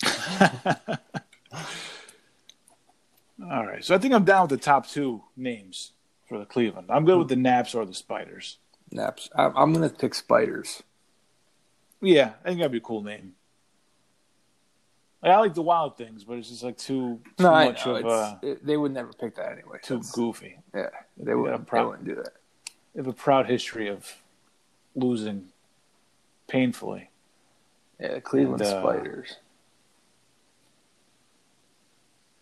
All 3.41 3.65
right. 3.65 3.83
So 3.83 3.93
I 3.95 3.97
think 3.97 4.13
I'm 4.13 4.25
down 4.25 4.43
with 4.43 4.49
the 4.51 4.57
top 4.63 4.87
two 4.87 5.23
names 5.35 5.91
for 6.27 6.39
the 6.39 6.45
Cleveland. 6.45 6.87
I'm 6.89 7.05
good 7.05 7.17
with 7.19 7.27
the 7.29 7.35
Naps 7.35 7.75
or 7.75 7.85
the 7.85 7.93
Spiders. 7.93 8.57
Naps. 8.91 9.29
I'm, 9.35 9.55
I'm 9.55 9.73
going 9.73 9.87
to 9.89 9.95
pick 9.95 10.13
Spiders. 10.15 10.81
Yeah, 12.01 12.33
I 12.43 12.47
think 12.49 12.59
that'd 12.59 12.71
be 12.71 12.77
a 12.77 12.81
cool 12.81 13.03
name. 13.03 13.33
Like, 15.23 15.31
I 15.31 15.39
like 15.39 15.53
the 15.55 15.61
Wild 15.63 15.97
Things, 15.97 16.23
but 16.23 16.37
it's 16.37 16.49
just 16.49 16.63
like 16.63 16.77
too 16.77 17.19
too 17.37 17.43
No, 17.43 17.51
much 17.51 17.85
of 17.87 18.05
uh, 18.05 18.35
it- 18.43 18.65
they 18.65 18.77
would 18.77 18.93
never 18.93 19.11
pick 19.13 19.35
that 19.35 19.51
anyway. 19.51 19.79
too 19.81 19.95
That's- 19.95 20.11
goofy. 20.11 20.59
Yeah, 20.75 20.89
they 21.17 21.33
wouldn't, 21.33 21.61
they 21.65 21.69
prob- 21.69 21.87
wouldn't 21.87 22.05
do 22.07 22.15
that. 22.15 22.33
They 22.93 22.99
have 22.99 23.07
a 23.07 23.13
proud 23.13 23.47
history 23.47 23.87
of 23.87 24.11
losing 24.95 25.49
painfully. 26.47 27.09
Yeah, 27.99 28.19
Cleveland 28.19 28.61
And, 28.61 28.71
uh, 28.73 28.81
Spiders. 28.81 29.35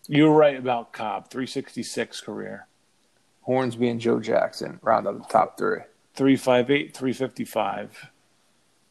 Were 0.08 0.30
right 0.30 0.56
about 0.56 0.92
Cobb. 0.92 1.28
366 1.30 2.20
career. 2.20 2.66
Hornsby 3.42 3.88
and 3.88 4.00
Joe 4.00 4.20
Jackson 4.20 4.78
round 4.82 5.06
out 5.06 5.18
the 5.18 5.24
top 5.32 5.56
three. 5.58 5.80
358, 6.14 6.96
355. 6.96 8.10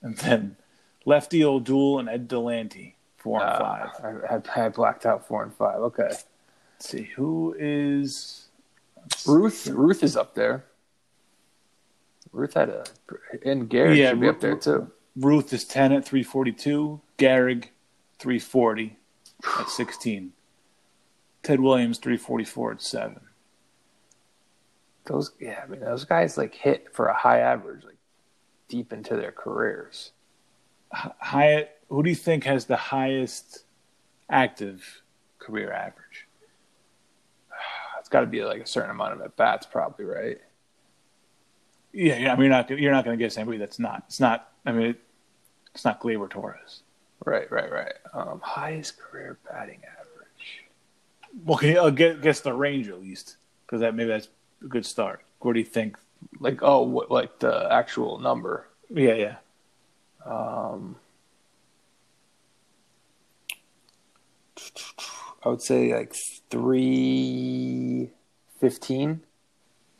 And 0.01 0.17
then 0.17 0.55
Lefty 1.05 1.43
O'Doul 1.43 1.99
and 1.99 2.07
Ed 2.09 2.27
Delahanty, 2.29 2.93
four 3.17 3.41
and 3.41 3.49
Uh, 3.49 3.59
five. 3.59 3.89
I, 4.29 4.31
had, 4.33 4.49
I 4.55 4.69
blacked 4.69 5.05
out 5.05 5.27
four 5.27 5.43
and 5.43 5.53
five. 5.53 5.77
Okay. 5.77 6.03
Let's 6.09 6.25
see, 6.79 7.03
who 7.15 7.55
is 7.57 8.47
Ruth 9.25 9.67
Ruth 9.67 10.03
is 10.03 10.15
up 10.17 10.35
there. 10.35 10.65
Ruth 12.31 12.53
had 12.53 12.69
a 12.69 12.83
and 13.43 13.69
Gehrig 13.69 13.97
Yeah, 13.97 14.09
should 14.09 14.19
be 14.19 14.27
Ru- 14.27 14.33
up 14.33 14.39
there 14.41 14.55
too. 14.57 14.91
Ruth 15.15 15.53
is 15.53 15.63
10 15.63 15.93
at 15.93 16.05
342. 16.05 16.99
Gehrig, 17.17 17.65
340 18.19 18.97
at 19.59 19.69
16. 19.69 20.33
Ted 21.45 21.59
Williams, 21.59 21.99
344 21.99 22.71
at 22.73 22.81
7. 22.81 23.19
Those 25.05 25.31
yeah, 25.39 25.61
I 25.63 25.67
mean 25.67 25.81
those 25.81 26.03
guys 26.03 26.35
like 26.35 26.55
hit 26.55 26.87
for 26.91 27.05
a 27.05 27.13
high 27.13 27.39
average 27.39 27.83
like 27.83 27.97
deep 28.67 28.91
into 28.91 29.15
their 29.15 29.31
careers. 29.31 30.11
Hyatt, 30.91 31.77
who 31.89 32.01
do 32.01 32.09
you 32.09 32.15
think 32.15 32.45
has 32.45 32.65
the 32.65 32.75
highest 32.75 33.65
active 34.29 35.03
career 35.39 35.71
average? 35.71 36.27
It's 37.99 38.09
got 38.09 38.19
to 38.19 38.27
be 38.27 38.43
like 38.43 38.61
a 38.61 38.67
certain 38.67 38.91
amount 38.91 39.13
of 39.13 39.21
at 39.21 39.35
bats, 39.35 39.65
probably 39.65 40.05
right. 40.05 40.37
Yeah, 41.91 42.17
yeah. 42.17 42.33
I 42.33 42.35
mean, 42.35 42.45
you're 42.45 42.49
not 42.49 42.69
you're 42.69 42.91
not 42.91 43.03
going 43.03 43.17
to 43.17 43.23
guess 43.23 43.35
anybody 43.35 43.57
that's 43.57 43.79
not. 43.79 44.03
It's 44.07 44.19
not. 44.19 44.51
I 44.63 44.71
mean, 44.71 44.87
it, 44.91 45.01
it's 45.73 45.83
not 45.85 45.99
Gleyber 46.01 46.29
Torres. 46.29 46.83
Right, 47.25 47.51
right, 47.51 47.71
right. 47.71 47.93
Um, 48.13 48.41
highest 48.43 48.99
career 48.99 49.39
batting 49.49 49.81
average. 49.83 50.04
Well, 51.43 51.57
can 51.57 51.69
you 51.69 51.79
uh, 51.79 51.89
guess 51.89 52.41
the 52.41 52.53
range 52.53 52.87
at 52.87 53.01
least? 53.01 53.37
Because 53.65 53.81
that 53.81 53.95
maybe 53.95 54.09
that's 54.09 54.29
a 54.63 54.67
good 54.67 54.85
start. 54.85 55.23
What 55.39 55.53
do 55.53 55.59
you 55.59 55.65
think? 55.65 55.97
Like 56.39 56.59
oh, 56.61 56.83
what 56.83 57.11
like 57.11 57.39
the 57.39 57.67
actual 57.71 58.19
number? 58.19 58.67
Yeah, 58.89 59.13
yeah. 59.13 59.35
Um, 60.25 60.97
I 65.43 65.49
would 65.49 65.61
say 65.61 65.93
like 65.95 66.13
three 66.49 68.11
fifteen. 68.59 69.21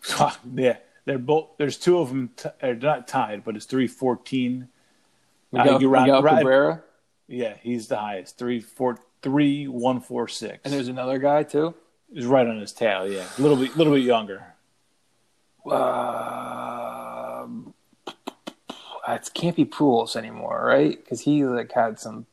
yeah, 0.56 0.78
they're 1.06 1.18
both. 1.20 1.50
There's 1.58 1.78
two 1.78 2.00
of 2.00 2.10
them. 2.10 2.32
T- 2.36 2.50
they're 2.62 2.76
not 2.76 3.08
tied, 3.08 3.44
but 3.44 3.56
it's 3.56 3.66
three 3.66 3.88
fourteen. 3.88 4.70
I 5.56 5.64
Miguel, 5.64 5.66
think 5.66 5.82
you're 5.82 5.92
Miguel 5.92 6.22
right. 6.22 6.38
Cabrera, 6.38 6.84
Yeah, 7.28 7.56
he's 7.62 7.88
the 7.88 7.98
highest. 7.98 8.38
Three 8.38 8.60
four 8.60 9.00
three 9.26 9.68
one 9.68 10.00
four 10.00 10.28
six. 10.28 10.60
and 10.64 10.72
there's 10.74 10.88
another 10.88 11.18
guy 11.18 11.42
too. 11.44 11.74
He's 12.14 12.26
right 12.28 12.46
on 12.48 12.60
his 12.60 12.72
tail. 12.72 13.06
Yeah, 13.10 13.26
a 13.38 13.42
little 13.42 13.58
bit, 13.58 13.76
little 13.76 13.92
bit 13.94 14.04
younger. 14.04 14.54
Um, 16.46 17.74
it 19.08 19.30
can't 19.34 19.56
be 19.56 19.66
Pujols 19.66 20.16
anymore, 20.16 20.64
right? 20.64 20.96
Because 21.04 21.22
he 21.22 21.44
like 21.46 21.72
had 21.72 22.00
some, 22.00 22.26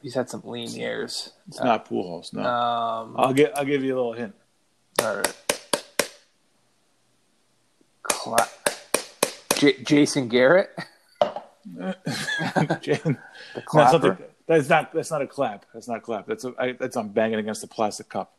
he's 0.00 0.14
had 0.14 0.30
some 0.30 0.42
lean 0.44 0.70
years. 0.70 1.32
It's 1.48 1.60
not 1.60 1.86
Pujols. 1.88 2.32
No, 2.32 2.42
Um, 2.42 3.14
I'll 3.18 3.32
get. 3.34 3.56
I'll 3.56 3.64
give 3.66 3.84
you 3.84 3.94
a 3.94 3.98
little 3.98 4.12
hint. 4.14 4.34
all 5.02 5.16
right. 5.16 5.34
Cla- 8.02 8.48
J- 9.56 9.82
Jason 9.82 10.28
Garrett, 10.28 10.70
Jane, 12.80 13.18
the 13.54 13.62
clapper. 13.64 13.90
something, 13.92 14.16
that's 14.56 14.68
not. 14.68 14.92
That's 14.92 15.10
not 15.10 15.22
a 15.22 15.26
clap. 15.26 15.66
That's 15.72 15.88
not 15.88 15.98
a 15.98 16.00
clap. 16.00 16.26
That's 16.26 16.44
a, 16.44 16.52
I, 16.58 16.72
that's 16.72 16.96
I'm 16.96 17.08
banging 17.08 17.38
against 17.38 17.60
the 17.60 17.66
plastic 17.68 18.08
cup 18.08 18.32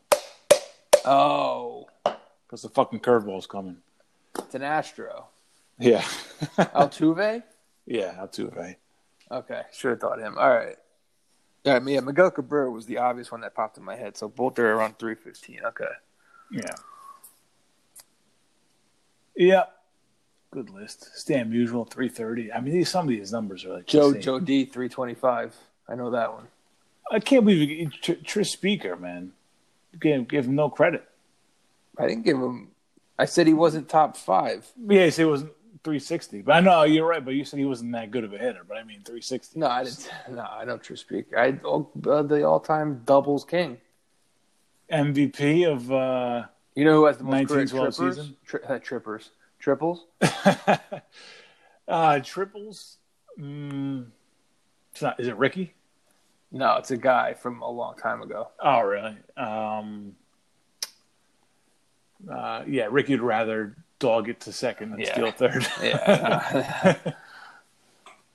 Oh, 1.04 1.88
because 2.46 2.62
the 2.62 2.68
fucking 2.68 3.00
curveball's 3.00 3.46
coming. 3.46 3.76
it's 4.38 4.54
an 4.54 4.62
Astro. 4.62 5.26
Yeah, 5.78 6.02
Altuve. 6.58 7.42
yeah. 7.86 8.14
Altuve. 8.20 8.76
Okay, 9.30 9.62
should 9.72 9.90
have 9.90 10.00
thought 10.00 10.20
him. 10.20 10.36
All 10.38 10.50
right. 10.50 10.76
Yeah, 11.64 11.76
I 11.76 11.80
mean, 11.80 11.94
yeah, 11.94 12.00
Miguel 12.00 12.30
Cabrera 12.30 12.70
was 12.70 12.84
the 12.86 12.98
obvious 12.98 13.32
one 13.32 13.40
that 13.40 13.54
popped 13.54 13.78
in 13.78 13.84
my 13.84 13.96
head. 13.96 14.16
So 14.16 14.28
both 14.28 14.58
are 14.58 14.72
around 14.72 14.98
three 14.98 15.14
fifteen. 15.14 15.60
Okay. 15.64 15.84
Yeah. 16.52 16.74
Yeah. 19.36 19.64
Good 20.50 20.70
list. 20.70 21.16
Stan 21.18 21.50
Musial, 21.50 21.90
330. 21.90 22.52
I 22.52 22.60
mean, 22.60 22.74
these, 22.74 22.88
some 22.88 23.06
of 23.06 23.08
these 23.08 23.32
numbers 23.32 23.64
are 23.64 23.72
like 23.74 23.86
Joe 23.86 24.08
insane. 24.08 24.22
Joe 24.22 24.38
D 24.40 24.64
three 24.66 24.88
twenty 24.88 25.14
five. 25.14 25.54
I 25.88 25.94
know 25.94 26.10
that 26.10 26.32
one. 26.32 26.46
I 27.10 27.20
can't 27.20 27.44
believe 27.44 27.70
you, 27.70 27.90
Tr- 27.90 28.22
Tris 28.24 28.50
Speaker, 28.50 28.96
man. 28.96 29.32
Give, 30.00 30.26
give 30.26 30.46
him 30.46 30.54
no 30.54 30.70
credit. 30.70 31.06
I 31.98 32.06
didn't 32.08 32.24
give 32.24 32.36
him. 32.38 32.68
I 33.18 33.26
said 33.26 33.46
he 33.46 33.54
wasn't 33.54 33.88
top 33.88 34.16
five. 34.16 34.66
Yeah, 34.88 35.04
you 35.04 35.10
say 35.10 35.22
it 35.22 35.26
wasn't 35.26 35.52
360. 35.84 36.42
But 36.42 36.52
I 36.52 36.60
know 36.60 36.82
you're 36.82 37.06
right, 37.06 37.24
but 37.24 37.34
you 37.34 37.44
said 37.44 37.58
he 37.58 37.64
wasn't 37.66 37.92
that 37.92 38.10
good 38.10 38.24
of 38.24 38.32
a 38.32 38.38
hitter. 38.38 38.64
But 38.66 38.78
I 38.78 38.84
mean, 38.84 39.00
360. 39.00 39.60
No, 39.60 39.68
I 39.68 39.84
didn't. 39.84 40.10
No, 40.32 40.42
I 40.50 40.64
don't 40.64 40.82
Tris 40.82 41.00
Speaker. 41.00 41.38
I 41.38 41.50
uh, 41.50 42.22
the 42.22 42.42
all 42.44 42.58
time 42.60 43.02
doubles 43.04 43.44
king. 43.44 43.76
MVP 44.90 45.70
of. 45.70 45.92
uh 45.92 46.46
You 46.74 46.84
know 46.84 46.94
who 46.94 47.04
has 47.06 47.18
the 47.18 47.24
most 47.24 47.32
19 47.32 47.48
career 47.48 47.66
12 47.66 47.94
trippers? 47.96 48.16
season? 48.16 48.36
Tri- 48.46 48.60
uh, 48.66 48.78
trippers, 48.78 49.30
triples. 49.60 50.06
uh 51.88 52.18
triples. 52.20 52.96
Mm, 53.38 54.06
it's 54.94 55.02
not. 55.02 55.18
Is 55.18 55.26
it 55.26 55.36
Ricky? 55.36 55.74
No, 56.52 56.76
it's 56.76 56.92
a 56.92 56.96
guy 56.96 57.34
from 57.34 57.60
a 57.62 57.68
long 57.68 57.96
time 57.96 58.22
ago. 58.22 58.48
Oh, 58.60 58.80
really? 58.82 59.16
Um, 59.36 60.14
uh, 62.30 62.62
yeah, 62.66 62.86
Ricky 62.90 63.14
would 63.14 63.22
rather 63.26 63.76
dog 63.98 64.28
it 64.28 64.38
to 64.40 64.52
second 64.52 64.92
than 64.92 65.00
Yeah. 65.00 65.12
steal 65.12 65.30
third. 65.32 65.66
Yeah. 65.82 66.96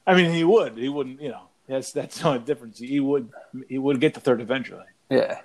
I 0.08 0.16
mean, 0.16 0.34
he 0.34 0.44
would. 0.44 0.78
He 0.78 0.90
wouldn't. 0.90 1.22
You 1.22 1.30
know, 1.30 1.42
that's 1.68 1.92
that's 1.92 2.20
the 2.20 2.28
only 2.28 2.40
difference. 2.40 2.80
He 2.80 3.00
would. 3.00 3.30
He 3.68 3.78
would 3.78 4.02
get 4.02 4.16
the 4.16 4.20
third 4.20 4.42
eventually. 4.42 4.86
yeah, 5.10 5.42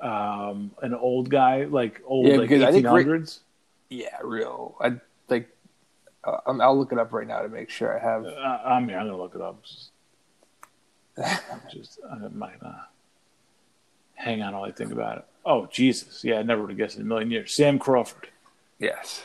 Um, 0.00 0.72
an 0.82 0.94
old 0.94 1.30
guy, 1.30 1.64
like 1.64 2.02
old, 2.06 2.26
Yeah, 2.28 2.36
like 2.36 2.50
eighteen 2.50 2.84
hundreds. 2.84 3.40
yeah, 3.88 4.18
real. 4.22 4.76
I 4.80 5.00
like. 5.28 5.48
Uh, 6.22 6.38
I'm- 6.46 6.60
I'll 6.60 6.76
look 6.78 6.92
it 6.92 6.98
up 6.98 7.12
right 7.12 7.26
now 7.26 7.40
to 7.42 7.48
make 7.48 7.70
sure 7.70 7.98
I 7.98 8.02
have. 8.02 8.24
Uh, 8.26 8.30
I'm 8.64 8.88
here. 8.88 8.98
I'm 8.98 9.06
gonna 9.06 9.16
look 9.16 9.34
it 9.34 9.40
up. 9.40 9.62
Just, 9.64 9.90
just 11.70 12.00
I 12.10 12.28
might 12.28 12.62
uh, 12.62 12.72
hang 14.14 14.42
on 14.42 14.54
while 14.54 14.64
I 14.64 14.72
think 14.72 14.92
about 14.92 15.18
it. 15.18 15.24
Oh 15.44 15.66
Jesus! 15.66 16.24
Yeah, 16.24 16.38
I 16.38 16.42
never 16.42 16.62
would 16.62 16.70
have 16.70 16.78
guessed 16.78 16.96
in 16.96 17.02
a 17.02 17.06
million 17.06 17.30
years. 17.30 17.54
Sam 17.54 17.78
Crawford. 17.78 18.28
Yes, 18.78 19.24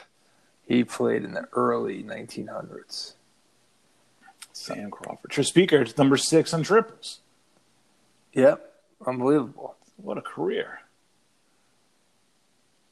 he 0.67 0.83
played 0.83 1.23
in 1.23 1.33
the 1.33 1.47
early 1.53 2.03
1900s. 2.03 3.13
Sam 4.53 4.91
Crawford. 4.91 5.45
Speaker, 5.45 5.81
it's 5.81 5.97
number 5.97 6.17
six 6.17 6.53
on 6.53 6.63
triples. 6.63 7.19
Yep, 8.33 8.73
unbelievable. 9.05 9.75
What 9.97 10.17
a 10.17 10.21
career. 10.21 10.81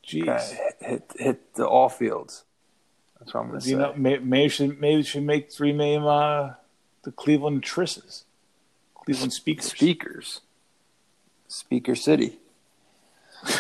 Jeez. 0.06 0.26
Guy 0.26 0.58
hit, 0.80 1.12
hit 1.18 1.54
the 1.56 1.68
all 1.68 1.90
fields. 1.90 2.46
That's 3.20 3.34
what 3.34 3.42
I'm 3.42 3.48
gonna 3.48 3.62
say. 3.62 3.72
You 3.72 3.78
know, 3.78 3.94
may, 3.96 4.18
maybe 4.20 4.50
should 4.50 4.80
maybe 4.80 5.04
should 5.04 5.24
make 5.24 5.52
three 5.52 5.74
name 5.74 6.06
uh, 6.06 6.52
the 7.04 7.12
Cleveland 7.12 7.64
Trisses, 7.64 8.24
Cleveland 9.08 9.32
Speakers. 9.32 9.70
Speakers, 9.70 10.42
Speaker 11.48 11.96
City. 11.96 12.40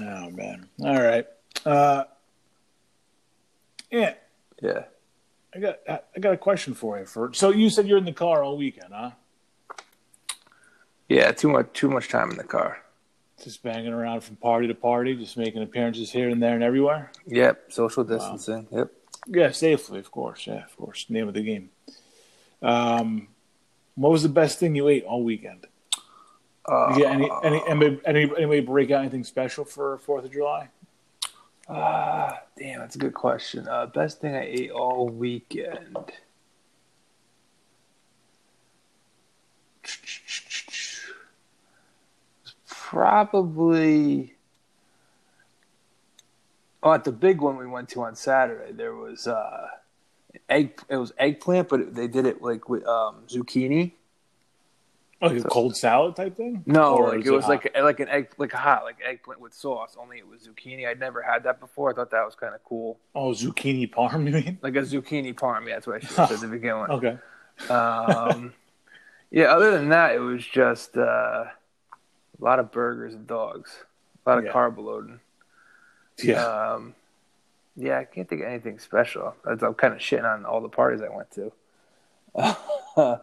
Oh 0.00 0.28
man. 0.30 0.68
All 0.82 1.00
right. 1.02 1.26
Uh, 1.64 2.04
yeah, 3.90 4.14
Yeah. 4.60 4.84
I 5.54 5.60
got 5.60 5.78
I 5.88 6.20
got 6.20 6.34
a 6.34 6.36
question 6.36 6.74
for 6.74 6.98
you. 6.98 7.06
For 7.06 7.32
so 7.32 7.48
you 7.50 7.70
said 7.70 7.86
you're 7.88 7.96
in 7.96 8.04
the 8.04 8.12
car 8.12 8.42
all 8.42 8.58
weekend, 8.58 8.92
huh? 8.92 9.12
Yeah, 11.08 11.32
too 11.32 11.48
much 11.48 11.72
too 11.72 11.88
much 11.88 12.08
time 12.10 12.30
in 12.30 12.36
the 12.36 12.44
car. 12.44 12.82
Just 13.42 13.62
banging 13.62 13.94
around 13.94 14.20
from 14.20 14.36
party 14.36 14.66
to 14.66 14.74
party, 14.74 15.16
just 15.16 15.38
making 15.38 15.62
appearances 15.62 16.10
here 16.10 16.28
and 16.28 16.42
there 16.42 16.52
and 16.54 16.62
everywhere. 16.62 17.10
Yep, 17.26 17.72
social 17.72 18.04
distancing. 18.04 18.66
Yep. 18.70 18.92
Yeah, 19.28 19.50
safely, 19.50 19.98
of 19.98 20.10
course. 20.10 20.46
Yeah, 20.46 20.64
of 20.64 20.76
course. 20.76 21.06
Name 21.08 21.28
of 21.28 21.34
the 21.34 21.42
game. 21.42 21.70
Um, 22.62 23.28
what 23.94 24.10
was 24.10 24.22
the 24.22 24.28
best 24.28 24.58
thing 24.58 24.74
you 24.74 24.88
ate 24.88 25.04
all 25.04 25.22
weekend? 25.22 25.66
Uh, 26.64 26.96
get 26.96 27.12
any 27.12 27.30
any 27.42 27.62
anybody, 27.66 28.00
any 28.04 28.22
anybody 28.22 28.60
break 28.60 28.90
out 28.90 29.00
anything 29.00 29.24
special 29.24 29.64
for 29.64 29.98
Fourth 29.98 30.24
of 30.24 30.32
July? 30.32 30.68
Ah, 31.68 32.40
damn, 32.58 32.80
that's 32.80 32.96
a 32.96 32.98
good 32.98 33.14
question. 33.14 33.68
Uh, 33.68 33.86
best 33.86 34.20
thing 34.20 34.34
I 34.34 34.44
ate 34.44 34.70
all 34.70 35.08
weekend. 35.08 36.12
Probably. 42.66 44.37
Oh, 46.88 46.92
at 46.94 47.04
the 47.04 47.12
big 47.12 47.40
one 47.40 47.56
we 47.56 47.66
went 47.66 47.88
to 47.90 48.02
on 48.02 48.14
Saturday, 48.14 48.72
there 48.72 48.94
was 48.94 49.26
uh, 49.26 49.66
egg. 50.48 50.80
It 50.88 50.96
was 50.96 51.12
eggplant, 51.18 51.68
but 51.68 51.94
they 51.94 52.08
did 52.08 52.26
it 52.26 52.40
like 52.42 52.68
with 52.68 52.86
um, 52.86 53.24
zucchini. 53.28 53.92
Like 55.20 55.38
a 55.38 55.42
cold 55.42 55.74
salad 55.76 56.14
type 56.14 56.36
thing? 56.36 56.62
No, 56.64 56.94
Or 56.94 57.16
like 57.16 57.26
it 57.26 57.30
was 57.32 57.44
hot? 57.44 57.50
like 57.50 57.76
like 57.76 57.98
an 57.98 58.08
egg, 58.08 58.28
like 58.38 58.52
a 58.52 58.56
hot, 58.56 58.84
like 58.84 58.98
eggplant 59.04 59.40
with 59.40 59.52
sauce. 59.52 59.96
Only 60.00 60.18
it 60.18 60.28
was 60.28 60.46
zucchini. 60.46 60.86
I'd 60.86 61.00
never 61.00 61.22
had 61.22 61.42
that 61.42 61.58
before. 61.58 61.90
I 61.90 61.94
thought 61.94 62.12
that 62.12 62.24
was 62.24 62.36
kind 62.36 62.54
of 62.54 62.62
cool. 62.64 63.00
oh 63.16 63.32
zucchini 63.32 63.90
parm. 63.90 64.26
You 64.26 64.32
mean? 64.32 64.58
Like 64.62 64.76
a 64.76 64.82
zucchini 64.82 65.34
parm. 65.34 65.66
Yeah, 65.66 65.74
that's 65.74 65.88
what 65.88 65.96
I 65.96 65.98
should 66.06 66.16
have 66.16 66.28
said 66.28 66.40
to 66.40 66.46
begin 66.58 66.80
with. 66.80 66.90
Okay. 66.90 67.18
Um, 67.68 68.52
yeah. 69.32 69.46
Other 69.46 69.72
than 69.72 69.88
that, 69.88 70.14
it 70.14 70.20
was 70.20 70.46
just 70.46 70.96
uh, 70.96 71.00
a 71.46 71.50
lot 72.38 72.60
of 72.60 72.70
burgers 72.70 73.12
and 73.14 73.26
dogs, 73.26 73.72
a 74.24 74.30
lot 74.30 74.38
of 74.38 74.44
Yeah. 74.44 74.52
carb 74.52 74.76
loading. 74.78 75.18
Yeah. 76.22 76.44
Um, 76.44 76.94
yeah, 77.76 77.98
I 77.98 78.04
can't 78.04 78.28
think 78.28 78.42
of 78.42 78.48
anything 78.48 78.78
special. 78.80 79.34
I'm 79.44 79.58
kind 79.74 79.94
of 79.94 80.00
shitting 80.00 80.24
on 80.24 80.44
all 80.44 80.60
the 80.60 80.68
parties 80.68 81.00
I 81.00 81.14
went 81.14 81.30
to. 81.32 81.52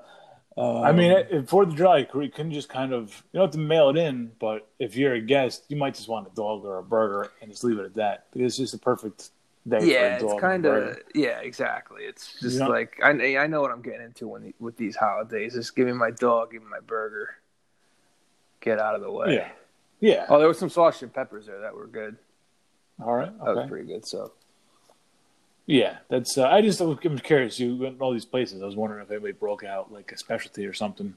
I 0.58 0.92
mean, 0.94 1.12
at 1.12 1.50
Fourth 1.50 1.70
of 1.70 1.76
July, 1.76 1.98
you 1.98 2.06
couldn't 2.06 2.54
just 2.54 2.70
kind 2.70 2.94
of 2.94 3.24
you 3.34 3.40
don't 3.40 3.48
have 3.48 3.52
to 3.52 3.60
mail 3.60 3.90
it 3.90 3.98
in, 3.98 4.32
but 4.40 4.68
if 4.80 4.96
you're 4.96 5.14
a 5.14 5.22
guest, 5.22 5.66
you 5.68 5.76
might 5.76 5.96
just 5.96 6.08
want 6.08 6.28
a 6.28 6.36
dog 6.36 6.64
or 6.64 6.78
a 6.78 6.84
burger 6.84 7.32
and 7.42 7.52
just 7.52 7.64
leave 7.64 7.78
it 7.78 7.86
at 7.86 7.96
that. 7.96 8.26
Because 8.32 8.54
it's 8.54 8.58
just 8.58 8.74
a 8.74 8.78
perfect 8.78 9.32
day. 9.68 9.80
yeah, 9.84 10.18
for 10.20 10.26
a 10.26 10.28
dog 10.28 10.30
Yeah, 10.30 10.34
it's 10.34 10.42
kind 10.42 10.66
of 10.66 10.98
yeah, 11.14 11.40
exactly. 11.40 12.04
It's 12.04 12.40
just 12.40 12.60
know? 12.60 12.70
like 12.70 12.98
I 13.04 13.38
I 13.38 13.48
know 13.48 13.62
what 13.62 13.72
I'm 13.72 13.82
getting 13.82 14.04
into 14.04 14.30
when 14.30 14.54
with 14.62 14.78
these 14.78 14.96
holidays. 14.96 15.54
Just 15.54 15.76
give 15.76 15.88
me 15.88 15.94
my 15.94 16.12
dog, 16.12 16.54
give 16.54 16.62
me 16.62 16.70
my 16.70 16.80
burger, 16.80 17.36
get 18.62 18.80
out 18.80 18.96
of 18.96 19.02
the 19.02 19.12
way. 19.12 19.36
yeah, 19.36 19.50
yeah. 20.00 20.26
Oh, 20.30 20.40
there 20.40 20.48
was 20.48 20.58
some 20.58 20.70
sausage 20.70 21.04
and 21.04 21.14
peppers 21.14 21.48
there 21.48 21.60
that 21.60 21.76
were 21.76 21.88
good. 21.88 22.16
All 23.04 23.14
right. 23.14 23.38
That 23.44 23.56
was 23.56 23.70
pretty 23.70 23.88
good. 23.88 24.06
So 24.06 24.32
Yeah, 25.66 25.98
that's. 26.10 26.38
Uh, 26.38 26.48
I 26.48 26.62
just 26.62 26.80
I'm 26.82 26.98
curious. 27.20 27.60
You 27.60 27.76
went 27.76 27.98
to 27.98 28.04
all 28.04 28.14
these 28.14 28.26
places. 28.26 28.62
I 28.62 28.66
was 28.66 28.76
wondering 28.76 29.04
if 29.04 29.12
anybody 29.12 29.34
broke 29.34 29.64
out 29.64 29.92
like 29.92 30.12
a 30.12 30.18
specialty 30.18 30.66
or 30.66 30.74
something. 30.74 31.16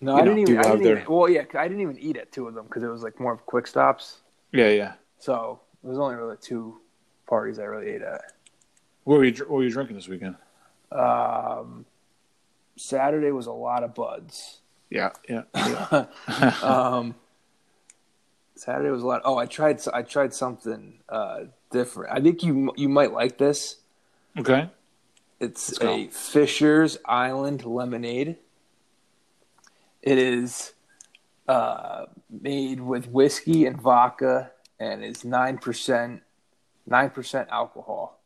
no, 0.00 0.12
You 0.14 0.18
I 0.18 0.24
know, 0.24 0.34
didn't 0.34 0.38
even. 0.50 0.58
I 0.58 0.62
didn't 0.62 0.86
even 0.86 1.04
well, 1.08 1.28
yeah, 1.28 1.44
I 1.54 1.68
didn't 1.68 1.80
even 1.82 1.98
eat 1.98 2.16
at 2.16 2.32
two 2.32 2.46
of 2.46 2.54
them 2.54 2.66
because 2.66 2.82
it 2.82 2.88
was 2.88 3.02
like 3.02 3.18
more 3.18 3.32
of 3.32 3.44
quick 3.46 3.66
stops. 3.66 4.20
Yeah, 4.52 4.68
yeah. 4.68 4.92
So 5.18 5.60
it 5.82 5.88
was 5.88 5.98
only 5.98 6.14
really 6.14 6.36
two 6.40 6.80
parties 7.26 7.58
I 7.58 7.64
really 7.64 7.90
ate 7.90 8.02
at. 8.02 8.32
What 9.04 9.18
were 9.18 9.24
you 9.24 9.32
What 9.32 9.50
were 9.50 9.64
you 9.64 9.70
drinking 9.70 9.96
this 9.96 10.08
weekend? 10.08 10.36
Um, 10.92 11.84
Saturday 12.76 13.30
was 13.32 13.46
a 13.46 13.52
lot 13.52 13.82
of 13.82 13.94
buds. 13.94 14.60
Yeah, 14.90 15.10
yeah. 15.28 15.42
yeah. 15.54 16.04
um, 16.62 17.14
Saturday 18.56 18.90
was 18.90 19.02
a 19.02 19.06
lot. 19.06 19.22
Oh, 19.24 19.36
I 19.36 19.46
tried. 19.46 19.80
I 19.92 20.02
tried 20.02 20.32
something 20.34 20.98
uh, 21.08 21.40
different. 21.70 22.12
I 22.16 22.20
think 22.20 22.42
you 22.42 22.72
you 22.76 22.88
might 22.88 23.12
like 23.12 23.38
this. 23.38 23.76
okay. 24.38 24.70
It's 25.38 25.78
a 25.82 26.08
Fisher's 26.08 26.96
Island 27.04 27.64
lemonade. 27.66 28.38
It 30.00 30.16
is 30.18 30.72
uh, 31.46 32.06
made 32.30 32.80
with 32.80 33.08
whiskey 33.08 33.66
and 33.66 33.78
vodka, 33.80 34.52
and 34.80 35.04
is 35.04 35.24
nine 35.24 35.58
percent 35.58 36.22
nine 36.86 37.10
percent 37.10 37.48
alcohol. 37.50 38.18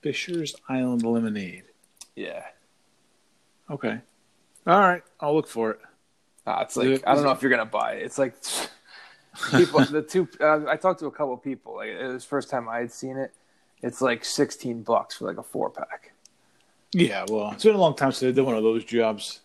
Fisher's 0.00 0.54
Island 0.68 1.02
lemonade. 1.02 1.64
Yeah, 2.14 2.44
Okay. 3.70 4.00
All 4.66 4.78
right. 4.80 5.02
I'll 5.18 5.34
look 5.34 5.48
for 5.48 5.70
it. 5.72 5.78
Uh, 6.46 6.58
it's 6.62 6.76
like 6.76 6.86
it- 6.88 7.04
I 7.06 7.14
don't 7.14 7.24
know 7.24 7.30
it- 7.30 7.34
if 7.34 7.42
you're 7.42 7.50
gonna 7.50 7.64
buy 7.64 7.94
it. 7.94 8.02
It's 8.02 8.18
like 8.18 8.34
people. 9.50 9.80
the 9.84 10.02
two 10.02 10.28
uh, 10.40 10.60
I 10.68 10.76
talked 10.76 11.00
to 11.00 11.06
a 11.06 11.10
couple 11.10 11.36
people. 11.36 11.76
Like 11.76 11.88
it 11.90 12.06
was 12.06 12.22
the 12.24 12.28
first 12.28 12.50
time 12.50 12.68
I 12.68 12.78
had 12.78 12.92
seen 12.92 13.16
it. 13.16 13.32
It's 13.82 14.00
like 14.00 14.24
sixteen 14.24 14.82
bucks 14.82 15.16
for 15.16 15.26
like 15.26 15.38
a 15.38 15.42
four 15.42 15.70
pack. 15.70 16.12
Yeah. 16.92 17.24
Well, 17.28 17.52
it's 17.52 17.64
been 17.64 17.74
a 17.74 17.78
long 17.78 17.96
time 17.96 18.12
since 18.12 18.30
I 18.30 18.34
did 18.34 18.42
one 18.44 18.56
of 18.56 18.62
those 18.62 18.84
jobs, 18.84 19.40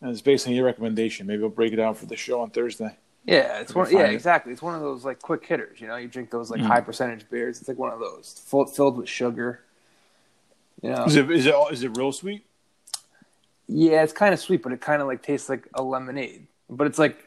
and 0.00 0.10
it's 0.10 0.22
based 0.22 0.46
on 0.46 0.54
your 0.54 0.64
recommendation. 0.64 1.26
Maybe 1.26 1.42
I'll 1.42 1.48
break 1.48 1.72
it 1.72 1.80
out 1.80 1.96
for 1.98 2.06
the 2.06 2.16
show 2.16 2.40
on 2.40 2.50
Thursday. 2.50 2.96
Yeah, 3.24 3.58
it's 3.58 3.74
one. 3.74 3.90
Yeah, 3.90 4.06
it. 4.06 4.14
exactly. 4.14 4.52
It's 4.52 4.62
one 4.62 4.76
of 4.76 4.80
those 4.80 5.04
like 5.04 5.20
quick 5.20 5.44
hitters. 5.44 5.80
You 5.80 5.88
know, 5.88 5.96
you 5.96 6.06
drink 6.06 6.30
those 6.30 6.48
like 6.50 6.60
Mhm. 6.60 6.66
high 6.66 6.80
percentage 6.80 7.28
beers. 7.28 7.58
It's 7.58 7.68
like 7.68 7.76
one 7.78 7.92
of 7.92 7.98
those 7.98 8.40
full, 8.46 8.66
filled 8.66 8.96
with 8.96 9.08
sugar. 9.08 9.60
You 10.80 10.90
know, 10.90 11.04
Is 11.06 11.16
it 11.16 11.28
is 11.30 11.46
it 11.46 11.54
is 11.72 11.82
it 11.82 11.96
real 11.96 12.12
sweet? 12.12 12.46
yeah, 13.66 14.02
it's 14.04 14.12
kind 14.12 14.32
of 14.32 14.38
sweet, 14.38 14.62
but 14.62 14.72
it 14.72 14.80
kind 14.80 15.02
of 15.02 15.08
like 15.08 15.22
tastes 15.22 15.48
like 15.48 15.66
a 15.74 15.82
lemonade. 15.82 16.46
But 16.70 16.86
it's 16.86 16.98
like 17.00 17.25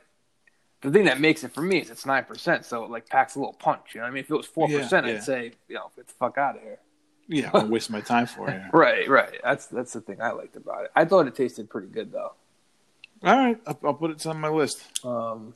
the 0.82 0.92
thing 0.92 1.06
that 1.06 1.20
makes 1.20 1.44
it 1.44 1.52
for 1.54 1.62
me 1.62 1.80
is 1.80 1.90
it's 1.90 2.06
nine 2.06 2.24
percent, 2.26 2.66
so 2.66 2.84
it 2.84 2.90
like 2.92 3.08
packs 3.10 3.36
a 3.36 3.40
little 3.40 3.54
punch. 3.54 3.94
You 3.94 4.00
know 4.02 4.06
what 4.06 4.12
I 4.12 4.14
mean? 4.14 4.24
If 4.24 4.32
it 4.32 4.36
was 4.36 4.46
four 4.46 4.68
percent, 4.68 5.06
Yeah, 5.06 5.14
yeah. 5.14 5.18
I'd 5.20 5.24
say 5.24 5.52
you 5.68 5.76
know 5.76 5.92
get 5.96 6.08
the 6.08 6.14
fuck 6.14 6.38
out 6.38 6.56
of 6.56 6.62
here. 6.62 6.80
Yeah, 7.28 7.52
I'm 7.54 7.70
wasting 7.70 7.94
my 7.94 8.02
time 8.02 8.26
for 8.26 8.50
it. 8.50 8.60
Right, 8.74 9.08
right. 9.08 9.40
That's 9.44 9.68
that's 9.68 9.94
the 9.94 10.02
thing 10.02 10.22
I 10.22 10.32
liked 10.32 10.56
about 10.56 10.86
it. 10.86 10.92
I 10.96 11.06
thought 11.06 11.28
it 11.28 11.36
tasted 11.36 11.70
pretty 11.70 11.88
good 11.90 12.12
though. 12.12 12.34
All 13.24 13.36
right, 13.38 13.60
I'll, 13.68 13.80
I'll 13.84 13.94
put 13.94 14.12
it 14.12 14.26
on 14.26 14.40
my 14.40 14.48
list. 14.50 14.82
Um, 15.06 15.54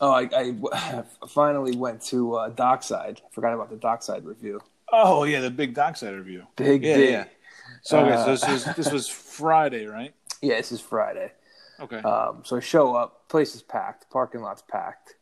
oh, 0.00 0.10
I, 0.10 0.28
I 0.34 1.04
finally 1.28 1.76
went 1.76 2.02
to 2.06 2.34
uh, 2.34 2.48
Dockside. 2.50 3.22
I 3.24 3.34
forgot 3.34 3.54
about 3.54 3.70
the 3.70 3.76
Dockside 3.76 4.24
review. 4.24 4.60
Oh 4.92 5.24
yeah, 5.24 5.40
the 5.40 5.50
big 5.50 5.74
dockside 5.74 6.14
review. 6.14 6.44
Big, 6.56 6.82
Yeah, 6.84 6.96
big. 6.96 7.10
yeah. 7.10 7.24
So 7.82 8.00
okay, 8.00 8.14
so 8.16 8.20
Uh, 8.22 8.26
this 8.26 8.48
was 8.48 8.64
this 8.76 8.92
was 8.92 9.08
Friday, 9.08 9.86
right? 9.86 10.12
Yeah, 10.42 10.56
this 10.58 10.70
is 10.70 10.80
Friday. 10.82 11.32
Okay. 11.80 11.96
Um, 11.96 12.42
so 12.44 12.56
I 12.58 12.60
show 12.60 12.94
up. 12.94 13.15
Place 13.28 13.54
is 13.54 13.62
packed. 13.62 14.08
Parking 14.10 14.40
lot's 14.42 14.62
packed. 14.62 15.16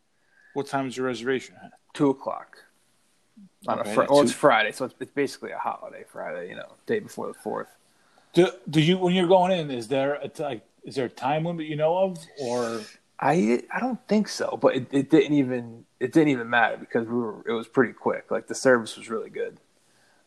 what 0.52 0.66
time 0.66 0.86
is 0.86 0.96
your 0.96 1.06
reservation? 1.06 1.56
at? 1.62 1.72
Two 1.94 2.10
o'clock. 2.10 2.58
On 3.66 3.78
Okay, 3.80 3.90
a 3.90 3.94
fr- 3.94 4.04
well, 4.08 4.20
it's 4.20 4.32
Friday, 4.32 4.72
so 4.72 4.84
it's, 4.84 4.94
it's 5.00 5.10
basically 5.12 5.50
a 5.52 5.58
holiday 5.58 6.04
Friday. 6.06 6.48
You 6.50 6.56
know, 6.56 6.74
day 6.86 6.98
before 7.00 7.26
the 7.28 7.34
fourth. 7.34 7.68
Do, 8.34 8.48
do 8.68 8.80
you 8.80 8.98
when 8.98 9.14
you're 9.14 9.26
going 9.28 9.52
in? 9.52 9.70
Is 9.70 9.88
there 9.88 10.14
a 10.16 10.30
like 10.42 10.62
is 10.84 10.96
there 10.96 11.06
a 11.06 11.10
time 11.10 11.44
limit 11.44 11.66
you 11.66 11.76
know 11.76 11.96
of, 11.98 12.18
or 12.40 12.80
I 13.18 13.62
I 13.72 13.80
don't 13.80 14.06
think 14.06 14.28
so, 14.28 14.58
but 14.60 14.76
it, 14.76 14.86
it 14.92 15.10
didn't 15.10 15.32
even 15.34 15.84
it 15.98 16.12
didn't 16.12 16.28
even 16.28 16.50
matter 16.50 16.76
because 16.76 17.06
we 17.08 17.14
were 17.14 17.42
it 17.48 17.52
was 17.52 17.66
pretty 17.66 17.92
quick. 17.94 18.30
Like 18.30 18.46
the 18.48 18.54
service 18.54 18.96
was 18.96 19.08
really 19.08 19.30
good. 19.30 19.58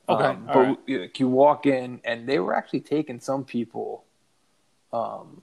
Okay, 0.09 0.25
Um, 0.25 0.45
but 0.45 0.59
right. 0.59 0.79
you, 0.85 1.01
like, 1.01 1.19
you 1.19 1.27
walk 1.27 1.65
in 1.65 1.99
and 2.05 2.27
they 2.27 2.39
were 2.39 2.55
actually 2.55 2.79
taking 2.81 3.19
some 3.19 3.43
people 3.43 4.05
um, 4.93 5.41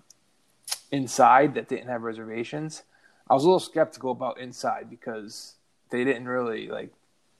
inside 0.90 1.54
that 1.54 1.68
didn't 1.68 1.88
have 1.88 2.02
reservations. 2.02 2.82
I 3.28 3.34
was 3.34 3.42
a 3.44 3.46
little 3.46 3.60
skeptical 3.60 4.10
about 4.12 4.38
inside 4.38 4.90
because 4.90 5.54
they 5.90 6.04
didn't 6.04 6.26
really 6.28 6.68
like 6.68 6.90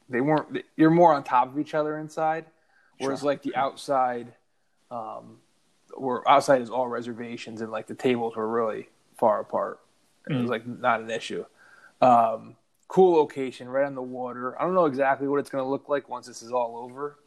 they 0.09 0.21
weren't 0.21 0.65
you're 0.77 0.91
more 0.91 1.15
on 1.15 1.25
top 1.25 1.49
of 1.49 1.59
each 1.59 1.75
other 1.75 1.99
inside 1.99 2.45
whereas 2.99 3.21
Sure, 3.21 3.27
like 3.31 3.43
the 3.43 3.55
outside 3.57 4.33
um 4.91 5.39
where 5.97 6.27
outside 6.29 6.61
is 6.63 6.71
all 6.71 6.87
reservations 6.89 7.61
and 7.61 7.71
like 7.73 7.87
the 7.87 7.95
tables 7.95 8.37
were 8.37 8.47
really 8.49 8.89
far 9.17 9.41
apart 9.41 9.81
it 10.29 10.33
Mm. 10.33 10.41
was 10.43 10.51
like 10.51 10.67
not 10.67 11.01
an 11.01 11.11
issue 11.11 11.45
um 12.01 12.57
cool 12.89 13.17
location 13.17 13.69
right 13.69 13.87
on 13.87 13.95
the 13.95 14.03
water 14.03 14.61
i 14.61 14.65
don't 14.65 14.75
know 14.75 14.85
exactly 14.87 15.27
what 15.27 15.41
it's 15.41 15.51
going 15.51 15.65
to 15.65 15.69
look 15.69 15.89
like 15.89 16.09
once 16.09 16.27
this 16.27 16.43
is 16.43 16.53
all 16.53 16.77
over 16.77 17.19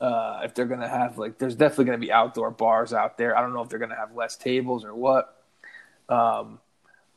uh 0.00 0.40
if 0.44 0.54
they're 0.54 0.66
going 0.66 0.80
to 0.80 0.88
have 0.88 1.18
like 1.18 1.38
there's 1.38 1.54
definitely 1.54 1.86
going 1.86 1.98
to 1.98 2.06
be 2.06 2.12
outdoor 2.12 2.50
bars 2.50 2.92
out 2.92 3.16
there 3.16 3.36
i 3.36 3.40
don't 3.40 3.54
know 3.54 3.62
if 3.62 3.68
they're 3.68 3.78
going 3.78 3.90
to 3.90 3.96
have 3.96 4.14
less 4.14 4.36
tables 4.36 4.84
or 4.84 4.94
what 4.94 5.42
um 6.08 6.58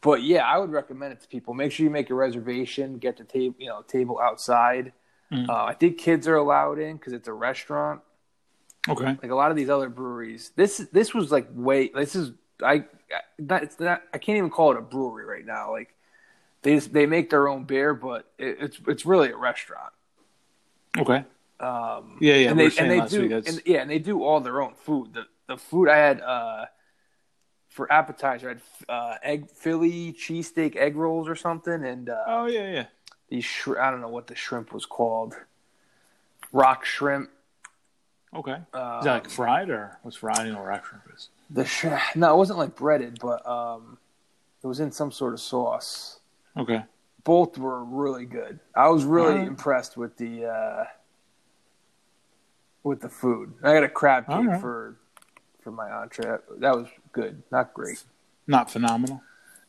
but 0.01 0.23
yeah, 0.23 0.45
I 0.45 0.57
would 0.57 0.71
recommend 0.71 1.13
it 1.13 1.21
to 1.21 1.27
people. 1.27 1.53
Make 1.53 1.71
sure 1.71 1.84
you 1.84 1.89
make 1.89 2.09
a 2.09 2.15
reservation. 2.15 2.97
Get 2.99 3.17
the 3.17 3.25
table, 3.25 3.55
you 3.59 3.67
know, 3.67 3.82
table 3.82 4.19
outside. 4.19 4.93
Mm. 5.32 5.49
Uh, 5.49 5.65
I 5.65 5.73
think 5.73 5.97
kids 5.97 6.27
are 6.27 6.36
allowed 6.36 6.80
in 6.80 6.95
because 6.95 7.13
it's 7.13 7.27
a 7.27 7.34
restaurant. 7.34 8.01
okay? 8.88 9.17
Like 9.21 9.32
a 9.32 9.36
lot 9.36 9.51
of 9.51 9.57
these 9.57 9.69
other 9.69 9.89
breweries, 9.89 10.51
this 10.55 10.77
this 10.91 11.13
was 11.13 11.32
like 11.32 11.47
way. 11.53 11.89
This 11.93 12.15
is 12.15 12.32
I 12.63 12.86
not, 13.38 13.63
it's 13.63 13.80
not. 13.80 14.03
I 14.13 14.17
can't 14.17 14.38
even 14.38 14.49
call 14.49 14.71
it 14.71 14.77
a 14.77 14.82
brewery 14.82 15.25
right 15.25 15.45
now. 15.45 15.71
Like 15.71 15.93
they 16.61 16.75
just, 16.75 16.93
they 16.93 17.05
make 17.05 17.30
their 17.30 17.47
own 17.47 17.65
beer, 17.65 17.93
but 17.93 18.32
it, 18.38 18.57
it's 18.61 18.80
it's 18.88 19.05
really 19.05 19.32
a 19.32 19.38
restaurant. 19.38 19.91
Okay. 20.97 21.25
Um, 21.60 22.18
Yeah, 22.22 22.36
yeah. 22.36 22.49
and 22.51 22.60
they 22.60 22.66
and 22.78 22.89
they 22.91 23.01
do 23.07 23.34
and, 23.36 23.62
yeah, 23.66 23.82
and 23.82 23.89
they 23.91 23.99
do 23.99 24.24
all 24.24 24.39
their 24.39 24.62
own 24.62 24.74
food. 24.76 25.14
The 25.14 25.26
the 25.47 25.57
food 25.57 25.89
I 25.89 25.97
had 25.97 26.22
uh, 26.22 26.66
for 27.68 27.91
appetizer, 27.91 28.47
I 28.49 28.53
had 28.53 28.62
uh, 28.88 29.16
egg 29.24 29.49
Philly 29.49 30.14
cheesesteak 30.14 30.76
egg 30.76 30.95
rolls 30.95 31.28
or 31.28 31.36
something, 31.36 31.84
and 31.84 32.10
uh, 32.10 32.24
oh 32.28 32.45
yeah, 32.47 32.72
yeah. 32.72 32.86
these 33.30 33.45
shri- 33.45 33.78
I 33.80 33.91
don't 33.91 34.01
know 34.01 34.07
what 34.10 34.28
the 34.28 34.36
shrimp 34.36 34.72
was 34.74 34.86
called, 34.86 35.36
rock 36.51 36.86
shrimp. 36.86 37.30
Okay. 38.34 38.57
Um, 38.74 38.99
Is 38.99 39.05
that 39.05 39.14
like 39.14 39.30
fried 39.30 39.70
or 39.70 39.97
what's 40.03 40.18
fried? 40.18 40.38
I 40.39 40.43
don't 40.45 40.53
know 40.53 40.62
rock 40.62 40.86
shrimp 40.86 41.03
is. 41.16 41.30
the 41.49 41.66
sh- 41.66 41.86
no, 42.16 42.34
it 42.34 42.38
wasn't 42.38 42.60
like 42.60 42.76
breaded, 42.76 43.18
but 43.20 43.45
um, 43.47 43.97
it 44.64 44.68
was 44.68 44.80
in 44.80 44.91
some 44.91 45.12
sort 45.12 45.34
of 45.34 45.39
sauce. 45.41 46.20
Okay. 46.55 46.84
Both 47.24 47.57
were 47.57 47.84
really 47.84 48.26
good. 48.26 48.60
I 48.76 48.89
was 48.89 49.03
really 49.03 49.34
Alright. 49.34 49.47
impressed 49.47 49.97
with 49.97 50.16
the 50.18 50.45
uh, 50.45 50.84
with 52.89 53.01
the 53.01 53.09
food. 53.09 53.53
I 53.63 53.73
got 53.73 53.83
a 53.83 53.89
crab 53.89 54.25
cake 54.25 54.35
Alright. 54.35 54.59
for 54.59 54.95
for 55.61 55.71
my 55.71 55.89
entree. 55.91 56.37
That 56.57 56.75
was 56.75 56.87
good, 57.13 57.43
not 57.51 57.73
great. 57.73 58.03
Not 58.47 58.71
phenomenal. 58.71 59.21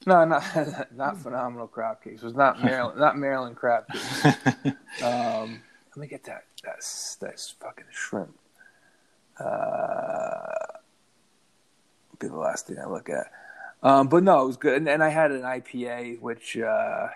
No, 0.06 0.24
not 0.24 0.42
not 0.96 1.18
phenomenal 1.18 1.68
crab 1.68 2.02
cakes. 2.02 2.22
It 2.22 2.24
was 2.24 2.34
not 2.34 2.64
Maryland, 2.64 2.98
not 2.98 3.16
Maryland 3.16 3.56
crab 3.56 3.84
cakes. 3.92 4.26
Um, 5.04 5.62
let 5.90 5.96
me 5.96 6.08
get 6.08 6.24
that 6.24 6.44
that's 6.64 7.14
that's 7.16 7.50
fucking 7.50 7.86
shrimp. 7.90 8.36
Uh, 9.38 10.66
be 12.18 12.26
the 12.26 12.36
last 12.36 12.66
thing 12.66 12.78
I 12.78 12.86
look 12.86 13.08
at. 13.08 13.30
Um, 13.82 14.08
but 14.08 14.24
no, 14.24 14.42
it 14.42 14.46
was 14.46 14.56
good, 14.56 14.76
and, 14.76 14.88
and 14.88 15.02
I 15.02 15.08
had 15.08 15.30
an 15.30 15.42
IPA, 15.42 16.20
which 16.20 16.58
uh, 16.58 17.08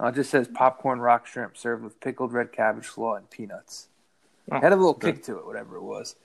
uh, 0.00 0.06
it 0.06 0.14
just 0.16 0.30
says 0.30 0.48
popcorn 0.48 1.00
rock 1.00 1.26
shrimp 1.26 1.56
served 1.56 1.82
with 1.82 2.00
pickled 2.00 2.32
red 2.32 2.52
cabbage 2.52 2.88
slaw 2.88 3.14
and 3.14 3.30
peanuts. 3.30 3.88
Oh, 4.50 4.60
had 4.60 4.72
a 4.72 4.76
little 4.76 4.94
good. 4.94 5.16
kick 5.16 5.24
to 5.24 5.38
it, 5.38 5.46
whatever 5.46 5.76
it 5.76 5.82
was. 5.82 6.16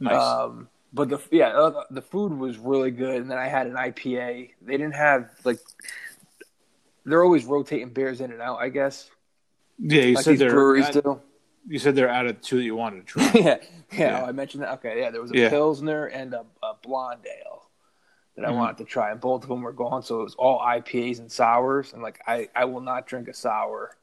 nice. 0.00 0.22
Um, 0.22 0.68
but 0.92 1.08
the 1.08 1.20
yeah, 1.30 1.48
uh, 1.48 1.84
the 1.90 2.02
food 2.02 2.32
was 2.32 2.58
really 2.58 2.90
good, 2.90 3.20
and 3.20 3.30
then 3.30 3.38
I 3.38 3.48
had 3.48 3.66
an 3.66 3.74
IPA. 3.74 4.50
They 4.62 4.72
didn't 4.76 4.94
have 4.94 5.30
like 5.44 5.58
they're 7.04 7.22
always 7.24 7.44
rotating 7.44 7.90
beers 7.90 8.20
in 8.20 8.32
and 8.32 8.40
out. 8.42 8.58
I 8.60 8.68
guess 8.68 9.10
yeah, 9.78 10.02
you 10.02 10.14
like 10.16 10.24
said 10.24 10.38
they're 10.38 10.50
breweries 10.54 10.90
do. 10.90 11.20
you 11.68 11.78
said 11.78 11.94
they're 11.96 12.08
out 12.08 12.26
of 12.26 12.40
two 12.40 12.56
that 12.58 12.64
you 12.64 12.76
wanted 12.76 13.06
to 13.06 13.06
try. 13.12 13.30
yeah, 13.34 13.56
yeah, 13.92 13.98
Yeah. 13.98 14.22
Oh, 14.22 14.26
I 14.26 14.32
mentioned 14.32 14.62
that. 14.62 14.72
Okay, 14.74 15.00
yeah, 15.00 15.10
there 15.10 15.20
was 15.20 15.30
a 15.30 15.34
Yeah. 15.34 15.48
pilsner 15.50 16.06
and 16.06 16.34
a, 16.34 16.44
a 16.62 16.74
blonde 16.82 17.26
ale 17.26 17.68
that 18.36 18.44
I 18.44 18.50
Mhm. 18.50 18.56
wanted 18.56 18.78
to 18.78 18.84
try, 18.84 19.10
and 19.10 19.20
both 19.20 19.42
of 19.42 19.48
them 19.48 19.62
were 19.62 19.72
gone. 19.72 20.02
So 20.02 20.20
it 20.20 20.24
was 20.24 20.34
all 20.36 20.60
IPAs 20.60 21.18
and 21.18 21.30
sours, 21.30 21.92
and 21.92 22.02
like 22.02 22.20
I, 22.26 22.48
I 22.54 22.64
will 22.66 22.80
not 22.80 23.06
drink 23.06 23.28
a 23.28 23.34
sour. 23.34 23.96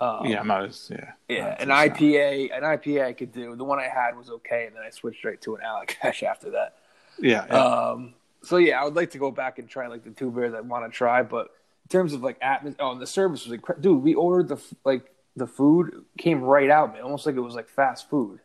Um, 0.00 0.26
yeah, 0.26 0.40
I'm 0.40 0.46
not 0.46 0.64
as 0.64 0.90
yeah. 0.90 1.12
yeah, 1.28 1.56
an. 1.58 1.68
IPA, 1.68 2.56
an 2.56 2.62
IPA 2.62 3.04
I 3.04 3.12
could 3.12 3.32
do. 3.32 3.56
The 3.56 3.64
one 3.64 3.80
I 3.80 3.88
had 3.88 4.16
was 4.16 4.30
okay, 4.30 4.66
and 4.66 4.76
then 4.76 4.82
I 4.86 4.90
switched 4.90 5.24
right 5.24 5.40
to 5.42 5.56
an 5.56 5.62
Allagash 5.66 6.22
after 6.28 6.50
that. 6.50 6.76
Yeah, 7.18 7.44
yeah. 7.48 7.54
Um, 7.56 8.14
so 8.42 8.58
yeah, 8.58 8.80
I 8.80 8.84
would 8.84 8.94
like 8.94 9.10
to 9.10 9.18
go 9.18 9.30
back 9.32 9.58
and 9.58 9.68
try 9.68 9.88
like 9.88 10.04
the 10.04 10.10
two 10.10 10.30
beers 10.30 10.54
I 10.54 10.60
want 10.60 10.90
to 10.90 10.96
try, 10.96 11.22
but 11.22 11.48
in 11.84 11.88
terms 11.88 12.12
of 12.12 12.22
like 12.22 12.38
atmosphere, 12.40 12.84
oh, 12.84 12.92
and 12.92 13.00
the 13.00 13.06
service 13.06 13.44
was 13.44 13.52
incredible. 13.52 13.94
Dude, 13.94 14.02
we 14.02 14.14
ordered 14.14 14.48
the 14.48 14.62
like 14.84 15.10
the 15.34 15.46
food 15.46 16.04
came 16.16 16.42
right 16.42 16.70
out, 16.70 16.92
man, 16.92 17.02
almost 17.02 17.26
like 17.26 17.34
it 17.34 17.40
was 17.40 17.54
like 17.54 17.68
fast 17.68 18.08
food, 18.08 18.38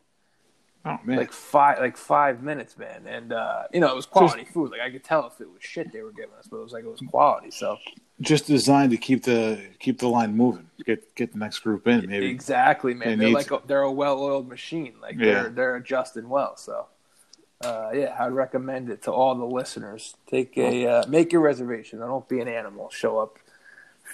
oh 0.84 0.98
like 1.06 1.32
five 1.32 1.78
like 1.78 1.96
five 1.96 2.42
minutes, 2.42 2.76
man, 2.76 3.06
and 3.06 3.32
uh, 3.32 3.64
you 3.72 3.80
know 3.80 3.90
it 3.90 3.96
was 3.96 4.06
quality 4.06 4.44
food. 4.44 4.70
Like 4.70 4.80
I 4.80 4.90
could 4.90 5.04
tell 5.04 5.26
if 5.26 5.40
it 5.40 5.50
was 5.50 5.62
shit 5.62 5.92
they 5.92 6.02
were 6.02 6.12
giving 6.12 6.34
us, 6.38 6.46
but 6.50 6.58
it 6.58 6.62
was 6.62 6.72
like 6.72 6.84
it 6.84 6.90
was 6.90 7.00
quality. 7.08 7.50
So 7.50 7.78
just 8.20 8.46
designed 8.46 8.90
to 8.90 8.96
keep 8.96 9.22
the 9.24 9.60
keep 9.78 9.98
the 9.98 10.08
line 10.08 10.36
moving. 10.36 10.68
Get 10.84 11.14
get 11.14 11.32
the 11.32 11.38
next 11.38 11.60
group 11.60 11.86
in, 11.88 12.06
maybe. 12.08 12.26
exactly, 12.26 12.94
man, 12.94 13.18
They 13.18 13.26
they're 13.26 13.34
like 13.34 13.50
a, 13.50 13.60
they're 13.66 13.82
a 13.82 13.92
well-oiled 13.92 14.48
machine. 14.48 14.94
Like 15.00 15.16
Yeah. 15.16 15.24
they're 15.24 15.48
they're 15.50 15.76
adjusting 15.76 16.28
well. 16.28 16.56
So. 16.56 16.86
Uh, 17.64 17.90
yeah, 17.94 18.14
I'd 18.18 18.32
recommend 18.32 18.90
it 18.90 19.02
to 19.04 19.12
all 19.12 19.34
the 19.36 19.46
listeners. 19.46 20.16
Take 20.26 20.58
a 20.58 20.86
uh, 20.86 21.06
make 21.08 21.32
your 21.32 21.40
reservation. 21.40 21.98
Don't 22.00 22.28
be 22.28 22.40
an 22.40 22.48
animal. 22.48 22.90
Show 22.90 23.18
up. 23.18 23.38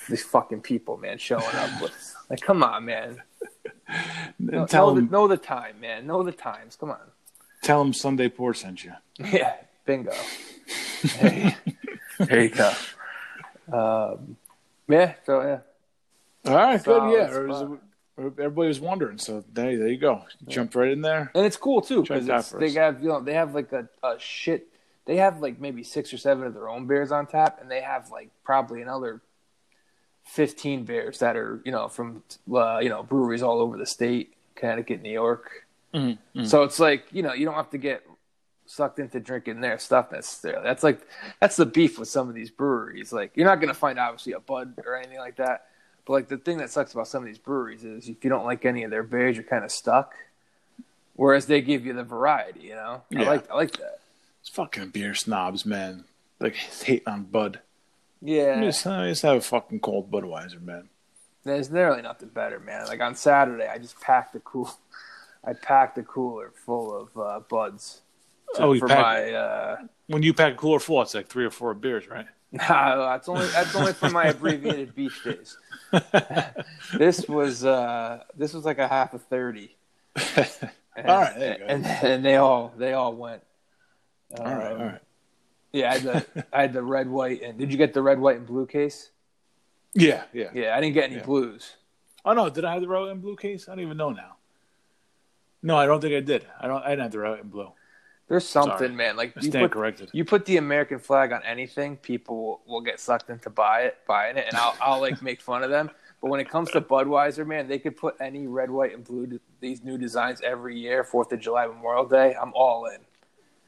These 0.08 0.22
fucking 0.22 0.60
people, 0.60 0.98
man, 0.98 1.18
showing 1.18 1.42
up 1.56 1.82
with 1.82 2.14
like, 2.28 2.40
come 2.40 2.62
on, 2.62 2.84
man. 2.84 3.20
Know, 4.38 4.66
tell 4.66 4.88
know, 4.88 4.94
the, 4.94 5.00
them 5.02 5.10
know 5.10 5.26
the 5.28 5.36
time, 5.36 5.80
man. 5.80 6.06
Know 6.06 6.22
the 6.22 6.32
times. 6.32 6.76
Come 6.76 6.90
on. 6.90 6.98
tell 7.62 7.82
them 7.82 7.92
Sunday 7.92 8.28
Pour 8.28 8.54
sent 8.54 8.84
you. 8.84 8.92
Yeah, 9.18 9.54
bingo. 9.84 10.12
Hey, 11.02 11.56
there 12.18 12.42
you 12.42 12.50
go. 12.50 12.72
Um, 13.72 14.36
yeah, 14.88 15.14
so 15.24 15.42
yeah, 15.42 16.50
All 16.50 16.56
right, 16.56 16.82
good. 16.82 17.12
Yeah, 17.12 17.38
was- 17.40 17.78
everybody 18.18 18.68
was 18.68 18.80
wondering, 18.80 19.18
so 19.18 19.44
there, 19.52 19.78
there 19.78 19.88
you 19.88 19.96
go. 19.98 20.22
Jumped 20.46 20.74
right 20.74 20.90
in 20.90 21.00
there. 21.02 21.30
and 21.34 21.46
it's 21.46 21.56
cool 21.56 21.80
too 21.80 22.02
because 22.02 22.26
they 22.52 22.70
have 22.72 23.02
you 23.02 23.08
know 23.08 23.20
they 23.20 23.34
have 23.34 23.54
like 23.54 23.72
a, 23.72 23.88
a 24.02 24.18
shit. 24.18 24.68
They 25.06 25.16
have 25.16 25.40
like 25.40 25.60
maybe 25.60 25.82
six 25.82 26.12
or 26.12 26.18
seven 26.18 26.46
of 26.46 26.54
their 26.54 26.68
own 26.68 26.86
beers 26.86 27.10
on 27.12 27.26
tap, 27.26 27.58
and 27.60 27.70
they 27.70 27.80
have 27.80 28.10
like 28.10 28.30
probably 28.44 28.82
another 28.82 29.20
fifteen 30.24 30.84
beers 30.84 31.18
that 31.18 31.36
are 31.36 31.60
you 31.64 31.72
know 31.72 31.88
from 31.88 32.22
uh, 32.52 32.78
you 32.78 32.88
know 32.88 33.02
breweries 33.02 33.42
all 33.42 33.60
over 33.60 33.76
the 33.76 33.86
state, 33.86 34.34
Connecticut, 34.54 35.02
New 35.02 35.12
York. 35.12 35.66
Mm-hmm. 35.94 36.44
So 36.44 36.62
it's 36.62 36.78
like 36.78 37.04
you 37.12 37.22
know 37.22 37.32
you 37.32 37.44
don't 37.44 37.54
have 37.54 37.70
to 37.70 37.78
get 37.78 38.04
sucked 38.66 39.00
into 39.00 39.18
drinking 39.18 39.60
their 39.60 39.78
stuff 39.78 40.12
necessarily. 40.12 40.62
That's 40.62 40.84
like 40.84 41.00
that's 41.40 41.56
the 41.56 41.66
beef 41.66 41.98
with 41.98 42.08
some 42.08 42.28
of 42.28 42.34
these 42.34 42.50
breweries. 42.50 43.12
Like 43.12 43.32
you're 43.34 43.46
not 43.46 43.60
gonna 43.60 43.74
find 43.74 43.98
obviously 43.98 44.32
a 44.34 44.40
Bud 44.40 44.74
or 44.86 44.96
anything 44.96 45.18
like 45.18 45.36
that. 45.36 45.66
But 46.06 46.12
like 46.14 46.28
the 46.28 46.38
thing 46.38 46.58
that 46.58 46.70
sucks 46.70 46.92
about 46.94 47.08
some 47.08 47.22
of 47.22 47.26
these 47.26 47.38
breweries 47.38 47.84
is 47.84 48.08
if 48.08 48.22
you 48.24 48.30
don't 48.30 48.44
like 48.44 48.64
any 48.64 48.84
of 48.84 48.90
their 48.90 49.02
beers, 49.02 49.36
you're 49.36 49.44
kind 49.44 49.64
of 49.64 49.70
stuck. 49.72 50.14
Whereas 51.14 51.46
they 51.46 51.60
give 51.60 51.84
you 51.84 51.92
the 51.92 52.04
variety, 52.04 52.60
you 52.60 52.74
know. 52.74 53.02
I 53.14 53.20
Yeah. 53.22 53.28
like 53.28 53.50
I 53.50 53.54
like 53.54 53.72
that. 53.72 53.98
It's 54.40 54.48
fucking 54.48 54.90
beer 54.90 55.14
snobs, 55.14 55.66
man. 55.66 56.04
Like 56.38 56.54
hating 56.54 57.06
on 57.08 57.24
Bud. 57.24 57.60
Yeah, 58.22 58.60
Just, 58.62 58.86
uh, 58.86 59.06
just 59.08 59.22
have 59.22 59.36
a 59.38 59.40
fucking 59.40 59.80
cold 59.80 60.10
Budweiser, 60.10 60.60
man. 60.60 60.88
there's 61.44 61.70
literally 61.70 62.02
nothing 62.02 62.28
better, 62.28 62.60
man. 62.60 62.86
Like 62.86 63.00
on 63.00 63.14
Saturday, 63.14 63.66
I 63.66 63.78
just 63.78 63.98
packed 64.00 64.34
a 64.36 64.40
cool, 64.40 64.70
I 65.44 65.54
packed 65.54 65.96
a 65.98 66.02
cooler 66.02 66.52
full 66.66 66.94
of 66.94 67.16
uh, 67.18 67.40
buds. 67.48 68.02
to- 68.56 68.62
Oh, 68.62 68.72
you 68.72 68.80
for 68.80 68.88
packed- 68.88 69.00
my 69.00 69.32
uh, 69.32 69.76
When 70.08 70.22
you 70.22 70.34
pack 70.34 70.52
a 70.52 70.56
cooler 70.56 70.80
full, 70.80 71.00
it's 71.02 71.14
like 71.14 71.28
three 71.28 71.44
or 71.46 71.50
four 71.50 71.72
beers, 71.74 72.08
right? 72.08 72.26
No, 72.52 72.58
that's 72.68 73.28
only 73.28 73.46
that's 73.46 73.76
only 73.76 73.92
for 73.92 74.10
my 74.10 74.24
abbreviated 74.24 74.92
beach 74.96 75.22
days. 75.22 75.56
this 76.98 77.28
was 77.28 77.64
uh 77.64 78.24
this 78.36 78.52
was 78.52 78.64
like 78.64 78.78
a 78.78 78.88
half 78.88 79.14
of 79.14 79.22
thirty. 79.22 79.76
And, 80.16 81.06
All 81.08 81.20
right, 81.20 81.38
there 81.38 81.52
you 81.52 81.58
go. 81.60 81.64
and, 81.66 81.86
and 81.86 82.24
they 82.24 82.34
all 82.36 82.74
they 82.76 82.92
all 82.92 83.14
went. 83.14 83.42
all 84.36 84.44
right, 84.44 84.72
Um, 84.72 84.80
all 84.80 84.86
right. 84.88 85.00
Yeah, 85.72 85.90
I 85.90 85.98
had 85.98 86.02
the 86.02 86.46
I 86.52 86.60
had 86.62 86.72
the 86.72 86.82
red, 86.82 87.08
white, 87.08 87.42
and 87.42 87.58
did 87.58 87.70
you 87.70 87.78
get 87.78 87.94
the 87.94 88.02
red, 88.02 88.18
white, 88.18 88.36
and 88.36 88.46
blue 88.46 88.66
case? 88.66 89.10
Yeah, 89.94 90.24
yeah, 90.32 90.50
Yeah, 90.54 90.76
I 90.76 90.80
didn't 90.80 90.94
get 90.94 91.04
any 91.04 91.16
Yeah. 91.16 91.24
blues. 91.24 91.76
Oh 92.24 92.32
no, 92.32 92.48
did 92.50 92.64
I 92.64 92.72
have 92.74 92.82
the 92.82 92.88
red 92.88 93.08
and 93.08 93.20
blue 93.22 93.36
case? 93.36 93.68
I 93.68 93.72
don't 93.72 93.80
even 93.84 93.96
know 93.96 94.10
now. 94.10 94.36
No, 95.62 95.76
I 95.76 95.86
don't 95.86 96.00
think 96.00 96.14
I 96.14 96.20
did. 96.20 96.46
I 96.60 96.66
don't. 96.66 96.82
I 96.84 96.90
didn't 96.90 97.02
have 97.02 97.12
the 97.12 97.18
red 97.18 97.40
and 97.40 97.50
blue. 97.50 97.72
There's 98.28 98.46
something, 98.48 98.76
Sorry. 98.78 98.88
man. 98.90 99.16
Like 99.16 99.36
I 99.36 99.40
you 99.40 99.50
stand 99.50 99.64
put, 99.64 99.72
corrected. 99.72 100.10
you 100.12 100.24
put 100.24 100.44
the 100.46 100.56
American 100.58 101.00
flag 101.00 101.32
on 101.32 101.42
anything, 101.44 101.96
people 101.96 102.36
will, 102.40 102.60
will 102.66 102.80
get 102.80 103.00
sucked 103.00 103.28
into 103.28 103.50
buy 103.50 103.82
it, 103.82 103.98
buying 104.06 104.36
it, 104.36 104.44
and 104.46 104.56
I'll 104.56 104.76
I'll 104.80 105.00
like 105.00 105.20
make 105.30 105.40
fun 105.40 105.64
of 105.64 105.70
them. 105.70 105.90
But 106.22 106.28
when 106.30 106.38
it 106.40 106.48
comes 106.48 106.70
to 106.72 106.80
Budweiser, 106.80 107.46
man, 107.46 107.66
they 107.66 107.78
could 107.78 107.96
put 107.96 108.14
any 108.20 108.46
red, 108.46 108.70
white, 108.70 108.94
and 108.94 109.02
blue 109.02 109.40
these 109.60 109.82
new 109.82 109.98
designs 109.98 110.40
every 110.42 110.78
year, 110.78 111.02
Fourth 111.02 111.32
of 111.32 111.40
July, 111.40 111.66
Memorial 111.66 112.06
Day. 112.06 112.36
I'm 112.40 112.52
all 112.54 112.86
in. 112.86 112.98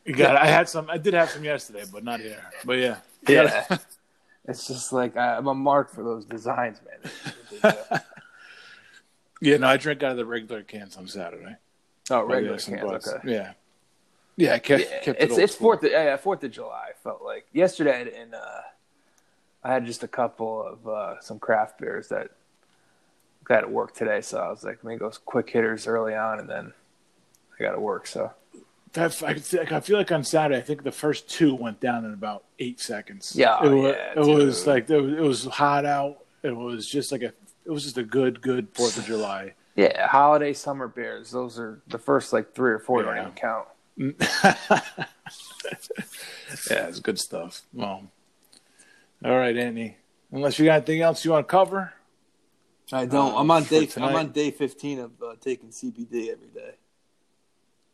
You 0.05 0.14
got. 0.14 0.34
It. 0.34 0.42
I 0.42 0.46
had 0.46 0.68
some. 0.68 0.90
I 0.90 0.98
did 0.98 1.14
have 1.14 1.30
some 1.30 1.44
yesterday, 1.44 1.84
but 1.90 2.05
not 2.05 2.20
here. 2.20 2.42
But 2.64 2.78
yeah, 2.78 2.96
Yeah, 3.28 3.78
it's 4.48 4.66
just 4.66 4.92
like 4.92 5.16
I, 5.16 5.36
I'm 5.36 5.46
a 5.46 5.55
mark 5.55 5.90
for 5.90 6.03
those 6.03 6.24
designs, 6.24 6.80
man. 7.62 7.72
yeah. 9.40 9.57
No, 9.59 9.68
I 9.68 9.76
drank 9.76 10.03
out 10.03 10.12
of 10.12 10.16
the 10.16 10.26
regular 10.26 10.62
cans 10.62 10.96
on 10.96 11.07
Saturday. 11.07 11.57
Oh, 12.11 12.22
regular 12.24 12.59
cans, 12.59 12.82
Buds. 12.82 13.09
okay. 13.09 13.32
Yeah, 13.32 13.53
yeah. 14.36 14.55
I 14.55 14.59
kept, 14.59 14.82
Yeah, 14.82 14.98
kept 15.00 15.20
it 15.20 15.30
it's 15.30 15.38
it's. 15.38 15.55
Fourth 15.55 15.84
of, 15.84 15.90
yeah 15.92 16.16
Fourth 16.16 16.42
of 16.42 16.50
July. 16.50 16.88
I 16.90 16.92
felt 17.05 17.22
like 17.22 17.46
yesterday, 17.53 18.05
didn't, 18.05 18.34
uh, 18.34 18.61
I 19.62 19.72
had 19.72 19.86
just 19.86 20.03
a 20.03 20.09
couple 20.09 20.66
of 20.66 20.88
uh, 20.88 21.20
some 21.20 21.38
craft 21.38 21.78
beers 21.78 22.09
that 22.09 22.30
got 23.44 23.62
at 23.62 23.70
work 23.70 23.94
today, 23.94 24.20
so 24.20 24.38
I 24.38 24.50
was 24.50 24.64
like, 24.64 24.82
let 24.82 24.92
me 24.92 24.96
go 24.96 25.12
quick 25.24 25.50
hitters 25.50 25.86
early 25.86 26.14
on, 26.14 26.40
and 26.40 26.48
then 26.48 26.72
I 27.59 27.62
got 27.62 27.72
to 27.72 27.80
work. 27.80 28.09
So 28.09 28.32
That, 28.93 29.22
I, 29.22 29.34
could 29.34 29.72
I 29.72 29.80
feel 29.80 29.97
like 29.97 30.12
on 30.12 30.22
Saturday, 30.22 30.59
I 30.59 30.62
think 30.62 30.82
the 30.82 30.93
first 30.93 31.28
two 31.28 31.55
went 31.55 31.80
down 31.80 32.05
in 32.05 32.12
about 32.12 32.45
eight 32.59 32.78
seconds. 32.78 33.32
Yeah, 33.34 33.64
it 33.64 33.70
was, 33.70 33.95
yeah, 33.95 34.12
it 34.16 34.26
was 34.26 34.66
like 34.66 34.90
it 34.90 35.01
was, 35.01 35.12
it 35.14 35.20
was 35.20 35.45
hot 35.47 35.86
out. 35.86 36.18
It 36.43 36.55
was 36.55 36.86
just 36.86 37.11
like 37.11 37.22
a, 37.22 37.32
it 37.64 37.70
was 37.70 37.84
just 37.84 37.97
a 37.97 38.03
good, 38.03 38.43
good 38.43 38.68
Fourth 38.74 38.99
of 38.99 39.07
July. 39.07 39.55
yeah, 39.76 40.07
holiday 40.09 40.53
summer 40.53 40.88
beers. 40.88 41.30
Those 41.30 41.59
are 41.59 41.80
the 41.86 41.99
first 41.99 42.34
like 42.34 42.55
three 42.55 42.72
or 42.72 42.78
four 42.78 43.03
don't 43.03 43.16
even 43.16 43.32
count. 43.32 43.68
yeah, 43.97 44.16
it's 46.88 47.01
good 47.01 47.18
stuff. 47.18 47.62
Well, 47.72 48.05
all 49.24 49.38
right, 49.38 49.57
Andy. 49.57 49.97
Unless 50.32 50.59
you 50.59 50.64
got 50.64 50.76
anything 50.76 51.01
else 51.03 51.24
you 51.24 51.30
want 51.30 51.47
to 51.47 51.51
cover. 51.51 51.93
I 52.93 53.07
don't. 53.07 53.32
Uh, 53.34 53.38
I'm 53.38 53.51
on 53.51 53.64
for 53.64 53.80
day. 53.80 53.88
I'm 53.97 54.16
on 54.16 54.32
day 54.32 54.51
15 54.51 54.99
of 54.99 55.11
uh, 55.22 55.34
taking 55.40 55.70
CBD 55.70 56.30
every 56.30 56.49
day. 56.49 56.74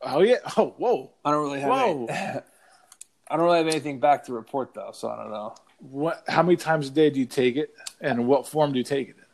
Oh 0.02 0.20
yeah. 0.20 0.36
Oh 0.56 0.74
whoa. 0.78 1.10
I 1.24 1.30
don't 1.30 1.42
really 1.42 1.60
have. 1.60 1.70
Whoa. 1.70 2.06
Any, 2.08 2.40
I 3.30 3.36
don't 3.36 3.44
really 3.44 3.58
have 3.58 3.66
anything 3.68 4.00
back 4.00 4.24
to 4.26 4.32
report 4.32 4.72
though, 4.74 4.90
so 4.92 5.08
I 5.08 5.16
don't 5.16 5.30
know. 5.30 5.54
What? 5.80 6.24
How 6.28 6.42
many 6.42 6.56
times 6.56 6.88
a 6.88 6.90
day 6.90 7.10
do 7.10 7.20
you 7.20 7.26
take 7.26 7.56
it, 7.56 7.72
and 8.00 8.26
what 8.26 8.46
form 8.48 8.72
do 8.72 8.78
you 8.78 8.84
take 8.84 9.08
it 9.10 9.16
in? 9.16 9.24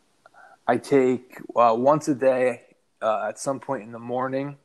I 0.66 0.76
take 0.78 1.38
uh, 1.56 1.74
once 1.76 2.08
a 2.08 2.14
day 2.14 2.62
uh, 3.00 3.26
at 3.28 3.38
some 3.38 3.60
point 3.60 3.82
in 3.84 3.92
the 3.92 3.98
morning. 3.98 4.56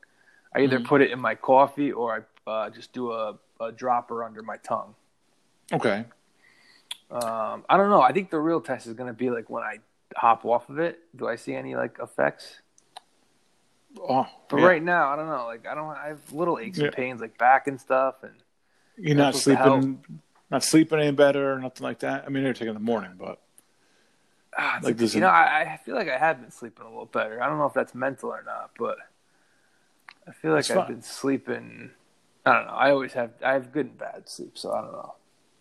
I 0.55 0.61
either 0.61 0.79
Mhm. 0.79 0.85
put 0.85 1.01
it 1.01 1.11
in 1.11 1.19
my 1.19 1.35
coffee 1.35 1.91
or 1.91 2.25
I 2.47 2.49
uh, 2.49 2.69
just 2.71 2.91
do 2.91 3.11
a, 3.11 3.37
a 3.61 3.71
dropper 3.71 4.23
under 4.23 4.41
my 4.41 4.57
tongue. 4.57 4.95
Okay. 5.71 6.05
Um, 7.11 7.65
I 7.69 7.77
don't 7.77 7.89
know. 7.89 8.01
I 8.01 8.11
think 8.11 8.29
the 8.29 8.39
real 8.39 8.61
test 8.61 8.87
is 8.87 8.93
going 8.93 9.07
to 9.07 9.13
be 9.13 9.29
like 9.29 9.49
when 9.49 9.63
I 9.63 9.77
hop 10.15 10.45
off 10.45 10.69
of 10.69 10.79
it. 10.79 10.99
Do 11.15 11.27
I 11.27 11.35
see 11.35 11.53
any 11.53 11.75
like 11.75 11.97
effects? 12.01 12.61
Oh, 13.97 14.27
But 14.49 14.57
yeah. 14.57 14.65
right 14.65 14.83
now, 14.83 15.09
I 15.09 15.15
don't 15.15 15.27
know. 15.27 15.45
Like 15.45 15.65
I 15.67 15.73
don't. 15.75 15.89
I 15.89 16.07
have 16.09 16.31
little 16.33 16.59
aches 16.59 16.77
Yeah. 16.77 16.85
and 16.85 16.93
pains, 16.93 17.21
like 17.21 17.37
back 17.37 17.67
and 17.67 17.79
stuff, 17.79 18.15
and 18.23 18.33
you're 18.97 19.15
not 19.15 19.33
that's 19.33 19.43
supposed 19.43 19.57
to 19.63 19.63
sleeping, 19.63 20.03
not 20.51 20.63
sleeping 20.63 20.99
any 20.99 21.11
better, 21.11 21.53
or 21.53 21.59
nothing 21.59 21.83
like 21.83 21.99
that. 21.99 22.25
I 22.25 22.29
mean, 22.29 22.43
you're 22.43 22.53
taking 22.53 22.73
the 22.73 22.79
morning, 22.79 23.11
but 23.17 23.39
ah, 24.57 24.79
Like, 24.83 24.97
does 24.97 25.15
you 25.15 25.21
know, 25.21 25.27
I, 25.27 25.61
I 25.73 25.77
feel 25.83 25.95
like 25.95 26.09
I 26.09 26.17
have 26.17 26.39
been 26.41 26.51
sleeping 26.51 26.85
a 26.85 26.89
little 26.89 27.05
better. 27.05 27.41
I 27.41 27.47
don't 27.47 27.57
know 27.57 27.65
if 27.65 27.73
that's 27.73 27.95
mental 27.95 28.29
or 28.29 28.43
not, 28.45 28.71
but 28.77 28.97
I 30.27 30.31
feel 30.31 30.53
like 30.53 30.69
I've 30.69 30.87
been 30.87 31.01
sleeping. 31.01 31.91
I 32.45 32.53
don't 32.53 32.67
know. 32.67 32.73
I 32.73 32.91
always 32.91 33.13
have. 33.13 33.31
I 33.43 33.53
have 33.53 33.71
good 33.71 33.87
and 33.87 33.97
bad 33.97 34.29
sleep, 34.29 34.57
so 34.57 34.71
I 34.71 34.81
don't 34.81 34.91
know. 34.91 35.15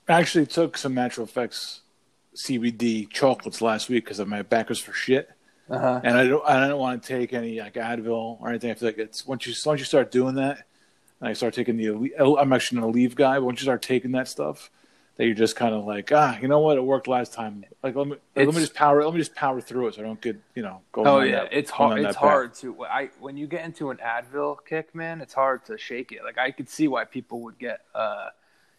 I 0.08 0.12
actually 0.20 0.46
took 0.46 0.76
some 0.78 0.94
natural 0.94 1.26
effects 1.26 1.80
CBD 2.34 3.08
chocolates 3.10 3.60
last 3.60 3.88
week 3.88 4.04
because 4.04 4.20
my 4.26 4.42
back 4.42 4.68
was 4.68 4.80
for 4.80 4.92
shit, 4.92 5.30
Uh-huh. 5.70 6.00
and 6.02 6.16
I 6.16 6.26
don't, 6.26 6.44
I 6.46 6.66
don't 6.68 6.78
want 6.78 7.02
to 7.02 7.08
take 7.08 7.32
any 7.32 7.60
like 7.60 7.74
Advil 7.74 8.40
or 8.40 8.48
anything. 8.48 8.70
I 8.70 8.74
feel 8.74 8.88
like 8.88 8.98
it's 8.98 9.26
once 9.26 9.46
you 9.46 9.54
once 9.66 9.78
you 9.80 9.84
start 9.84 10.10
doing 10.10 10.36
that, 10.36 10.64
and 11.20 11.28
I 11.28 11.32
start 11.34 11.54
taking 11.54 11.76
the 11.76 12.12
I'm 12.38 12.52
actually 12.52 12.80
not 12.80 12.90
Aleve 12.92 13.14
guy, 13.14 13.34
but 13.38 13.44
once 13.44 13.60
you 13.60 13.64
start 13.64 13.82
taking 13.82 14.12
that 14.12 14.28
stuff, 14.28 14.70
that 15.16 15.26
you're 15.26 15.34
just 15.34 15.56
kind 15.56 15.74
of 15.74 15.84
like 15.84 16.10
ah, 16.12 16.38
you 16.40 16.48
know 16.48 16.60
what, 16.60 16.78
it 16.78 16.84
worked 16.84 17.06
last 17.08 17.32
time. 17.34 17.64
Like 17.82 17.96
let 17.96 18.06
me 18.06 18.16
let 18.34 18.46
me 18.46 18.52
just 18.54 18.74
power 18.74 19.04
let 19.04 19.12
me 19.12 19.18
just 19.18 19.34
power 19.34 19.60
through 19.60 19.88
it 19.88 19.94
so 19.96 20.00
I 20.02 20.04
don't 20.04 20.20
get 20.20 20.40
you 20.54 20.62
know 20.62 20.80
go. 20.92 21.04
Oh 21.04 21.20
yeah, 21.20 21.42
that- 21.42 21.52
it's 21.52 21.70
hard. 21.70 21.98
It's 21.98 22.06
path. 22.08 22.16
hard 22.16 22.54
to. 22.54 22.84
I 22.86 23.10
when 23.20 23.36
you 23.36 23.46
get 23.46 23.64
into 23.64 23.90
an 23.90 23.98
Advil 23.98 24.56
kick, 24.66 24.94
man, 24.94 25.20
it's 25.20 25.34
hard 25.34 25.64
to 25.66 25.76
shake 25.76 26.12
it. 26.12 26.20
Like 26.24 26.38
I 26.38 26.50
could 26.50 26.70
see 26.70 26.88
why 26.88 27.04
people 27.04 27.40
would 27.42 27.58
get, 27.58 27.80
uh, 27.94 28.28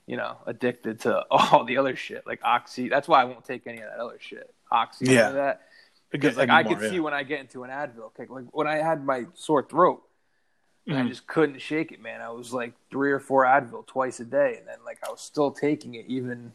you 0.07 0.17
know, 0.17 0.37
addicted 0.47 1.01
to 1.01 1.23
all 1.31 1.65
the 1.65 1.77
other 1.77 1.95
shit, 1.95 2.25
like 2.25 2.39
oxy. 2.43 2.89
That's 2.89 3.07
why 3.07 3.21
I 3.21 3.25
won't 3.25 3.45
take 3.45 3.67
any 3.67 3.77
of 3.77 3.89
that 3.91 3.99
other 3.99 4.17
shit, 4.19 4.51
oxy, 4.71 5.05
Yeah. 5.13 5.27
of 5.27 5.33
that. 5.35 5.61
Because 6.11 6.37
like 6.37 6.49
I 6.49 6.63
could 6.63 6.79
see 6.79 6.99
when 6.99 7.13
I 7.13 7.23
get 7.23 7.39
into 7.39 7.63
an 7.63 7.69
Advil 7.69 8.15
kick, 8.15 8.29
like 8.29 8.45
when 8.51 8.67
I 8.67 8.77
had 8.77 9.05
my 9.05 9.25
sore 9.35 9.63
throat, 9.63 10.01
and 10.87 10.97
I 10.97 11.01
mm-hmm. 11.01 11.09
just 11.09 11.27
couldn't 11.27 11.59
shake 11.61 11.91
it, 11.91 12.01
man. 12.01 12.21
I 12.21 12.29
was 12.29 12.51
like 12.51 12.73
three 12.89 13.11
or 13.11 13.19
four 13.19 13.43
Advil 13.45 13.85
twice 13.85 14.19
a 14.19 14.25
day, 14.25 14.55
and 14.57 14.67
then 14.67 14.77
like 14.85 14.97
I 15.05 15.11
was 15.11 15.21
still 15.21 15.51
taking 15.51 15.93
it 15.93 16.05
even 16.07 16.53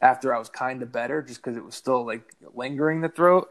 after 0.00 0.34
I 0.34 0.38
was 0.38 0.50
kind 0.50 0.82
of 0.82 0.92
better, 0.92 1.22
just 1.22 1.42
because 1.42 1.56
it 1.56 1.64
was 1.64 1.74
still 1.74 2.04
like 2.04 2.22
lingering 2.54 3.00
the 3.00 3.08
throat. 3.08 3.48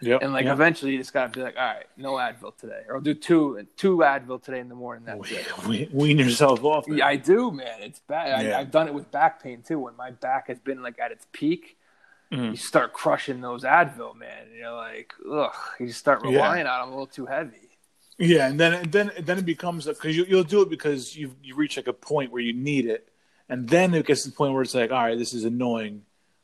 Yep. 0.00 0.22
And 0.22 0.32
like 0.32 0.44
yep. 0.44 0.54
eventually, 0.54 0.92
you 0.92 0.98
just 0.98 1.12
gotta 1.12 1.28
be 1.28 1.42
like, 1.42 1.56
all 1.56 1.66
right, 1.66 1.86
no 1.96 2.14
Advil 2.14 2.56
today, 2.56 2.82
or 2.88 2.96
I'll 2.96 3.02
do 3.02 3.14
two 3.14 3.66
two 3.76 3.98
Advil 3.98 4.42
today 4.42 4.60
in 4.60 4.68
the 4.68 4.74
morning. 4.74 5.04
That's 5.04 5.30
it. 5.30 5.46
We- 5.68 5.88
wean 5.92 6.18
yourself 6.18 6.64
off. 6.64 6.86
man. 6.86 6.98
Yeah, 6.98 7.06
I 7.06 7.16
do, 7.16 7.50
man. 7.50 7.82
It's 7.82 8.00
bad. 8.00 8.46
Yeah. 8.46 8.56
I, 8.56 8.60
I've 8.60 8.70
done 8.70 8.86
it 8.86 8.94
with 8.94 9.10
back 9.10 9.42
pain 9.42 9.62
too. 9.62 9.80
When 9.80 9.96
my 9.96 10.12
back 10.12 10.48
has 10.48 10.58
been 10.60 10.82
like 10.82 10.98
at 10.98 11.10
its 11.10 11.26
peak, 11.32 11.76
Mhm. 12.32 12.50
you 12.50 12.56
start 12.56 12.92
crushing 12.92 13.40
those 13.40 13.64
Advil, 13.64 14.14
man. 14.14 14.46
And 14.48 14.56
you're 14.56 14.72
like, 14.72 15.14
ugh. 15.30 15.54
You 15.80 15.90
start 15.92 16.22
Yeah. 16.24 16.30
relying 16.32 16.66
on 16.66 16.80
them 16.80 16.88
a 16.88 16.92
little 16.92 17.06
too 17.06 17.26
heavy. 17.26 17.70
Yeah, 18.18 18.48
and 18.48 18.58
then 18.58 18.72
and 18.74 18.90
then 18.92 19.12
then 19.20 19.38
it 19.38 19.46
becomes 19.46 19.86
because 19.86 20.16
you, 20.16 20.24
you'll 20.28 20.42
do 20.42 20.62
it 20.62 20.68
because 20.68 21.16
you 21.16 21.36
you 21.42 21.54
reach 21.54 21.76
like 21.76 21.86
a 21.86 21.92
point 21.92 22.32
where 22.32 22.42
you 22.42 22.52
need 22.52 22.84
it, 22.86 23.08
and 23.48 23.68
then 23.68 23.94
it 23.94 24.06
gets 24.06 24.24
to 24.24 24.30
the 24.30 24.34
point 24.36 24.52
where 24.52 24.62
it's 24.62 24.74
like, 24.74 24.90
all 24.90 25.04
right, 25.04 25.16
this 25.16 25.32
is 25.32 25.44
annoying. 25.44 26.02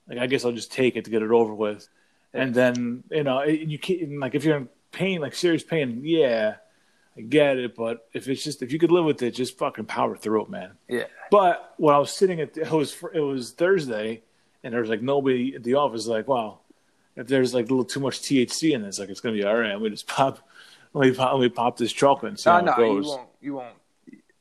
Like 0.09 0.18
I 0.18 0.26
guess 0.28 0.45
I'll 0.45 0.53
just 0.53 0.70
take 0.72 0.95
it 0.95 1.05
to 1.07 1.11
get 1.11 1.22
it 1.22 1.32
over 1.32 1.53
with, 1.53 1.89
and 2.32 2.55
then 2.55 3.03
you 3.11 3.24
know 3.24 3.43
you 3.43 3.78
can't 3.80 4.20
like 4.20 4.37
if 4.37 4.45
you're 4.45 4.57
in 4.57 4.68
pain, 4.93 5.20
like 5.20 5.35
serious 5.35 5.64
pain, 5.64 6.03
yeah, 6.05 6.57
I 7.16 7.22
get 7.22 7.59
it. 7.59 7.74
But 7.74 8.07
if 8.12 8.28
it's 8.28 8.45
just 8.45 8.62
if 8.62 8.70
you 8.72 8.78
could 8.78 8.93
live 8.93 9.05
with 9.05 9.20
it, 9.22 9.32
just 9.32 9.59
fucking 9.59 9.87
power 9.87 10.16
through 10.16 10.43
it, 10.45 10.51
man. 10.51 10.78
Yeah. 10.89 11.07
But 11.32 11.74
when 11.78 11.93
I 11.93 11.99
was 11.99 12.12
sitting 12.12 12.41
at 12.41 12.57
it 12.57 12.70
was 12.70 12.97
it 13.12 13.18
was 13.18 13.51
Thursday, 13.51 14.22
and 14.64 14.72
there 14.74 14.80
was 14.80 14.90
like 14.90 15.02
nobody 15.02 15.54
at 15.54 15.62
the 15.62 15.74
office. 15.74 16.06
Like, 16.08 16.26
wow, 16.26 16.58
if 17.14 17.28
there's 17.28 17.54
like 17.54 17.66
a 17.66 17.68
little 17.68 17.84
too 17.84 18.00
much 18.00 18.20
THC 18.22 18.72
in 18.72 18.82
this, 18.82 18.98
like 18.98 19.10
it's 19.10 19.20
gonna 19.20 19.36
be 19.36 19.44
all 19.44 19.54
right. 19.56 19.72
Let 19.72 19.82
me 19.82 19.90
just 19.90 20.08
pop, 20.08 20.40
let 20.94 21.08
me 21.08 21.14
pop, 21.14 21.32
let 21.34 21.40
me 21.42 21.48
pop 21.50 21.76
this 21.76 21.92
chocolate 21.92 22.30
and 22.30 22.40
see 22.40 22.50
No, 22.50 22.56
how 22.56 22.60
no, 22.62 22.72
it 22.72 22.86
you 23.02 23.02
won't. 23.08 23.28
You 23.40 23.54
won't. 23.54 23.76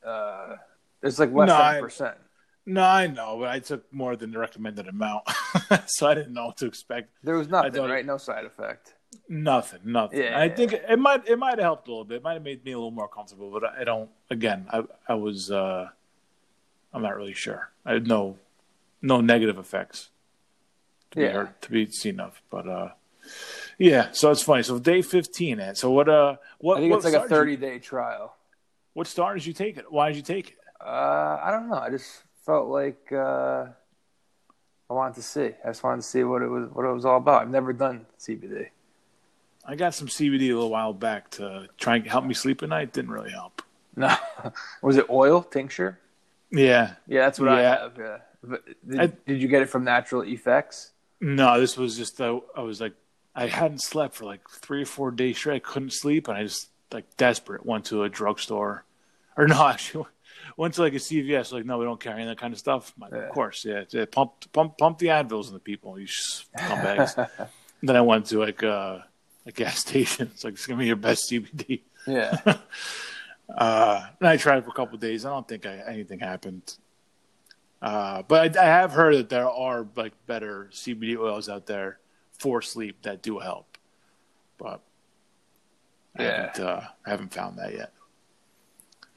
Uh, 0.04 0.56
it's 1.04 1.20
like 1.20 1.32
less 1.34 1.48
No, 1.48 1.54
than 1.58 1.62
I- 1.62 1.78
a 1.78 1.82
percent. 1.82 2.18
No, 2.66 2.82
I 2.82 3.08
know, 3.08 3.40
but 3.40 3.50
I 3.50 3.60
took 3.60 3.92
more 3.94 4.16
than 4.16 4.32
the 4.32 4.40
recommended 4.40 4.88
amount, 4.88 5.26
so 5.88 6.08
I 6.08 6.14
didn't 6.14 6.34
know 6.34 6.46
what 6.46 6.56
to 6.60 6.66
expect. 6.66 7.10
There 7.22 7.36
was 7.36 7.50
nothing, 7.50 7.84
right? 7.84 8.06
No 8.06 8.16
side 8.18 8.46
effect. 8.46 8.94
Nothing, 9.28 9.82
nothing. 9.84 10.22
Yeah. 10.22 10.40
I 10.40 10.48
think 10.48 10.72
it 10.72 10.98
might 10.98 11.28
it 11.28 11.38
might 11.38 11.56
have 11.58 11.60
helped 11.60 11.88
a 11.90 11.92
little 11.92 12.06
bit. 12.06 12.16
It 12.18 12.24
might 12.24 12.36
have 12.36 12.42
made 12.44 12.64
me 12.64 12.72
a 12.72 12.78
little 12.78 12.90
more 12.92 13.10
comfortable, 13.10 13.52
but 13.52 13.66
I, 13.66 13.82
I 13.82 13.84
don't. 13.84 14.10
Again, 14.30 14.66
I 14.72 14.84
I 15.10 15.16
was 15.16 15.52
uh, 15.52 15.90
I'm 16.94 17.02
not 17.02 17.18
really 17.18 17.34
sure. 17.34 17.70
I 17.86 17.94
had 17.94 18.08
no 18.08 18.38
no 19.02 19.20
negative 19.20 19.58
effects 19.58 20.10
to 21.14 21.18
be 21.20 21.24
Yeah. 21.24 21.32
heard, 21.32 21.62
to 21.62 21.72
be 21.72 21.90
seen 21.92 22.20
of, 22.20 22.40
but 22.50 22.68
uh, 22.68 22.90
yeah. 23.78 24.10
So 24.12 24.30
it's 24.32 24.44
funny. 24.44 24.64
So 24.64 24.78
day 24.80 25.02
15, 25.02 25.60
and 25.60 25.78
So 25.78 25.90
what 25.92 26.10
uh 26.10 26.36
what 26.60 26.78
I 26.78 26.82
think 26.82 26.92
what 26.92 26.98
it's 26.98 27.06
like 27.06 27.16
a 27.16 27.24
you- 27.24 27.30
30 27.30 27.56
day 27.58 27.80
trial. 27.80 28.36
what 28.94 29.08
star 29.08 29.34
did 29.34 29.46
you 29.46 29.54
take 29.54 29.78
it? 29.78 29.92
Why 29.92 30.10
did 30.10 30.18
you 30.18 30.24
take 30.24 30.50
it? 30.52 30.58
Uh, 30.86 31.40
I 31.42 31.50
don't 31.52 31.70
know. 31.70 31.78
I 31.78 31.90
just 31.90 32.24
felt 32.46 32.68
like 32.68 33.12
uh, 33.12 33.66
I 34.90 34.94
wanted 34.94 35.16
to 35.16 35.24
see. 35.24 35.52
I 35.64 35.68
just 35.70 35.82
wanted 35.84 36.02
to 36.02 36.08
see 36.08 36.24
what 36.24 36.42
it 36.42 36.48
was 36.48 36.70
what 36.72 36.86
it 36.86 36.92
was 36.94 37.06
all 37.06 37.18
about. 37.18 37.42
I've 37.42 37.50
never 37.50 37.72
done 37.74 38.06
CBD. 38.20 38.68
I 39.66 39.76
got 39.76 39.94
some 39.96 40.08
CBD 40.10 40.50
a 40.52 40.54
little 40.56 40.70
while 40.70 40.92
back 40.94 41.30
to 41.32 41.68
try 41.78 41.96
and 41.96 42.06
help 42.06 42.26
me 42.26 42.34
sleep 42.34 42.62
at 42.64 42.70
night. 42.70 42.92
Didn't 42.92 43.12
really 43.12 43.32
help. 43.32 43.62
No, 43.96 44.14
was 44.82 44.98
it 44.98 45.06
oil 45.10 45.42
tincture? 45.42 46.00
Yeah. 46.52 46.96
Yeah, 47.08 47.22
that's 47.22 47.40
what 47.40 47.50
I 47.50 47.62
have. 47.62 47.94
Yeah. 47.98 48.18
But 48.44 48.64
did, 48.88 49.00
I- 49.00 49.08
did 49.26 49.42
you 49.42 49.48
get 49.48 49.62
it 49.62 49.70
from 49.70 49.84
Natural 49.86 50.24
Effects? 50.24 50.92
No, 51.24 51.58
this 51.58 51.78
was 51.78 51.96
just 51.96 52.20
uh, 52.20 52.42
I 52.54 52.62
was 52.62 52.82
like 52.82 52.94
I 53.34 53.48
hadn't 53.48 53.82
slept 53.82 54.16
for 54.16 54.26
like 54.26 54.48
three 54.50 54.82
or 54.82 54.86
four 54.86 55.10
days 55.10 55.38
straight. 55.38 55.56
I 55.56 55.60
couldn't 55.60 55.94
sleep, 55.94 56.28
and 56.28 56.38
I 56.38 56.44
just 56.44 56.70
like 56.92 57.16
desperate 57.16 57.66
went 57.66 57.86
to 57.86 58.04
a 58.04 58.10
drugstore, 58.10 58.84
or 59.38 59.48
no, 59.48 59.66
actually 59.66 60.06
went 60.58 60.74
to 60.74 60.82
like 60.82 60.94
a 60.94 60.98
CVS. 60.98 61.54
Like, 61.54 61.66
no, 61.66 61.78
we 61.78 61.86
don't 61.86 62.00
carry 62.00 62.16
any 62.16 62.24
of 62.24 62.30
that 62.30 62.42
kind 62.42 62.52
of 62.54 62.60
stuff. 62.60 62.94
Like. 63.00 63.14
Of 63.14 63.30
course, 63.30 63.64
yeah, 63.64 63.86
yeah, 63.90 64.04
pump 64.04 64.52
pump 64.52 64.78
pump 64.78 64.98
the 64.98 65.08
Advils 65.08 65.48
in 65.48 65.54
the 65.54 65.60
people. 65.60 65.98
You 65.98 66.08
come 66.58 66.80
scumbags. 66.80 67.30
then 67.84 67.96
I 67.96 68.02
went 68.02 68.26
to 68.28 68.40
like 68.40 68.62
uh, 68.62 69.00
a 69.46 69.52
gas 69.54 69.80
station. 69.88 70.30
It's 70.34 70.44
like 70.44 70.56
it's 70.56 70.68
gonna 70.68 70.80
be 70.80 70.88
your 70.88 70.98
best 70.98 71.32
CBD. 71.32 71.84
yeah. 72.06 72.58
Uh, 73.50 74.08
and 74.20 74.28
I 74.30 74.38
tried 74.38 74.64
for 74.64 74.72
a 74.72 74.74
couple 74.74 74.96
of 74.96 75.02
days. 75.02 75.26
I 75.26 75.30
don't 75.30 75.48
think 75.48 75.66
I, 75.66 75.84
anything 75.88 76.20
happened. 76.20 76.76
Uh, 77.84 78.24
but 78.24 78.58
I, 78.58 78.62
I 78.62 78.66
have 78.66 78.94
heard 78.94 79.16
that 79.18 79.28
there 79.30 79.50
are 79.50 79.86
like 79.98 80.14
better 80.26 80.70
CBD 80.72 81.18
oils 81.18 81.50
out 81.50 81.66
there 81.66 82.00
for 82.40 82.62
sleep 82.62 83.02
that 83.04 83.22
do 83.22 83.40
help. 83.40 83.78
But 84.58 84.80
I 86.18 86.24
Yeah. 86.24 86.42
haven't, 86.48 86.66
uh, 86.66 86.82
I 87.06 87.10
haven't 87.10 87.34
found 87.34 87.58
that 87.60 87.74
yet. 87.74 87.92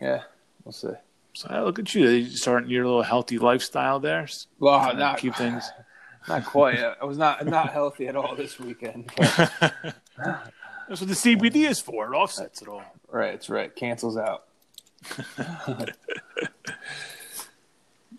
Yeah. 0.01 0.23
We'll 0.65 0.73
see. 0.73 0.89
So 1.35 1.49
hey, 1.49 1.61
look 1.61 1.79
at 1.79 1.95
you, 1.95 2.09
you 2.09 2.31
starting 2.31 2.69
your 2.69 2.85
little 2.87 3.03
healthy 3.03 3.39
lifestyle 3.39 4.01
there. 4.01 4.27
Well, 4.59 4.95
not 4.97 5.19
keep 5.19 5.35
things. 5.37 5.71
Not 6.29 6.45
quite. 6.45 6.81
I 6.81 7.05
was 7.05 7.19
not 7.19 7.47
not 7.47 7.73
healthy 7.73 8.09
at 8.09 8.17
all 8.17 8.35
this 8.35 8.59
weekend. 8.59 9.13
but- 9.17 9.53
That's 10.89 11.01
what 11.01 11.07
the 11.09 11.15
CBD 11.15 11.69
is 11.71 11.79
for. 11.81 12.13
It 12.13 12.17
offsets 12.17 12.63
it 12.63 12.67
all. 12.69 12.83
right, 13.09 13.35
it's 13.35 13.49
right. 13.49 13.73
Cancels 13.77 14.17
out. 14.17 14.43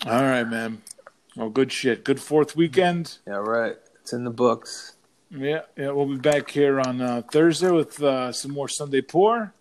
All 0.06 0.22
right, 0.22 0.43
man. 0.43 0.82
Well, 1.36 1.50
good 1.50 1.72
shit. 1.72 2.04
Good 2.04 2.20
fourth 2.20 2.56
weekend. 2.56 3.18
Yeah, 3.26 3.36
right. 3.36 3.76
It's 4.02 4.14
in 4.14 4.24
the 4.24 4.32
books. 4.32 4.93
Yeah, 5.30 5.62
yeah, 5.76 5.91
we'll 5.91 6.06
be 6.06 6.16
back 6.16 6.50
here 6.50 6.80
on 6.80 7.02
uh, 7.02 7.22
Thursday 7.32 7.70
with 7.70 8.02
uh, 8.02 8.32
some 8.32 8.52
more 8.52 8.70
Sunday 8.70 9.02
pour. 9.02 9.54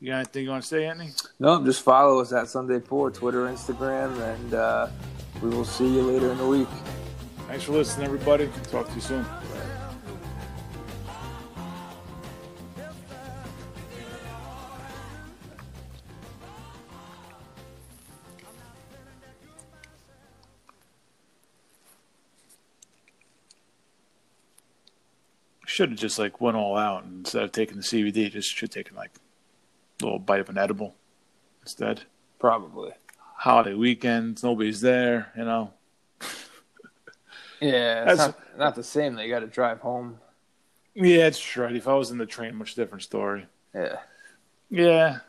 You 0.00 0.08
got 0.10 0.16
anything 0.16 0.44
you 0.44 0.50
want 0.50 0.62
to 0.62 0.68
say, 0.68 0.86
Anthony? 0.86 1.10
No, 1.38 1.64
just 1.64 1.82
follow 1.82 2.20
us 2.20 2.32
at 2.32 2.48
Sunday 2.48 2.80
Pour, 2.80 3.12
Twitter, 3.12 3.46
Instagram, 3.46 4.18
and 4.34 4.54
uh, 4.54 4.88
we 5.40 5.48
will 5.48 5.64
see 5.64 5.86
you 5.86 6.02
later 6.02 6.32
in 6.32 6.38
the 6.38 6.46
week. 6.46 6.68
Thanks 7.46 7.62
for 7.62 7.72
listening, 7.72 8.06
everybody. 8.06 8.48
Talk 8.70 8.88
to 8.88 8.94
you 8.96 9.00
soon. 9.00 9.24
Should 25.72 25.88
have 25.92 25.98
just 25.98 26.18
like 26.18 26.38
went 26.38 26.54
all 26.58 26.76
out 26.76 27.04
and 27.04 27.20
instead 27.20 27.44
of 27.44 27.50
taking 27.52 27.78
the 27.78 27.82
CBD, 27.82 28.30
just 28.30 28.54
should 28.54 28.68
have 28.68 28.74
taken 28.74 28.94
like 28.94 29.10
a 30.02 30.04
little 30.04 30.18
bite 30.18 30.40
of 30.40 30.50
an 30.50 30.58
edible 30.58 30.94
instead. 31.62 32.02
Probably. 32.38 32.90
Holiday 33.36 33.72
weekends, 33.72 34.42
nobody's 34.42 34.82
there, 34.82 35.32
you 35.34 35.46
know. 35.46 35.72
Yeah, 37.62 38.02
it's 38.10 38.18
That's- 38.18 38.18
not, 38.18 38.58
not 38.58 38.74
the 38.74 38.82
same. 38.84 39.14
They 39.14 39.30
got 39.30 39.38
to 39.40 39.46
drive 39.46 39.80
home. 39.80 40.18
Yeah, 40.94 41.26
it's 41.26 41.40
true. 41.40 41.68
If 41.68 41.88
I 41.88 41.94
was 41.94 42.10
in 42.10 42.18
the 42.18 42.26
train, 42.26 42.54
much 42.56 42.74
different 42.74 43.02
story. 43.02 43.46
Yeah. 43.74 43.96
Yeah. 44.68 45.20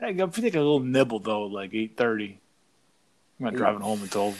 Hey, 0.00 0.10
if 0.16 0.36
you 0.36 0.42
take 0.42 0.54
a 0.56 0.58
little 0.58 0.80
nibble 0.80 1.20
though, 1.20 1.42
like 1.44 1.72
eight 1.74 1.96
thirty, 1.96 2.40
I'm 3.38 3.44
not 3.44 3.52
Yeah. 3.52 3.58
driving 3.58 3.82
home 3.82 4.02
until 4.02 4.34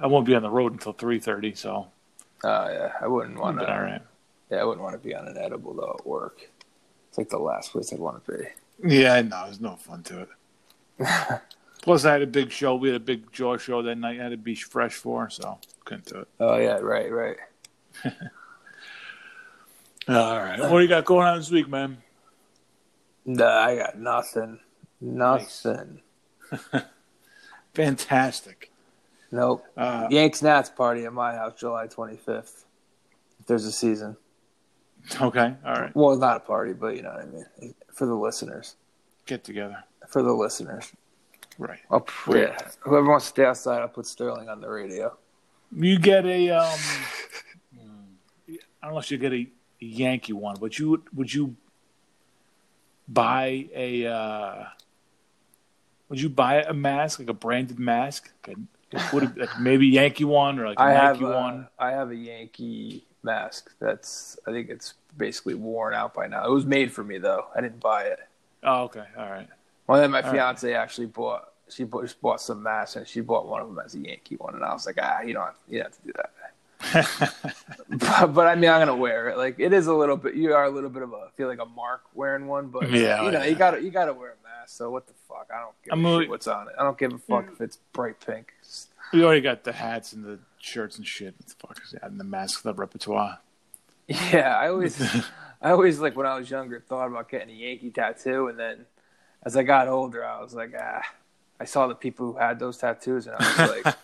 I 0.00 0.06
won't 0.06 0.24
be 0.24 0.34
on 0.34 0.42
the 0.42 0.48
road 0.48 0.72
until 0.72 0.94
three 0.94 1.18
thirty. 1.20 1.54
So 1.54 1.88
Oh 2.44 2.68
yeah, 2.70 2.92
I 2.98 3.06
wouldn't 3.08 3.38
want 3.38 3.58
but 3.58 3.68
all 3.68 3.76
to. 3.76 3.82
right. 3.82 4.02
Yeah, 4.50 4.58
I 4.58 4.64
wouldn't 4.64 4.82
want 4.82 4.94
to 4.94 5.06
be 5.06 5.14
on 5.14 5.26
an 5.26 5.36
edible 5.36 5.74
though 5.74 5.96
at 5.98 6.06
work. 6.06 6.50
It's 7.08 7.18
like 7.18 7.28
the 7.28 7.38
last 7.38 7.72
place 7.72 7.92
I'd 7.92 7.98
want 7.98 8.24
to 8.24 8.32
be. 8.32 8.44
Yeah, 8.96 9.20
no, 9.22 9.44
there's 9.44 9.60
no 9.60 9.76
fun 9.76 10.02
to 10.04 10.22
it. 10.22 10.28
Plus, 11.82 12.04
I 12.04 12.12
had 12.12 12.22
a 12.22 12.26
big 12.26 12.50
show. 12.50 12.74
We 12.76 12.88
had 12.88 12.96
a 12.96 13.00
big 13.00 13.32
jaw 13.32 13.56
show 13.56 13.82
that 13.82 13.96
night. 13.96 14.20
I 14.20 14.24
had 14.24 14.30
to 14.30 14.36
be 14.36 14.54
fresh 14.54 14.94
for, 14.94 15.30
so 15.30 15.58
couldn't 15.84 16.06
do 16.06 16.20
it. 16.20 16.28
Oh 16.40 16.56
yeah, 16.56 16.78
right, 16.78 17.10
right. 17.10 17.36
All 20.08 20.38
right, 20.38 20.60
what 20.60 20.70
do 20.70 20.80
you 20.80 20.88
got 20.88 21.04
going 21.04 21.26
on 21.26 21.38
this 21.38 21.50
week, 21.50 21.68
man? 21.68 21.98
Nah, 23.24 23.44
I 23.44 23.76
got 23.76 23.98
nothing. 23.98 24.60
Nothing. 25.00 26.00
Fantastic. 27.74 28.70
Nope. 29.32 29.64
Uh, 29.76 30.06
Yanks 30.10 30.42
Nats 30.42 30.70
party 30.70 31.04
at 31.04 31.12
my 31.12 31.34
house 31.34 31.58
July 31.58 31.88
25th. 31.88 32.64
If 33.40 33.46
there's 33.46 33.64
a 33.64 33.72
season. 33.72 34.16
Okay, 35.20 35.54
all 35.64 35.74
right. 35.74 35.94
Well, 35.94 36.16
not 36.16 36.38
a 36.38 36.40
party, 36.40 36.72
but 36.72 36.96
you 36.96 37.02
know 37.02 37.10
what 37.10 37.22
I 37.22 37.26
mean. 37.26 37.74
For 37.92 38.06
the 38.06 38.14
listeners. 38.14 38.76
Get 39.26 39.44
together. 39.44 39.84
For 40.08 40.22
the 40.22 40.32
listeners. 40.32 40.92
Right. 41.58 41.80
I'll, 41.90 42.06
yeah. 42.28 42.56
Whoever 42.80 43.08
wants 43.08 43.26
to 43.26 43.30
stay 43.30 43.44
outside, 43.44 43.80
I'll 43.80 43.88
put 43.88 44.06
Sterling 44.06 44.48
on 44.48 44.60
the 44.60 44.68
radio. 44.68 45.16
You 45.74 45.98
get 45.98 46.26
a 46.26 46.50
um. 46.50 46.78
I 48.82 48.88
don't 48.88 48.94
know 48.94 48.98
if 49.00 49.10
you 49.10 49.18
get 49.18 49.32
a 49.32 49.46
Yankee 49.80 50.32
one, 50.32 50.56
but 50.60 50.78
you 50.78 51.02
would 51.12 51.32
you 51.32 51.56
buy 53.08 53.66
a 53.74 54.06
uh, 54.06 54.64
would 56.08 56.20
you 56.20 56.28
buy 56.28 56.62
a 56.62 56.72
mask 56.72 57.18
like 57.18 57.28
a 57.28 57.34
branded 57.34 57.78
mask? 57.78 58.32
Like, 58.46 59.12
would 59.12 59.24
it, 59.24 59.36
like 59.36 59.60
maybe 59.60 59.86
Yankee 59.88 60.24
one 60.24 60.58
or 60.58 60.68
like 60.68 60.78
a 60.78 60.82
I 60.82 60.92
have 60.92 61.20
Yankee 61.20 61.24
a, 61.24 61.36
one? 61.36 61.68
I 61.78 61.90
have 61.90 62.10
a 62.10 62.16
Yankee 62.16 63.06
mask. 63.26 63.72
That's 63.80 64.38
I 64.46 64.50
think 64.52 64.70
it's 64.70 64.94
basically 65.18 65.54
worn 65.54 65.92
out 65.92 66.14
by 66.14 66.26
now. 66.28 66.46
It 66.46 66.50
was 66.50 66.64
made 66.64 66.90
for 66.90 67.04
me 67.04 67.18
though. 67.18 67.46
I 67.54 67.60
didn't 67.60 67.80
buy 67.80 68.04
it. 68.04 68.20
Oh, 68.62 68.84
okay, 68.84 69.04
all 69.18 69.28
right. 69.28 69.48
Well, 69.86 70.00
then 70.00 70.10
my 70.10 70.20
All 70.20 70.24
right. 70.28 70.32
fiance 70.32 70.72
actually 70.74 71.06
bought. 71.08 71.50
She 71.68 71.84
bought, 71.84 72.02
just 72.04 72.20
bought 72.20 72.40
some 72.40 72.62
masks, 72.62 72.96
and 72.96 73.06
she 73.06 73.20
bought 73.20 73.46
one 73.48 73.60
of 73.60 73.68
them 73.68 73.78
as 73.84 73.94
a 73.94 73.98
Yankee 73.98 74.36
one, 74.36 74.54
and 74.54 74.64
I 74.64 74.72
was 74.72 74.86
like, 74.86 74.98
ah, 75.02 75.20
you 75.22 75.34
don't, 75.34 75.44
have, 75.46 75.54
you 75.68 75.78
don't 75.82 75.86
have 75.92 75.96
to 76.00 76.06
do 76.06 76.12
that. 76.14 76.30
but, 77.88 78.26
but 78.34 78.46
I 78.46 78.54
mean, 78.54 78.70
I'm 78.70 78.80
gonna 78.80 78.96
wear 78.96 79.28
it. 79.28 79.36
Like 79.38 79.58
it 79.58 79.72
is 79.72 79.86
a 79.86 79.94
little 79.94 80.16
bit. 80.16 80.34
You 80.34 80.54
are 80.54 80.64
a 80.64 80.70
little 80.70 80.90
bit 80.90 81.02
of 81.02 81.12
a 81.12 81.28
feel 81.36 81.48
like 81.48 81.58
a 81.60 81.64
mark 81.66 82.02
wearing 82.14 82.46
one, 82.46 82.68
but 82.68 82.90
Yeah, 82.90 83.22
you 83.24 83.30
know, 83.30 83.42
yeah. 83.42 83.46
you 83.46 83.54
gotta 83.56 83.82
you 83.82 83.90
gotta 83.90 84.12
wear 84.12 84.30
a 84.30 84.48
mask. 84.48 84.76
So 84.76 84.90
what 84.90 85.06
the 85.06 85.14
fuck? 85.28 85.48
I 85.54 85.60
don't 85.60 85.74
give 85.84 85.92
I'm 85.92 86.04
a 86.04 86.20
shit 86.20 86.28
what's 86.30 86.46
on 86.46 86.68
it. 86.68 86.74
I 86.78 86.82
don't 86.82 86.98
give 86.98 87.12
a 87.12 87.18
fuck 87.18 87.46
if 87.52 87.60
it's 87.60 87.78
bright 87.92 88.20
pink. 88.24 88.52
we 89.12 89.24
already 89.24 89.40
got 89.40 89.64
the 89.64 89.72
hats 89.72 90.12
and 90.12 90.24
the 90.24 90.38
shirts 90.66 90.98
and 90.98 91.06
shit. 91.06 91.34
What 91.38 91.46
the 91.48 91.54
fuck 91.66 91.80
is 91.84 91.92
that? 91.92 92.04
And 92.10 92.18
the 92.20 92.24
mask, 92.24 92.62
the 92.62 92.74
repertoire. 92.74 93.38
Yeah, 94.08 94.56
I 94.56 94.68
always, 94.68 95.00
I 95.60 95.70
always 95.72 95.98
like 95.98 96.16
when 96.16 96.26
I 96.26 96.38
was 96.38 96.48
younger 96.48 96.78
thought 96.78 97.08
about 97.08 97.28
getting 97.28 97.50
a 97.50 97.52
Yankee 97.58 97.90
tattoo, 97.90 98.46
and 98.46 98.56
then 98.56 98.86
as 99.42 99.56
I 99.56 99.64
got 99.64 99.88
older, 99.88 100.24
I 100.24 100.40
was 100.40 100.54
like, 100.54 100.72
ah, 100.80 101.02
I 101.58 101.64
saw 101.64 101.88
the 101.88 101.94
people 101.96 102.32
who 102.32 102.38
had 102.38 102.60
those 102.60 102.78
tattoos, 102.78 103.26
and 103.26 103.34
I 103.36 103.38
was 103.44 103.70
like, 103.70 103.96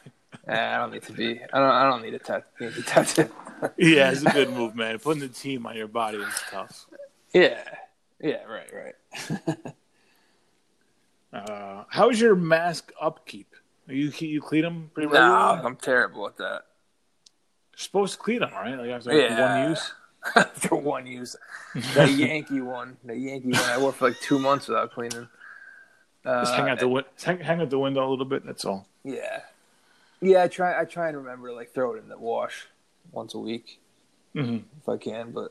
eh, 0.49 0.75
I 0.75 0.77
don't 0.79 0.93
need 0.93 1.05
to 1.05 1.13
be, 1.13 1.41
I 1.53 1.59
don't, 1.61 1.71
I 1.71 1.89
don't 1.89 2.03
need 2.03 2.15
a 2.15 2.19
tat- 2.19 2.49
Yankee 2.59 2.83
tattoo. 2.83 3.29
yeah, 3.77 4.11
it's 4.11 4.23
a 4.23 4.31
good 4.31 4.51
move, 4.51 4.75
man. 4.75 4.99
Putting 4.99 5.21
the 5.21 5.29
team 5.29 5.67
on 5.67 5.77
your 5.77 5.87
body 5.87 6.19
is 6.19 6.35
tough. 6.51 6.87
yeah, 7.33 7.63
yeah, 8.21 8.43
right, 8.43 8.71
right. 8.75 9.75
Uh, 11.33 11.85
how's 11.89 12.21
your 12.21 12.35
mask 12.35 12.93
upkeep? 13.01 13.52
You 13.93 14.13
you 14.19 14.41
clean 14.41 14.63
them 14.63 14.91
pretty 14.95 15.09
No, 15.09 15.13
regularly? 15.15 15.61
I'm 15.67 15.77
terrible 15.77 16.27
at 16.27 16.37
that. 16.39 16.63
You're 17.73 17.79
supposed 17.79 18.15
to 18.15 18.19
clean 18.21 18.41
them, 18.41 18.53
right? 18.53 18.77
Like 18.79 18.91
after 18.91 19.13
Yeah. 19.17 19.61
one 19.63 19.71
use. 19.71 19.93
For 20.55 20.77
one 20.77 21.07
use, 21.09 21.35
the 21.95 22.09
Yankee 22.09 22.61
one, 22.61 22.97
the 23.05 23.17
Yankee 23.17 23.49
one, 23.51 23.61
I 23.71 23.77
wore 23.79 23.93
for 23.93 24.09
like 24.11 24.21
two 24.21 24.39
months 24.39 24.69
without 24.69 24.93
cleaning. 24.93 25.29
Uh, 26.25 26.43
Just 26.45 26.55
hang 26.55 26.69
out 26.69 26.79
the 26.79 26.87
win- 26.87 27.05
hang, 27.25 27.41
hang 27.41 27.61
out 27.61 27.71
the 27.71 27.79
window 27.81 28.07
a 28.07 28.09
little 28.09 28.25
bit. 28.25 28.47
That's 28.47 28.65
all. 28.65 28.87
Yeah, 29.03 29.41
yeah. 30.21 30.45
I 30.45 30.49
try. 30.49 30.81
I 30.81 30.85
try 30.85 31.09
and 31.09 31.17
remember 31.17 31.49
to, 31.49 31.55
like 31.55 31.75
throw 31.75 31.95
it 31.95 31.99
in 32.05 32.09
the 32.09 32.17
wash 32.17 32.69
once 33.11 33.35
a 33.35 33.39
week. 33.41 33.81
hmm 34.33 34.59
if 34.81 34.89
I 34.89 34.97
can, 34.97 35.33
but 35.33 35.51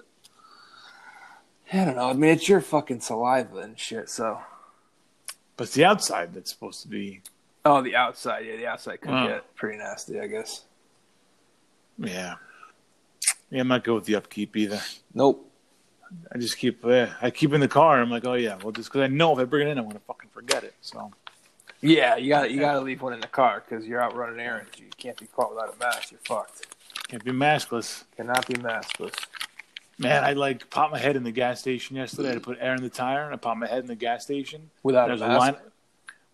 I 1.73 1.83
don't 1.83 1.97
know. 1.97 2.09
I 2.09 2.13
mean, 2.13 2.31
it's 2.31 2.47
your 2.47 2.61
fucking 2.61 3.01
saliva 3.01 3.57
and 3.57 3.77
shit. 3.77 4.09
So, 4.09 4.39
But 5.57 5.65
it's 5.65 5.73
the 5.73 5.83
outside 5.83 6.33
that's 6.33 6.49
supposed 6.51 6.81
to 6.83 6.87
be. 6.87 7.21
Oh, 7.65 7.81
the 7.81 7.95
outside, 7.95 8.45
yeah, 8.45 8.55
the 8.57 8.67
outside 8.67 9.01
could 9.01 9.11
Oh. 9.11 9.27
get 9.27 9.55
pretty 9.55 9.77
nasty, 9.77 10.19
I 10.19 10.27
guess. 10.27 10.63
Yeah. 11.97 12.35
Yeah, 13.49 13.61
I'm 13.61 13.67
not 13.67 13.83
good 13.83 13.95
with 13.95 14.05
the 14.05 14.15
upkeep 14.15 14.55
either. 14.55 14.81
Nope. 15.13 15.47
I 16.33 16.37
just 16.37 16.57
keep. 16.57 16.83
Yeah, 16.83 17.13
I 17.21 17.31
keep 17.31 17.53
in 17.53 17.61
the 17.61 17.67
car. 17.67 18.01
I'm 18.01 18.09
like, 18.09 18.25
oh 18.25 18.33
yeah, 18.33 18.57
well, 18.61 18.71
just 18.71 18.89
because 18.89 19.01
I 19.01 19.07
know 19.07 19.33
if 19.33 19.39
I 19.39 19.45
bring 19.45 19.67
it 19.67 19.71
in, 19.71 19.77
I'm 19.77 19.87
gonna 19.87 19.99
fucking 20.07 20.29
forget 20.33 20.63
it. 20.63 20.73
So 20.81 21.11
Yeah, 21.81 22.17
you 22.17 22.29
got 22.29 22.43
to 22.43 22.51
you 22.51 22.59
got 22.59 22.73
to 22.73 22.81
leave 22.81 23.01
one 23.01 23.13
in 23.13 23.21
the 23.21 23.27
car 23.27 23.63
because 23.67 23.85
you're 23.85 24.01
out 24.01 24.13
running 24.15 24.39
errands. 24.39 24.71
You 24.77 24.85
can't 24.97 25.17
be 25.17 25.25
caught 25.27 25.53
without 25.53 25.73
a 25.73 25.79
mask. 25.79 26.11
You're 26.11 26.19
fucked. 26.25 26.67
can't 27.07 27.23
be 27.23 27.31
maskless. 27.31 28.03
Cannot 28.17 28.45
be 28.47 28.55
maskless. 28.55 29.13
Man, 29.97 30.23
I 30.23 30.33
like 30.33 30.69
popped 30.69 30.91
my 30.91 30.99
head 30.99 31.15
in 31.15 31.23
the 31.23 31.31
gas 31.31 31.59
station 31.61 31.95
yesterday. 31.95 32.29
I 32.29 32.31
had 32.33 32.39
to 32.39 32.45
put 32.45 32.57
air 32.59 32.75
in 32.75 32.81
the 32.81 32.89
tire, 32.89 33.23
and 33.25 33.33
I 33.33 33.37
popped 33.37 33.59
my 33.59 33.67
head 33.67 33.79
in 33.79 33.87
the 33.87 33.95
gas 33.95 34.23
station. 34.23 34.69
Without 34.83 35.05
a 35.05 35.07
There's 35.09 35.21
a 35.21 35.27
mask. 35.27 35.39
line. 35.39 35.55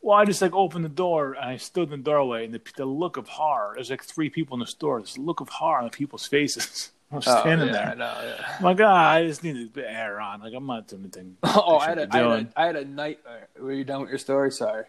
Well, 0.01 0.17
I 0.17 0.25
just 0.25 0.41
like 0.41 0.53
opened 0.53 0.85
the 0.85 0.89
door 0.89 1.33
and 1.33 1.43
I 1.45 1.57
stood 1.57 1.91
in 1.91 1.99
the 2.01 2.11
doorway, 2.11 2.45
and 2.45 2.53
the, 2.53 2.61
the 2.77 2.85
look 2.85 3.17
of 3.17 3.27
horror. 3.27 3.73
There's 3.75 3.89
like 3.89 4.03
three 4.03 4.29
people 4.29 4.55
in 4.55 4.59
the 4.61 4.67
store. 4.67 4.99
There's 4.99 5.17
a 5.17 5.21
look 5.21 5.41
of 5.41 5.49
horror 5.49 5.79
on 5.79 5.85
the 5.85 5.89
people's 5.91 6.25
faces. 6.27 6.91
I'm 7.11 7.17
Oh, 7.19 7.21
standing 7.21 7.69
yeah, 7.69 7.85
there. 7.85 7.95
know. 7.95 8.13
Yeah. 8.21 8.55
I'm 8.57 8.63
like, 8.65 8.79
ah, 8.81 9.11
I 9.11 9.25
just 9.25 9.41
need 9.41 9.71
bit 9.71 9.85
air 9.87 10.19
on. 10.19 10.41
Like, 10.41 10.53
I'm 10.53 10.65
not 10.65 10.87
doing 10.89 11.03
anything. 11.03 11.37
Oh, 11.43 11.77
I 11.77 11.87
had, 11.89 11.99
a, 11.99 12.07
I, 12.11 12.17
had 12.17 12.25
a, 12.25 12.47
I 12.57 12.65
had 12.65 12.75
a 12.75 12.83
nightmare. 12.85 13.47
Were 13.57 13.71
you 13.71 13.85
done 13.85 14.01
with 14.01 14.09
your 14.09 14.17
story? 14.19 14.51
Sorry. 14.51 14.83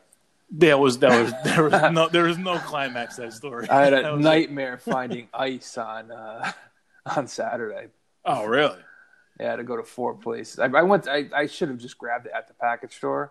There 0.50 0.78
was 0.78 0.98
that 0.98 1.22
was 1.22 1.32
there 1.44 1.62
was 1.62 1.92
no 1.92 2.08
there 2.08 2.24
was 2.24 2.38
no 2.38 2.58
climax 2.58 3.16
to 3.16 3.22
that 3.22 3.34
story. 3.34 3.68
I 3.68 3.84
had 3.84 3.92
a 3.92 4.16
nightmare 4.16 4.78
finding 4.78 5.28
ice 5.34 5.76
on 5.78 6.10
uh, 6.10 6.50
on 7.16 7.28
Saturday. 7.28 7.88
oh, 8.24 8.46
really? 8.46 8.78
Yeah, 9.38 9.46
I 9.46 9.50
had 9.50 9.56
to 9.56 9.62
go 9.64 9.76
to 9.76 9.82
four 9.84 10.14
places. 10.14 10.58
I, 10.58 10.64
I 10.66 10.82
went. 10.82 11.06
I, 11.06 11.28
I 11.34 11.46
should 11.46 11.68
have 11.68 11.78
just 11.78 11.98
grabbed 11.98 12.26
it 12.26 12.32
at 12.34 12.48
the 12.48 12.54
package 12.54 12.96
store, 12.96 13.30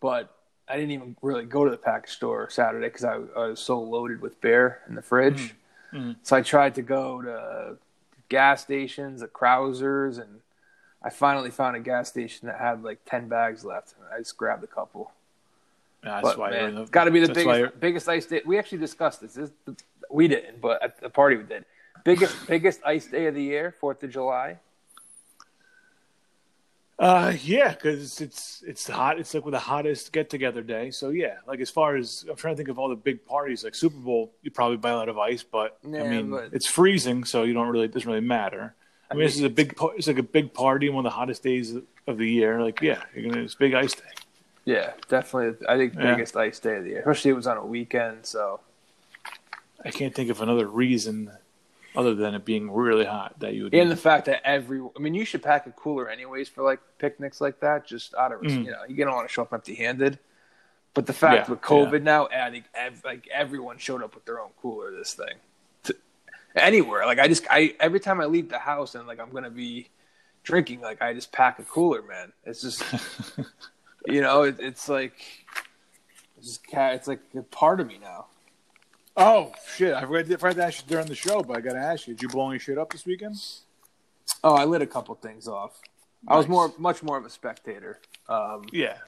but 0.00 0.34
I 0.70 0.76
didn't 0.76 0.90
even 0.92 1.16
really 1.22 1.44
go 1.44 1.64
to 1.64 1.70
the 1.70 1.76
package 1.76 2.10
store 2.10 2.48
Saturday 2.50 2.86
because 2.88 3.04
I, 3.04 3.14
I 3.36 3.46
was 3.48 3.60
so 3.60 3.80
loaded 3.80 4.20
with 4.20 4.40
beer 4.40 4.80
in 4.88 4.94
the 4.94 5.02
fridge. 5.02 5.54
Mhm. 5.92 6.16
So 6.22 6.36
I 6.36 6.42
tried 6.42 6.74
to 6.74 6.82
go 6.82 7.22
to 7.22 7.76
gas 8.28 8.62
stations, 8.62 9.20
the 9.20 9.28
Krausers, 9.28 10.20
and 10.20 10.40
I 11.02 11.10
finally 11.10 11.50
found 11.50 11.76
a 11.76 11.80
gas 11.80 12.08
station 12.08 12.46
that 12.48 12.58
had 12.58 12.82
like 12.82 12.98
ten 13.06 13.28
bags 13.28 13.64
left. 13.64 13.94
And 13.96 14.06
I 14.14 14.18
just 14.18 14.36
grabbed 14.36 14.62
a 14.64 14.66
couple. 14.66 15.12
That's 16.02 16.22
But 16.22 16.38
why. 16.38 16.50
man, 16.50 16.84
got 16.90 17.04
to 17.04 17.10
be 17.10 17.20
the 17.20 17.32
biggest 17.32 17.80
biggest 17.80 18.08
ice 18.08 18.26
day. 18.26 18.42
We 18.44 18.58
actually 18.58 18.78
discussed 18.78 19.20
this. 19.20 19.34
this 19.34 19.50
we 20.10 20.28
didn't, 20.28 20.60
but 20.60 20.82
at 20.82 21.00
the 21.00 21.10
party 21.10 21.36
we 21.36 21.42
did. 21.44 21.64
Biggest 22.04 22.46
biggest 22.46 22.80
ice 22.84 23.06
day 23.06 23.26
of 23.26 23.34
the 23.34 23.42
year, 23.42 23.74
Fourth 23.80 24.02
of 24.02 24.10
July. 24.10 24.58
Uh, 26.98 27.32
yeah, 27.44 27.70
because 27.70 28.20
it's 28.20 28.62
it's 28.66 28.88
hot. 28.88 29.20
It's 29.20 29.32
like 29.32 29.44
with 29.44 29.52
the 29.52 29.60
hottest 29.60 30.12
get 30.12 30.28
together 30.28 30.62
day. 30.62 30.90
So 30.90 31.10
yeah, 31.10 31.36
like 31.46 31.60
as 31.60 31.70
far 31.70 31.94
as 31.94 32.24
I'm 32.28 32.34
trying 32.34 32.54
to 32.54 32.56
think 32.56 32.68
of 32.70 32.78
all 32.78 32.88
the 32.88 32.96
big 32.96 33.24
parties, 33.24 33.62
like 33.62 33.76
Super 33.76 33.98
Bowl, 33.98 34.32
you 34.42 34.50
probably 34.50 34.78
buy 34.78 34.90
a 34.90 34.96
lot 34.96 35.08
of 35.08 35.16
ice, 35.16 35.44
but 35.44 35.78
I 35.84 35.88
mean 35.88 36.30
but- 36.30 36.48
it's 36.52 36.66
freezing, 36.66 37.22
so 37.24 37.44
you 37.44 37.52
don't 37.54 37.68
really 37.68 37.84
it 37.84 37.92
doesn't 37.94 38.08
really 38.08 38.20
matter. 38.26 38.74
I 39.10 39.14
mean, 39.14 39.24
this 39.24 39.36
is 39.36 39.42
a 39.42 39.48
big 39.48 39.74
it's 39.96 40.08
like 40.08 40.18
a 40.18 40.22
big 40.24 40.52
party, 40.52 40.88
one 40.90 41.06
of 41.06 41.12
the 41.12 41.16
hottest 41.16 41.42
days 41.44 41.74
of 42.08 42.18
the 42.18 42.28
year. 42.28 42.60
Like 42.60 42.80
yeah, 42.82 43.00
you're 43.14 43.30
gonna 43.30 43.44
it's 43.44 43.54
big 43.54 43.74
ice 43.74 43.94
day. 43.94 44.02
Yeah, 44.64 44.92
definitely. 45.08 45.66
I 45.68 45.76
think 45.78 45.94
Yeah. 45.94 46.14
biggest 46.14 46.36
ice 46.36 46.58
day 46.58 46.76
of 46.78 46.82
the 46.84 46.90
year, 46.90 46.98
especially 46.98 47.30
it 47.30 47.34
was 47.34 47.46
on 47.46 47.56
a 47.58 47.64
weekend. 47.64 48.26
So 48.26 48.58
I 49.84 49.92
can't 49.92 50.14
think 50.14 50.30
of 50.30 50.40
another 50.42 50.66
reason 50.66 51.30
other 51.96 52.14
than 52.14 52.34
it 52.34 52.44
being 52.44 52.70
really 52.70 53.04
hot 53.04 53.38
that 53.40 53.54
you 53.54 53.64
would. 53.64 53.74
and 53.74 53.90
the 53.90 53.96
fact 53.96 54.26
that 54.26 54.40
every, 54.46 54.80
I 54.96 54.98
mean, 55.00 55.14
you 55.14 55.24
should 55.24 55.42
pack 55.42 55.66
a 55.66 55.70
cooler 55.72 56.08
anyways 56.08 56.48
for 56.48 56.62
like 56.62 56.80
picnics 56.98 57.40
like 57.40 57.60
that. 57.60 57.86
Just 57.86 58.14
out 58.14 58.32
of 58.32 58.40
Mm. 58.42 58.64
you 58.64 58.70
know, 58.70 58.82
you 58.88 59.04
don't 59.04 59.14
want 59.14 59.28
to 59.28 59.32
show 59.32 59.42
up 59.42 59.52
empty-handed. 59.52 60.18
But 60.94 61.06
the 61.06 61.12
fact 61.12 61.46
Yeah, 61.48 61.50
with 61.50 61.60
COVID 61.60 62.02
now, 62.02 62.26
I 62.28 62.50
think 62.50 62.64
ev- 62.74 63.02
like 63.04 63.28
everyone 63.32 63.78
showed 63.78 64.02
up 64.02 64.14
with 64.14 64.24
their 64.24 64.40
own 64.40 64.50
cooler. 64.60 64.90
This 64.90 65.14
thing, 65.14 65.36
to, 65.84 65.96
anywhere. 66.56 67.04
Like 67.06 67.18
I 67.18 67.28
just, 67.28 67.46
I 67.50 67.74
every 67.78 68.00
time 68.00 68.20
I 68.20 68.24
leave 68.26 68.48
the 68.48 68.58
house 68.58 68.94
and 68.94 69.06
like 69.06 69.20
I'm 69.20 69.30
gonna 69.30 69.50
be 69.50 69.88
drinking, 70.42 70.80
like 70.80 71.00
I 71.02 71.14
just 71.14 71.30
pack 71.30 71.58
a 71.58 71.62
cooler, 71.64 72.02
man. 72.02 72.32
It's 72.44 72.62
just, 72.62 72.82
you 74.06 74.20
know, 74.22 74.42
it, 74.42 74.56
it's 74.58 74.88
like, 74.88 75.14
it's 76.38 76.46
just 76.46 76.60
it's 76.72 77.06
like 77.08 77.20
a 77.36 77.42
part 77.42 77.80
of 77.80 77.86
me 77.86 77.98
now. 78.00 78.26
Oh 79.20 79.52
shit! 79.74 79.94
I 79.94 80.02
forgot, 80.02 80.26
to 80.54 80.64
ask 80.64 80.82
you 80.82 80.88
during 80.88 81.06
the 81.06 81.14
show, 81.14 81.42
but 81.42 81.56
I 81.56 81.60
got 81.60 81.72
to 81.72 81.80
ask 81.80 82.06
you: 82.06 82.14
Did 82.14 82.22
you 82.22 82.28
blow 82.28 82.50
any 82.50 82.60
shit 82.60 82.78
up 82.78 82.92
this 82.92 83.04
weekend? 83.04 83.36
Oh, 84.44 84.54
I 84.54 84.64
lit 84.64 84.80
a 84.80 84.86
couple 84.86 85.14
things 85.16 85.48
off. 85.48 85.80
I 86.28 86.36
was 86.36 86.46
more, 86.46 86.72
much 86.78 87.02
more 87.02 87.18
of 87.18 87.24
a 87.24 87.30
spectator. 87.30 88.00
Um, 88.28 88.64
Yeah. 88.72 88.98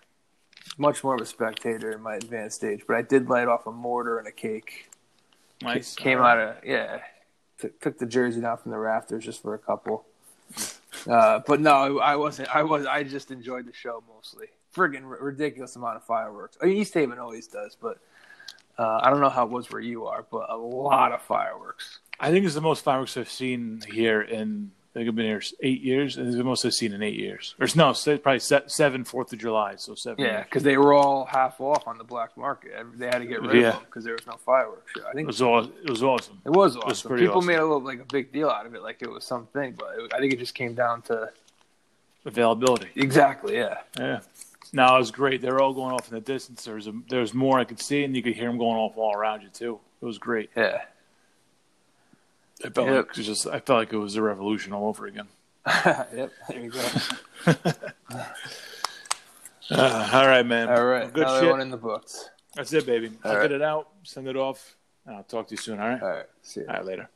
much 0.79 1.05
more 1.05 1.15
of 1.15 1.21
a 1.21 1.27
spectator 1.27 1.93
in 1.93 2.01
my 2.01 2.17
advanced 2.17 2.57
stage, 2.57 2.83
but 2.87 2.97
I 2.97 3.03
did 3.03 3.29
light 3.29 3.47
off 3.47 3.67
a 3.67 3.73
mortar 3.73 4.19
and 4.19 4.27
a 4.27 4.33
cake. 4.33 4.91
Nice. 5.63 5.95
Came 5.95 6.19
out 6.19 6.39
of 6.39 6.65
yeah, 6.65 7.01
took, 7.59 7.79
took 7.81 7.99
the 7.99 8.07
jersey 8.07 8.41
down 8.41 8.57
from 8.59 8.73
the 8.73 8.79
rafters 8.79 9.25
just 9.25 9.43
for 9.43 9.55
a 9.55 9.59
couple. 9.59 10.07
Uh, 11.09 11.41
but 11.47 11.61
no, 11.61 12.01
I 12.01 12.17
wasn't. 12.17 12.55
I 12.55 12.65
was. 12.65 12.85
I 12.85 13.05
just 13.05 13.31
enjoyed 13.31 13.67
the 13.67 13.73
show 13.73 14.03
mostly. 14.13 14.47
Friggin' 14.75 15.05
r- 15.05 15.19
ridiculous 15.21 15.77
amount 15.77 15.97
of 15.97 16.05
fireworks. 16.05 16.57
I 16.61 16.67
mean, 16.67 16.79
East 16.79 16.95
Haven 16.95 17.19
always 17.19 17.47
does, 17.47 17.77
but 17.81 17.99
uh, 18.79 19.01
I 19.03 19.11
don't 19.11 19.21
know 19.21 19.29
how 19.29 19.45
it 19.45 19.51
was 19.51 19.71
where 19.71 19.81
you 19.83 20.07
are, 20.07 20.25
but 20.31 20.49
a 20.51 20.57
lot 20.57 21.13
of 21.13 21.23
fireworks. 21.23 21.99
I 22.19 22.31
think 22.31 22.45
it's 22.45 22.55
the 22.55 22.61
most 22.61 22.85
fireworks 22.85 23.17
I've 23.17 23.31
seen 23.31 23.81
here 23.91 24.23
in. 24.23 24.71
I 24.93 24.93
think 24.99 25.09
I've 25.09 25.15
been 25.15 25.27
here 25.27 25.41
eight 25.63 25.83
years. 25.83 26.17
and 26.17 26.27
It's 26.27 26.37
the 26.37 26.43
most 26.43 26.65
I've 26.65 26.75
seen 26.75 26.93
in 26.93 27.01
eight 27.01 27.15
years. 27.15 27.55
Or 27.61 27.69
no, 27.77 27.95
probably 27.95 28.41
seven 28.41 29.05
Fourth 29.05 29.33
of 29.33 29.39
July. 29.39 29.77
So 29.77 29.95
seven. 29.95 30.25
Yeah, 30.25 30.43
because 30.43 30.65
they 30.65 30.77
were 30.79 30.93
all 30.95 31.27
half 31.27 31.61
off 31.61 31.87
on 31.87 31.97
the 31.97 32.03
black 32.03 32.37
market. 32.37 32.73
They 32.97 33.07
had 33.07 33.19
to 33.21 33.27
get 33.27 33.41
rid 33.41 33.55
Yeah. 33.63 33.69
of 33.69 33.75
them 33.75 33.83
because 33.85 34.03
there 34.05 34.15
was 34.15 34.27
no 34.27 34.33
fireworks 34.45 34.91
show. 34.97 35.07
I 35.07 35.13
think 35.13 35.25
It 35.25 35.27
was 35.29 35.41
all. 35.43 35.61
It 35.65 35.89
was 35.89 36.03
awesome. 36.03 36.41
It 36.45 36.51
was 36.51 36.75
was 36.75 36.85
awesome. 36.85 37.09
pretty 37.09 37.23
People 37.25 37.39
awesome. 37.39 37.47
made 37.47 37.59
a 37.61 37.63
little 37.65 37.81
like 37.83 38.01
a 38.01 38.05
big 38.05 38.33
deal 38.33 38.49
out 38.51 38.67
of 38.67 38.75
it, 38.75 38.83
like 38.83 39.01
it 39.01 39.09
was 39.11 39.23
something. 39.25 39.75
But 39.79 39.91
it, 39.97 40.13
I 40.13 40.19
think 40.19 40.33
it 40.33 40.41
just 40.41 40.55
came 40.57 40.75
down 40.75 41.03
to 41.03 41.31
Availability. 42.27 42.89
exactly, 42.97 43.57
yeah, 43.57 43.79
Yeah. 43.99 44.21
No, 44.73 44.95
it 44.95 44.99
was 44.99 45.11
great. 45.11 45.41
They're 45.41 45.61
all 45.61 45.73
going 45.75 45.93
off 45.93 46.09
in 46.09 46.15
the 46.15 46.21
distance. 46.21 46.65
There's 46.65 46.87
a, 46.87 46.93
there 47.09 47.21
was 47.21 47.35
more 47.35 47.59
I 47.59 47.65
could 47.65 47.81
see, 47.81 48.05
and 48.05 48.15
you 48.15 48.23
could 48.23 48.35
hear 48.35 48.49
them 48.49 48.59
going 48.59 48.77
off 48.77 48.97
all 48.97 49.15
around 49.17 49.43
you 49.43 49.49
too. 49.49 49.81
It 50.01 50.05
was 50.05 50.19
great. 50.19 50.51
yeah, 50.57 50.83
I 52.65 52.69
felt 52.71 52.87
Yep. 52.89 52.97
like 52.97 53.07
it 53.11 53.17
was 53.17 53.27
just. 53.27 53.47
I 53.47 53.59
felt 53.61 53.79
like 53.81 53.93
it 53.93 53.97
was 53.99 54.17
a 54.17 54.23
revolution 54.23 54.73
all 54.73 54.87
over 54.89 55.07
again. 55.07 55.27
yep. 55.85 56.31
There 56.49 56.61
you 56.61 56.71
go. 56.71 56.83
Uh, 59.73 60.11
all 60.13 60.27
right, 60.27 60.45
man. 60.45 60.69
All 60.69 60.85
right, 60.85 61.13
Good 61.13 61.23
another 61.23 61.41
shit. 61.43 61.51
one 61.53 61.61
in 61.61 61.71
the 61.71 61.77
books. 61.77 62.29
That's 62.57 62.73
it, 62.73 62.87
baby. 62.87 63.09
All 63.25 63.31
I'll 63.31 63.37
right. 63.39 63.43
get 63.43 63.53
it 63.53 63.63
out, 63.63 63.89
send 64.03 64.27
it 64.27 64.35
off, 64.37 64.75
and 65.07 65.15
I'll 65.15 65.23
talk 65.23 65.47
to 65.47 65.53
you 65.53 65.57
soon. 65.59 65.79
All 65.79 65.89
right. 65.89 66.03
All 66.03 66.09
right, 66.09 66.27
see 66.43 66.63
you. 66.63 66.67
All 66.67 66.75
right, 66.75 66.85
later. 66.85 67.09